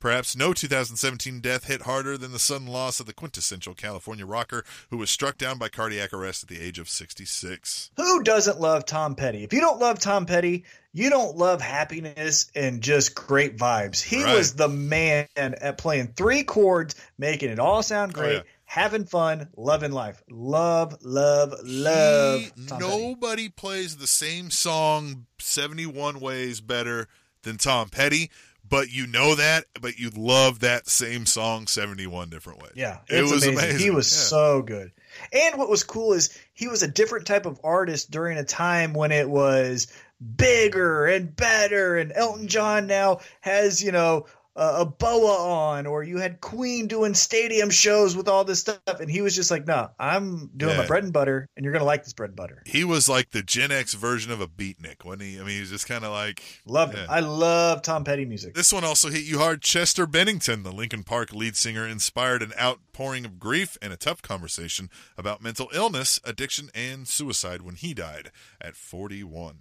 [0.00, 4.64] Perhaps no 2017 death hit harder than the sudden loss of the quintessential California rocker
[4.88, 7.90] who was struck down by cardiac arrest at the age of 66.
[7.98, 9.44] Who doesn't love Tom Petty?
[9.44, 10.64] If you don't love Tom Petty,
[10.94, 14.00] you don't love happiness and just great vibes.
[14.02, 14.36] He Right.
[14.38, 18.42] was the man at playing three chords, making it all sound Oh, great, yeah.
[18.70, 20.22] Having fun, loving life.
[20.30, 22.40] Love, love, love.
[22.40, 22.88] He- Tom Petty.
[22.88, 27.08] nobody plays the same song 71 ways better
[27.42, 28.30] than Tom Petty,
[28.68, 32.74] but you know that, but you love that same song 71 different ways.
[32.76, 33.80] Yeah, It was amazing.
[33.80, 34.18] He was Yeah.
[34.18, 34.92] so good.
[35.32, 38.92] And what was cool is he was a different type of artist during a time
[38.92, 39.88] when it was
[40.36, 41.96] bigger and better.
[41.98, 46.86] And Elton John now has, you know, a, a boa on, or you had Queen
[46.88, 48.78] doing stadium shows with all this stuff.
[49.00, 50.82] And he was just like, no, I'm doing Yeah.
[50.82, 52.62] my bread and butter, and you're to like this bread and butter.
[52.66, 55.36] He was like the Gen X version of a beatnik, wasn't he?
[55.36, 56.42] I mean, he was just kind of like.
[56.66, 57.04] Love Yeah.
[57.04, 57.10] it.
[57.10, 58.54] I love Tom Petty music.
[58.54, 59.62] This one also hit you hard.
[59.62, 64.20] Chester Bennington, the Linkin Park lead singer, inspired an outpouring of grief and a tough
[64.22, 69.58] conversation about mental illness, addiction, and suicide when he died at 41.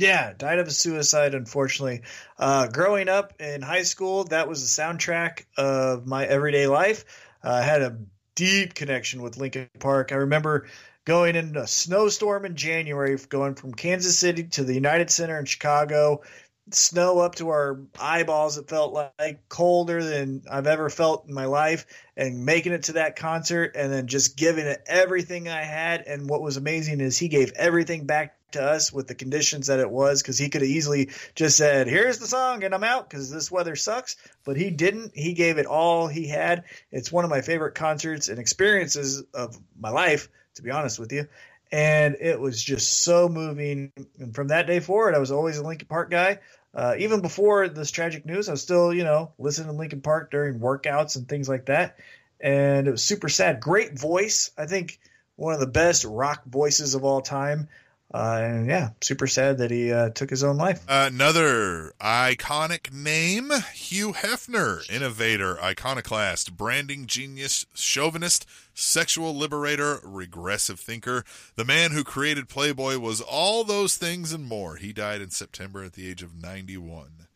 [0.00, 2.00] Yeah, died of a suicide, unfortunately.
[2.38, 7.04] Uh, growing up in high school, that was the soundtrack of my everyday life.
[7.44, 7.98] Uh, I had a
[8.34, 10.10] deep connection with Linkin Park.
[10.10, 10.68] I remember
[11.04, 15.44] going in a snowstorm in January, going from Kansas City to the United Center in
[15.44, 16.22] Chicago.
[16.70, 21.44] Snow up to our eyeballs, it felt like colder than I've ever felt in my
[21.44, 21.84] life.
[22.16, 26.06] And making it to that concert and then just giving it everything I had.
[26.06, 29.80] And what was amazing is he gave everything back to us with the conditions that
[29.80, 33.08] it was because he could have easily just said, "Here's the song," and I'm out
[33.08, 34.16] because this weather sucks.
[34.44, 35.12] But he didn't.
[35.14, 36.64] He gave it all he had.
[36.90, 41.12] It's one of my favorite concerts and experiences of my life, to be honest with
[41.12, 41.28] you.
[41.72, 43.92] And it was just so moving.
[44.18, 46.40] And from that day forward, I was always a Linkin Park guy.
[46.74, 50.30] Uh, even before this tragic news, I was still, you know, listening to Linkin Park
[50.30, 51.96] during workouts and things like that.
[52.40, 53.60] And it was super sad.
[53.60, 54.50] Great voice.
[54.56, 54.98] I think
[55.36, 57.68] one of the best rock voices of all time.
[58.12, 60.84] Uh, and yeah, super sad that he uh, took his own life.
[60.88, 71.24] Another iconic name Hugh Hefner, innovator, iconoclast, branding genius, chauvinist, sexual liberator, regressive thinker.
[71.54, 74.76] The man who created Playboy was all those things and more.
[74.76, 77.28] He died in September at the age of 91.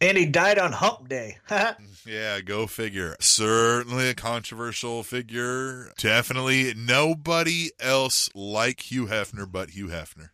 [0.00, 1.38] And he died on Hump Day.
[2.06, 3.16] Yeah, go figure.
[3.20, 5.92] Certainly a controversial figure.
[5.98, 10.30] Definitely nobody else like Hugh Hefner but Hugh Hefner.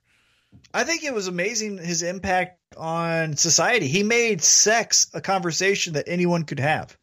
[0.73, 3.89] I think it was amazing his impact on society.
[3.89, 6.97] He made sex a conversation that anyone could have.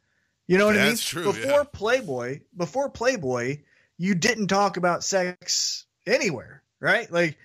[0.47, 1.23] You know what That's I mean?
[1.25, 1.63] true, Before yeah.
[1.73, 3.57] Playboy, before Playboy,
[3.97, 7.11] you didn't talk about sex anywhere, right?
[7.11, 7.37] Like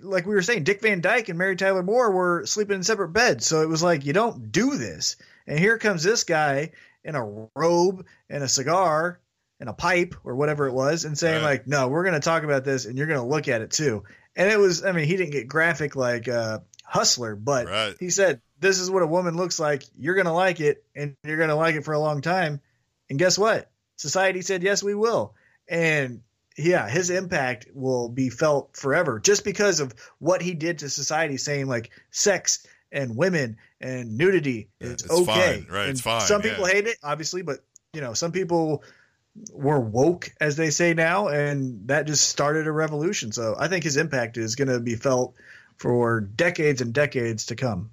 [0.00, 3.08] like we were saying, Dick Van Dyke and Mary Tyler Moore were sleeping in separate
[3.10, 3.46] beds.
[3.46, 5.16] So it was like you don't do this.
[5.46, 6.72] And here comes this guy
[7.04, 9.20] in a robe and a cigar
[9.60, 11.50] and a pipe or whatever it was and saying Right.
[11.60, 13.70] like, "No, we're going to talk about this and you're going to look at it
[13.70, 14.04] too."
[14.36, 17.96] And it was I mean, he didn't get graphic like uh Hustler, but Right.
[18.00, 19.84] he said, "This is what a woman looks like.
[19.98, 22.60] You're going to like it and you're going to like it for a long time."
[23.10, 23.70] And guess what?
[23.96, 25.34] Society said, "Yes, we will."
[25.68, 26.22] And
[26.58, 31.36] yeah, his impact will be felt forever just because of what he did to society,
[31.36, 35.62] saying like sex and women and nudity Yeah, is it's okay.
[35.64, 36.74] fine, right, And it's fine, Some people yeah.
[36.74, 37.60] hate it, obviously, but
[37.92, 38.82] you know, some people
[39.52, 43.30] were woke, as they say now, and that just started a revolution.
[43.30, 45.34] So I think his impact is going to be felt
[45.76, 47.90] for decades and decades to come.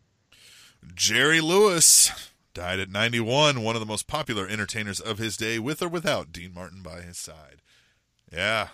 [0.96, 2.12] Jerry Lewis
[2.54, 6.32] died at 91, one of the most popular entertainers of his day, with or without
[6.32, 7.62] Dean Martin by his side.
[8.32, 8.68] Yeah.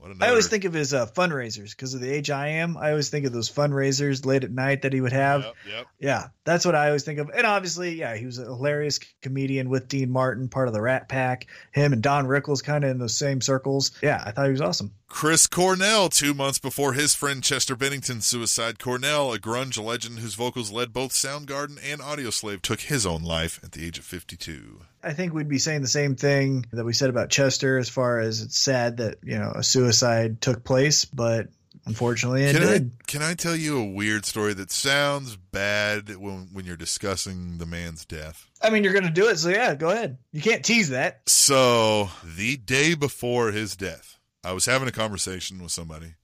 [0.00, 2.76] Another, I always think of his uh, fundraisers because of the age I am.
[2.76, 5.42] I always think of those fundraisers late at night that he would have.
[5.42, 5.86] Yep, yep.
[5.98, 7.30] Yeah, that's what I always think of.
[7.30, 11.08] And obviously, yeah, he was a hilarious comedian with Dean Martin, part of the Rat
[11.08, 11.48] Pack.
[11.72, 13.90] Him and Don Rickles kind of in those same circles.
[14.00, 14.92] Yeah, I thought he was awesome.
[15.08, 20.34] Chris Cornell, two months before his friend Chester Bennington's suicide, Cornell, a grunge legend whose
[20.34, 24.82] vocals led both Soundgarden and Audioslave, took his own life at the age of 52.
[25.02, 28.18] I think we'd be saying the same thing that we said about Chester as far
[28.20, 31.48] as it's sad that, you know, a suicide took place, but
[31.86, 33.06] unfortunately it Can I, did.
[33.06, 37.66] can I tell you a weird story that sounds bad when, when you're discussing the
[37.66, 38.46] man's death?
[38.60, 40.18] I mean, you're going to do it, so yeah, go ahead.
[40.32, 41.20] You can't tease that.
[41.28, 46.14] So, the day before his death, I was having a conversation with somebody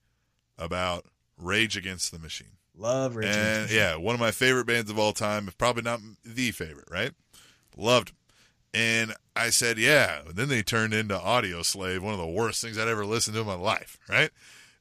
[0.59, 1.07] about
[1.39, 2.49] Rage Against the Machine.
[2.77, 3.29] Love Rage.
[3.29, 3.77] And Against the Machine.
[3.77, 7.13] yeah, one of my favorite bands of all time, if probably not the favorite, right?
[7.77, 8.13] Loved.
[8.75, 10.23] And I said, yeah.
[10.27, 13.41] And then they turned into Audioslave, one of the worst things I'd ever listened to
[13.41, 14.31] in my life, right?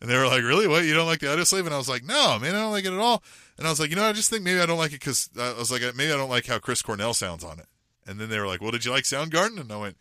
[0.02, 0.68] And they were like, really?
[0.68, 0.84] What?
[0.84, 1.65] You don't like the Audioslave?
[1.65, 3.24] And I was like, no, man, I don't like it at all.
[3.57, 5.30] And I was like, you know, I just think maybe I don't like it because
[5.38, 7.68] uh, I was like, uh, maybe I don't like how Chris Cornell sounds on it.
[8.07, 9.61] And then they were like, well, did you like Soundgarden?
[9.61, 9.95] And I went,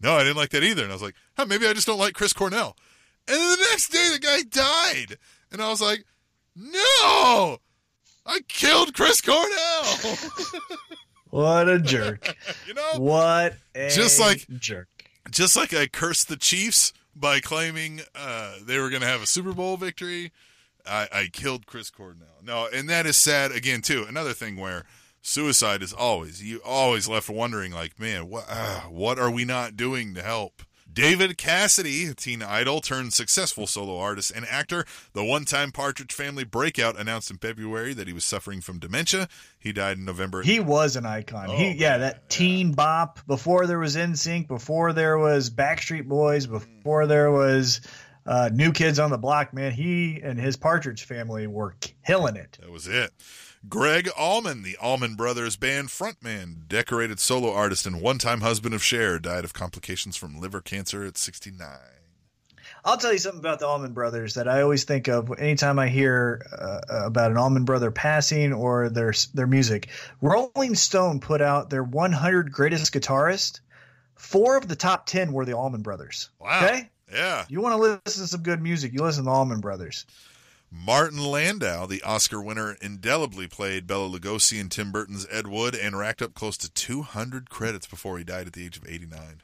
[0.00, 0.82] no, I didn't like that either.
[0.82, 2.76] And I was like, huh, maybe I just don't like Chris Cornell.
[3.28, 5.18] And then the next day, the guy died.
[5.52, 6.04] And I was like,
[6.56, 7.58] no,
[8.24, 10.16] I killed Chris Cornell.
[11.30, 12.36] What a jerk.
[12.66, 14.88] you know, what a Just like- jerk.
[15.30, 19.26] just like I cursed the Chiefs by claiming uh, they were going to have a
[19.26, 20.32] Super Bowl victory,
[20.86, 22.28] I, I killed Chris Cornell.
[22.44, 24.04] No, and that is sad again too.
[24.08, 24.84] Another thing where
[25.22, 29.76] suicide is always you always left wondering like, man, what uh, what are we not
[29.76, 30.62] doing to help?
[30.96, 36.98] David Cassidy, teen idol turned successful solo artist and actor, the one-time Partridge Family breakout
[36.98, 39.28] announced in February that he was suffering from dementia.
[39.58, 40.40] He died in November.
[40.40, 41.50] He was an icon.
[41.50, 46.46] Oh, he yeah, that teen bop before there was NSYNC, before there was Backstreet Boys,
[46.46, 47.82] before there was
[48.24, 49.52] uh, New Kids on the Block.
[49.52, 51.74] Man, he and his Partridge Family were
[52.06, 52.56] killing it.
[52.62, 53.12] That was it.
[53.68, 58.82] Gregg Allman, the Allman Brothers band frontman, decorated solo artist, and one time husband of
[58.82, 61.68] Cher, died of complications from liver cancer at 69.
[62.84, 65.88] I'll tell you something about the Allman Brothers that I always think of anytime I
[65.88, 69.88] hear uh, about an Allman Brother passing or their their music.
[70.20, 73.60] Rolling Stone put out their 100 greatest guitarists.
[74.14, 76.30] Four of the top 10 were the Allman Brothers.
[76.38, 76.64] Wow.
[76.64, 76.88] Okay?
[77.12, 77.44] Yeah.
[77.48, 80.06] You want to listen to some good music, you listen to the Allman Brothers.
[80.70, 85.98] Martin Landau, the Oscar winner, indelibly played Bela Lugosi in Tim Burton's Ed Wood and
[85.98, 89.42] racked up close to 200 credits before he died at the age of 89.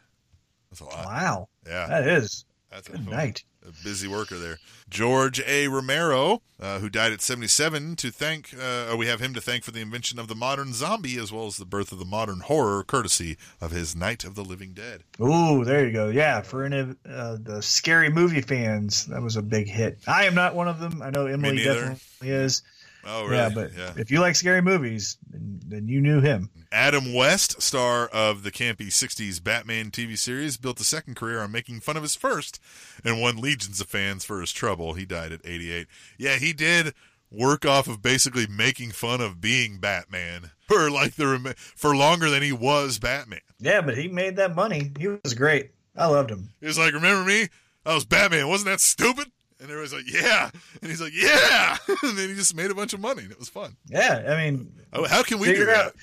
[0.70, 1.06] That's a lot.
[1.06, 1.48] Wow.
[1.66, 1.86] Yeah.
[1.86, 2.44] That is.
[2.72, 3.44] That's a Good night.
[3.68, 4.58] a busy worker there.
[4.88, 5.68] George A.
[5.68, 9.72] Romero, uh, who died at 77, to thank, uh, we have him to thank for
[9.72, 12.82] the invention of the modern zombie as well as the birth of the modern horror,
[12.82, 15.02] courtesy of his Night of the Living Dead.
[15.20, 16.08] Ooh, there you go.
[16.08, 19.98] Yeah, for any of uh, the scary movie fans, that was a big hit.
[20.06, 21.02] I am not one of them.
[21.02, 22.62] I know Emily definitely is.
[23.04, 23.36] Oh, really?
[23.36, 23.92] Yeah, but Yeah.
[23.96, 26.50] if you like scary movies, then, then you knew him.
[26.70, 31.50] Adam West, star of the campy 60s Batman TV series, built a second career on
[31.52, 32.58] making fun of his first
[33.04, 34.94] and won legions of fans for his trouble.
[34.94, 35.86] He died at 88.
[36.18, 36.94] Yeah, he did
[37.30, 42.42] work off of basically making fun of being Batman for like the for longer than
[42.42, 43.40] he was Batman.
[43.58, 44.92] Yeah, but he made that money.
[44.98, 45.70] He was great.
[45.96, 46.50] I loved him.
[46.60, 47.48] He was like, "Remember me?
[47.86, 48.48] I was Batman.
[48.48, 49.30] Wasn't that stupid?"
[49.62, 50.50] And everybody's like, "Yeah,"
[50.82, 53.38] and he's like, "Yeah," and then he just made a bunch of money, and it
[53.38, 53.76] was fun.
[53.86, 55.86] Yeah, I mean, Oh, how can we do figure that?
[55.86, 55.94] out.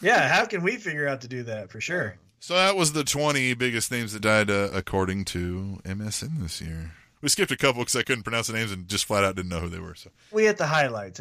[0.00, 2.16] Yeah, how can we figure out to do that for sure?
[2.38, 6.92] So that was the 20 biggest names that died uh, according to MSN this year.
[7.22, 9.48] we skipped a couple because I couldn't pronounce the names and just flat out didn't
[9.48, 9.94] know who they were.
[9.96, 11.20] So We hit the highlights.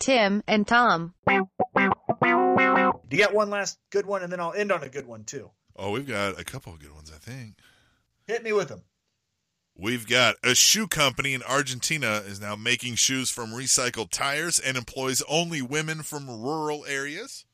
[0.00, 1.14] Tim and Tom.
[1.26, 5.24] Do you got one last good one, and then I'll end on a good one
[5.24, 5.50] too.
[5.76, 7.54] oh, we've got a couple of good ones, I think.
[8.26, 8.82] Hit me with them.
[9.80, 14.76] We've got a shoe company in Argentina is now making shoes from recycled tires and
[14.76, 17.44] employs only women from rural areas.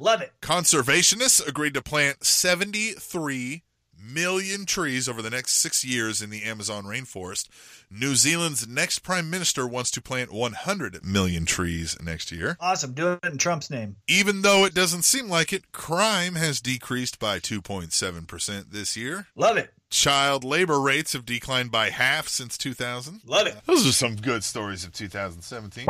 [0.00, 0.32] Love it.
[0.40, 3.64] Conservationists agreed to plant 73
[4.02, 7.48] million trees over the next six years in the Amazon rainforest.
[7.90, 12.56] New Zealand's next prime minister wants to plant 100 million trees next year.
[12.60, 12.94] Awesome.
[12.94, 13.96] Do it in Trump's name.
[14.08, 19.26] Even though it doesn't seem like it, crime has decreased by 2.7% this year.
[19.36, 19.70] Love it.
[20.02, 23.20] Child labor rates have declined by half since 2000.
[23.26, 23.54] Love it.
[23.66, 25.86] Those are some good stories of 2017.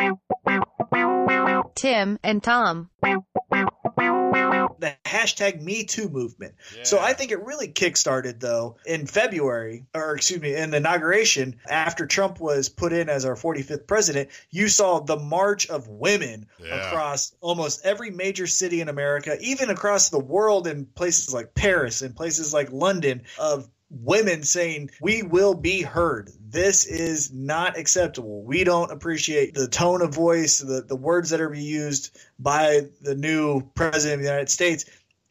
[1.76, 2.90] Tim and Tom.
[3.00, 6.54] The hashtag Me Too movement.
[6.82, 11.60] So I think it really kickstarted though in February, or excuse me, in the inauguration
[11.70, 14.30] after Trump was put in as our 45th president.
[14.50, 16.88] You saw the march of women Yeah.
[16.88, 22.02] across almost every major city in America, even across the world in places like Paris
[22.02, 26.30] and places like London, of women saying, We will be heard.
[26.48, 28.42] This is not acceptable.
[28.42, 32.88] We don't appreciate the tone of voice, the, the words that are being used by
[33.00, 34.84] the new president of the United States.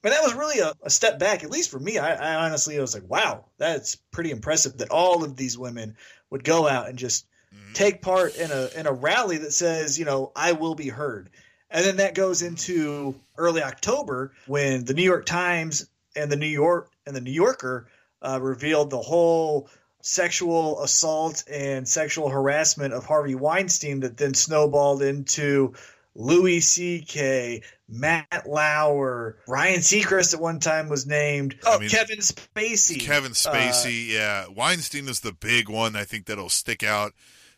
[0.04, 1.98] And that was really a, a step back, at least for me.
[1.98, 5.96] I, I honestly was like, wow, that's pretty impressive that all of these women
[6.30, 7.74] would go out and just mm-hmm.
[7.74, 11.30] take part in a in a rally that says, you know, I will be heard.
[11.70, 12.50] And then that goes mm-hmm.
[12.50, 17.32] into early October when the New York Times and the New York and the New
[17.32, 17.88] Yorker
[18.22, 19.70] uh, revealed the whole
[20.02, 25.74] sexual assault and sexual harassment of Harvey Weinstein that then snowballed into
[26.16, 31.58] Louis C.K., Matt Lauer, Ryan Seacrest at one time was named.
[31.66, 33.00] Oh, mean, Kevin Spacey.
[33.00, 34.46] Kevin Uh, Spacey, yeah.
[34.48, 35.96] Weinstein is the big one.
[35.96, 37.14] I think that'll stick out.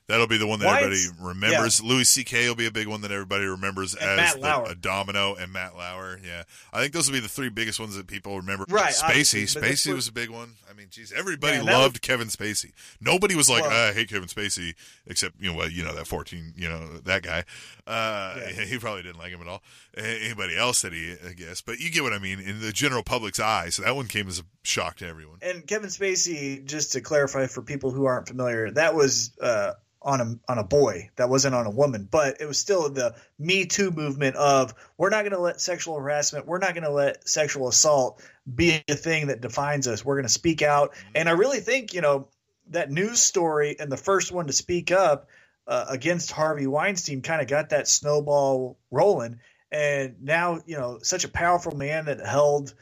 [0.08, 1.82] That'll be the one that everybody Weinst- remembers.
[1.82, 2.48] Louis C.K.
[2.50, 5.78] will be a big one that everybody remembers And as the- a domino, and Matt
[5.78, 6.20] Lauer.
[6.24, 6.44] Yeah,
[6.74, 8.66] I think those will be the three biggest ones that people remember.
[8.68, 9.04] Right, Spacey.
[9.08, 10.56] obviously, but this Spacey was a big one.
[10.74, 12.72] I mean, geez, everybody that loved was- Kevin Spacey.
[13.00, 14.74] Nobody was like, Well- "I hate Kevin Spacey,"
[15.06, 17.44] except you know, well, you know that fourteen, you know that guy.
[17.86, 18.64] Uh, Yeah.
[18.66, 19.62] He probably didn't like him at all.
[19.96, 22.40] Anybody else that he, I guess, but you get what I mean.
[22.40, 25.38] In the general public's eye, so that one came as a shock to everyone.
[25.42, 30.22] and Kevin Spacey, just to clarify for people who aren't familiar, that was uh, on
[30.22, 31.10] a on a boy.
[31.18, 35.10] That wasn't on a woman, but it was still the Me Too movement of we're
[35.10, 38.22] not going to let sexual harassment, we're not going to let sexual assault
[38.54, 40.06] be a thing that defines us.
[40.06, 42.28] We're going to speak out, and I really think you know
[42.70, 45.28] that news story and the first one to speak up
[45.68, 49.40] uh, against Harvey Weinstein kind of got that snowball rolling.
[49.72, 52.74] And now, you know, such a powerful man that held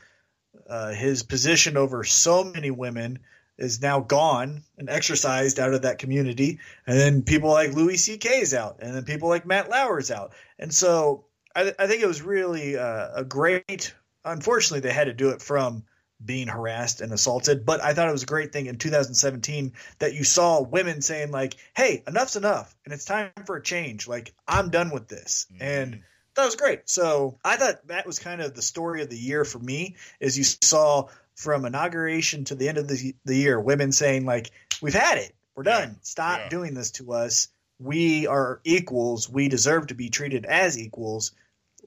[0.69, 3.19] uh, his position over so many women
[3.57, 6.59] is now gone and exercised out of that community.
[6.87, 8.41] And then people like Louis C.K.
[8.41, 10.33] is out, and then people like Matt Lauer is out.
[10.59, 11.25] And so
[11.55, 13.95] I, I think it was really uh, a great.
[14.25, 15.83] Unfortunately, they had to do it from
[16.23, 17.65] being harassed and assaulted.
[17.65, 21.31] But I thought it was a great thing in 2017 that you saw women saying
[21.31, 24.07] like, "Hey, enough's enough, and it's time for a change.
[24.07, 25.63] Like, I'm done with this." Mm-hmm.
[25.63, 26.03] And
[26.35, 26.81] that was great.
[26.89, 29.95] So I thought that was kind of the story of the year for me.
[30.19, 34.51] Is you saw from inauguration to the end of the, the year, women saying like,
[34.81, 35.35] "We've had it.
[35.55, 35.97] We're done.
[36.01, 36.49] Stop Yeah.
[36.49, 37.47] doing this to us.
[37.79, 39.27] We are equals.
[39.27, 41.31] We deserve to be treated as equals.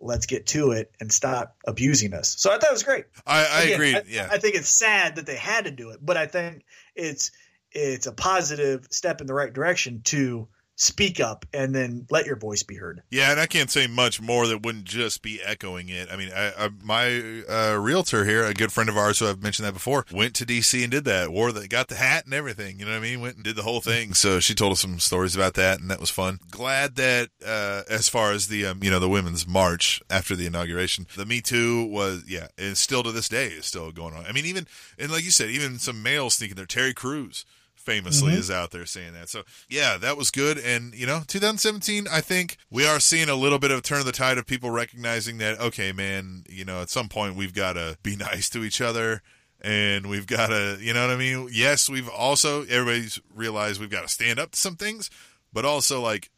[0.05, 3.07] Let's get to it and stop abusing us." So I thought it was great.
[3.27, 3.97] I, I Again, agree.
[3.97, 6.65] I, yeah, I think it's sad that they had to do it, but I think
[6.95, 7.31] it's
[7.73, 12.37] it's a positive step in the right direction to speak up and then let your
[12.37, 13.03] voice be heard.
[13.11, 16.09] Yeah, and I can't say much more that wouldn't just be echoing it.
[16.11, 19.43] I mean, I, I, my uh, realtor here, a good friend of ours who I've
[19.43, 21.31] mentioned that before, went to DC and did that.
[21.31, 22.79] Wore the got the hat and everything.
[22.79, 23.21] You know what I mean?
[23.21, 24.15] Went and did the whole thing.
[24.15, 26.41] So she told us some stories about that, and that was fun.
[26.51, 30.47] Glad that uh, as far as the um, you know the women's march after the
[30.47, 34.27] inauguration, the Me Too was yeah, and still to this day is still going on.
[34.27, 34.67] I mean, even
[34.99, 36.67] and like you said, even some males sneaking there.
[36.67, 37.45] Terry Crews
[37.85, 38.39] famously Mhm.
[38.39, 39.29] is out there saying that.
[39.29, 40.59] So yeah, that was good.
[40.59, 44.01] And you know, 2017, I think we are seeing a little bit of a turn
[44.01, 47.55] of the tide of people recognizing that okay, man, you know, at some point we've
[47.55, 49.23] got to be nice to each other.
[49.61, 51.49] And we've got to, you know what I mean?
[51.51, 55.09] Yes, we've also, everybody's realized we've got to stand up to some things,
[55.55, 56.29] but also, like,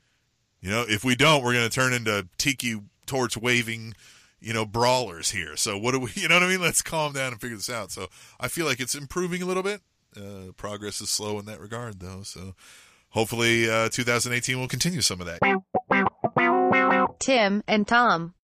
[0.61, 3.95] you know, if we don't, we're going to turn into tiki torch waving,
[4.41, 5.57] you know, brawlers here.
[5.57, 6.61] So what do we, you know what I mean?
[6.61, 7.91] Let's calm down and figure this out.
[7.91, 8.07] So
[8.39, 9.81] I feel like it's improving a little bit.
[10.17, 12.23] Uh, progress is slow in that regard, though.
[12.23, 12.55] So
[13.11, 15.41] hopefully, uh, 2018 will continue some of that.
[17.19, 18.35] Tim and Tom.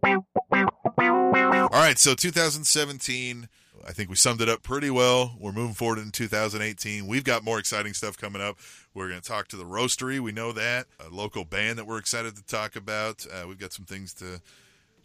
[1.72, 3.48] All right, so 2017,
[3.86, 5.36] I think we summed it up pretty well.
[5.40, 7.06] We're moving forward in 2018.
[7.06, 8.58] We've got more exciting stuff coming up.
[8.94, 10.20] We're going to talk to the Roastery.
[10.20, 13.26] We know that a local band that we're excited to talk about.
[13.32, 14.40] Uh, we've got some things to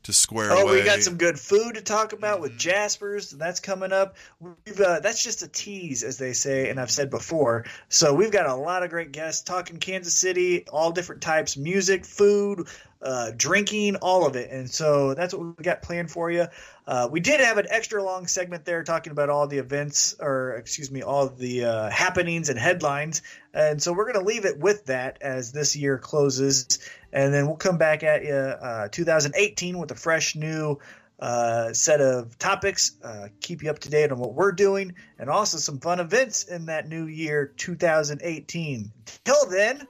[0.08, 0.80] to square Oh, away.
[0.80, 3.30] we got some good food to talk about with Jaspers.
[3.32, 4.16] That's coming up.
[4.40, 7.66] We've, uh, that's just a tease, as they say, and I've said before.
[7.90, 12.06] So we've got a lot of great guests talking Kansas City, all different types, music,
[12.06, 12.68] food,
[13.02, 14.50] uh, drinking, all of it.
[14.50, 16.48] And so that's what we got planned for you.
[16.88, 20.54] Uh, we did have an extra long segment there talking about all the events, or
[20.54, 23.22] excuse me, all the uh, happenings and headlines.
[23.54, 26.80] And so we're going to leave it with that as this year closes.
[27.14, 30.80] And then we'll come back at you uh, 2018 with a fresh new
[31.20, 35.30] uh, set of topics, uh, keep you up to date on what we're doing, and
[35.30, 38.92] also some fun events in that new year 2018.
[39.24, 39.88] Till then,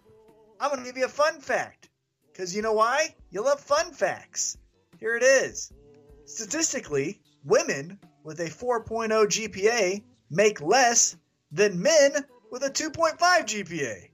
[0.59, 1.89] I'm going to give you a fun fact.
[2.31, 3.15] Because you know why?
[3.31, 4.57] You love fun facts.
[4.99, 5.71] Here it is.
[6.25, 11.17] Statistically, women with a 4.0 GPA make less
[11.51, 12.11] than men
[12.51, 14.09] with a 2.5 GPA.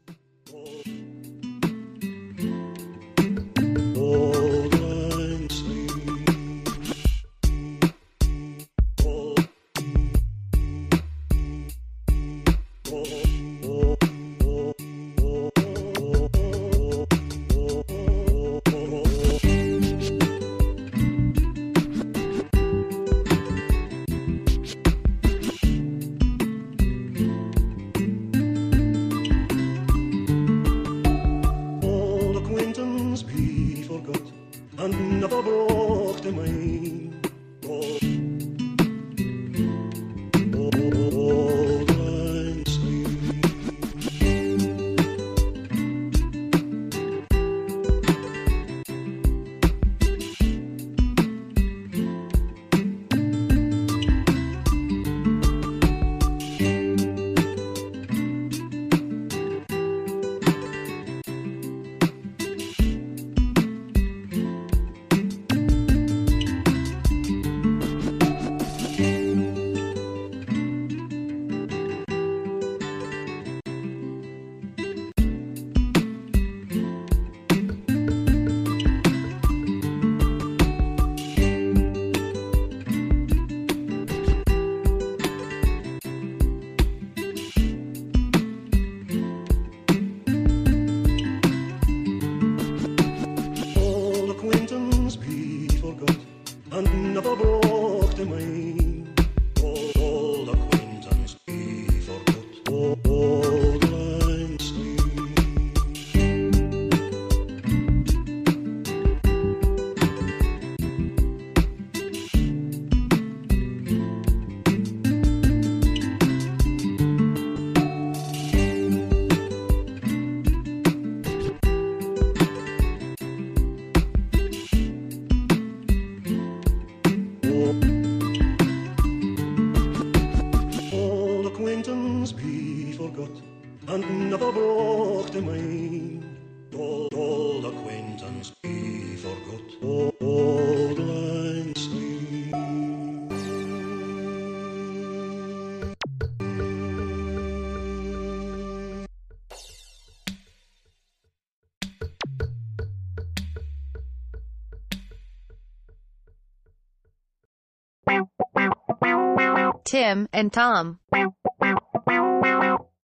[159.93, 160.97] Tim and Tom.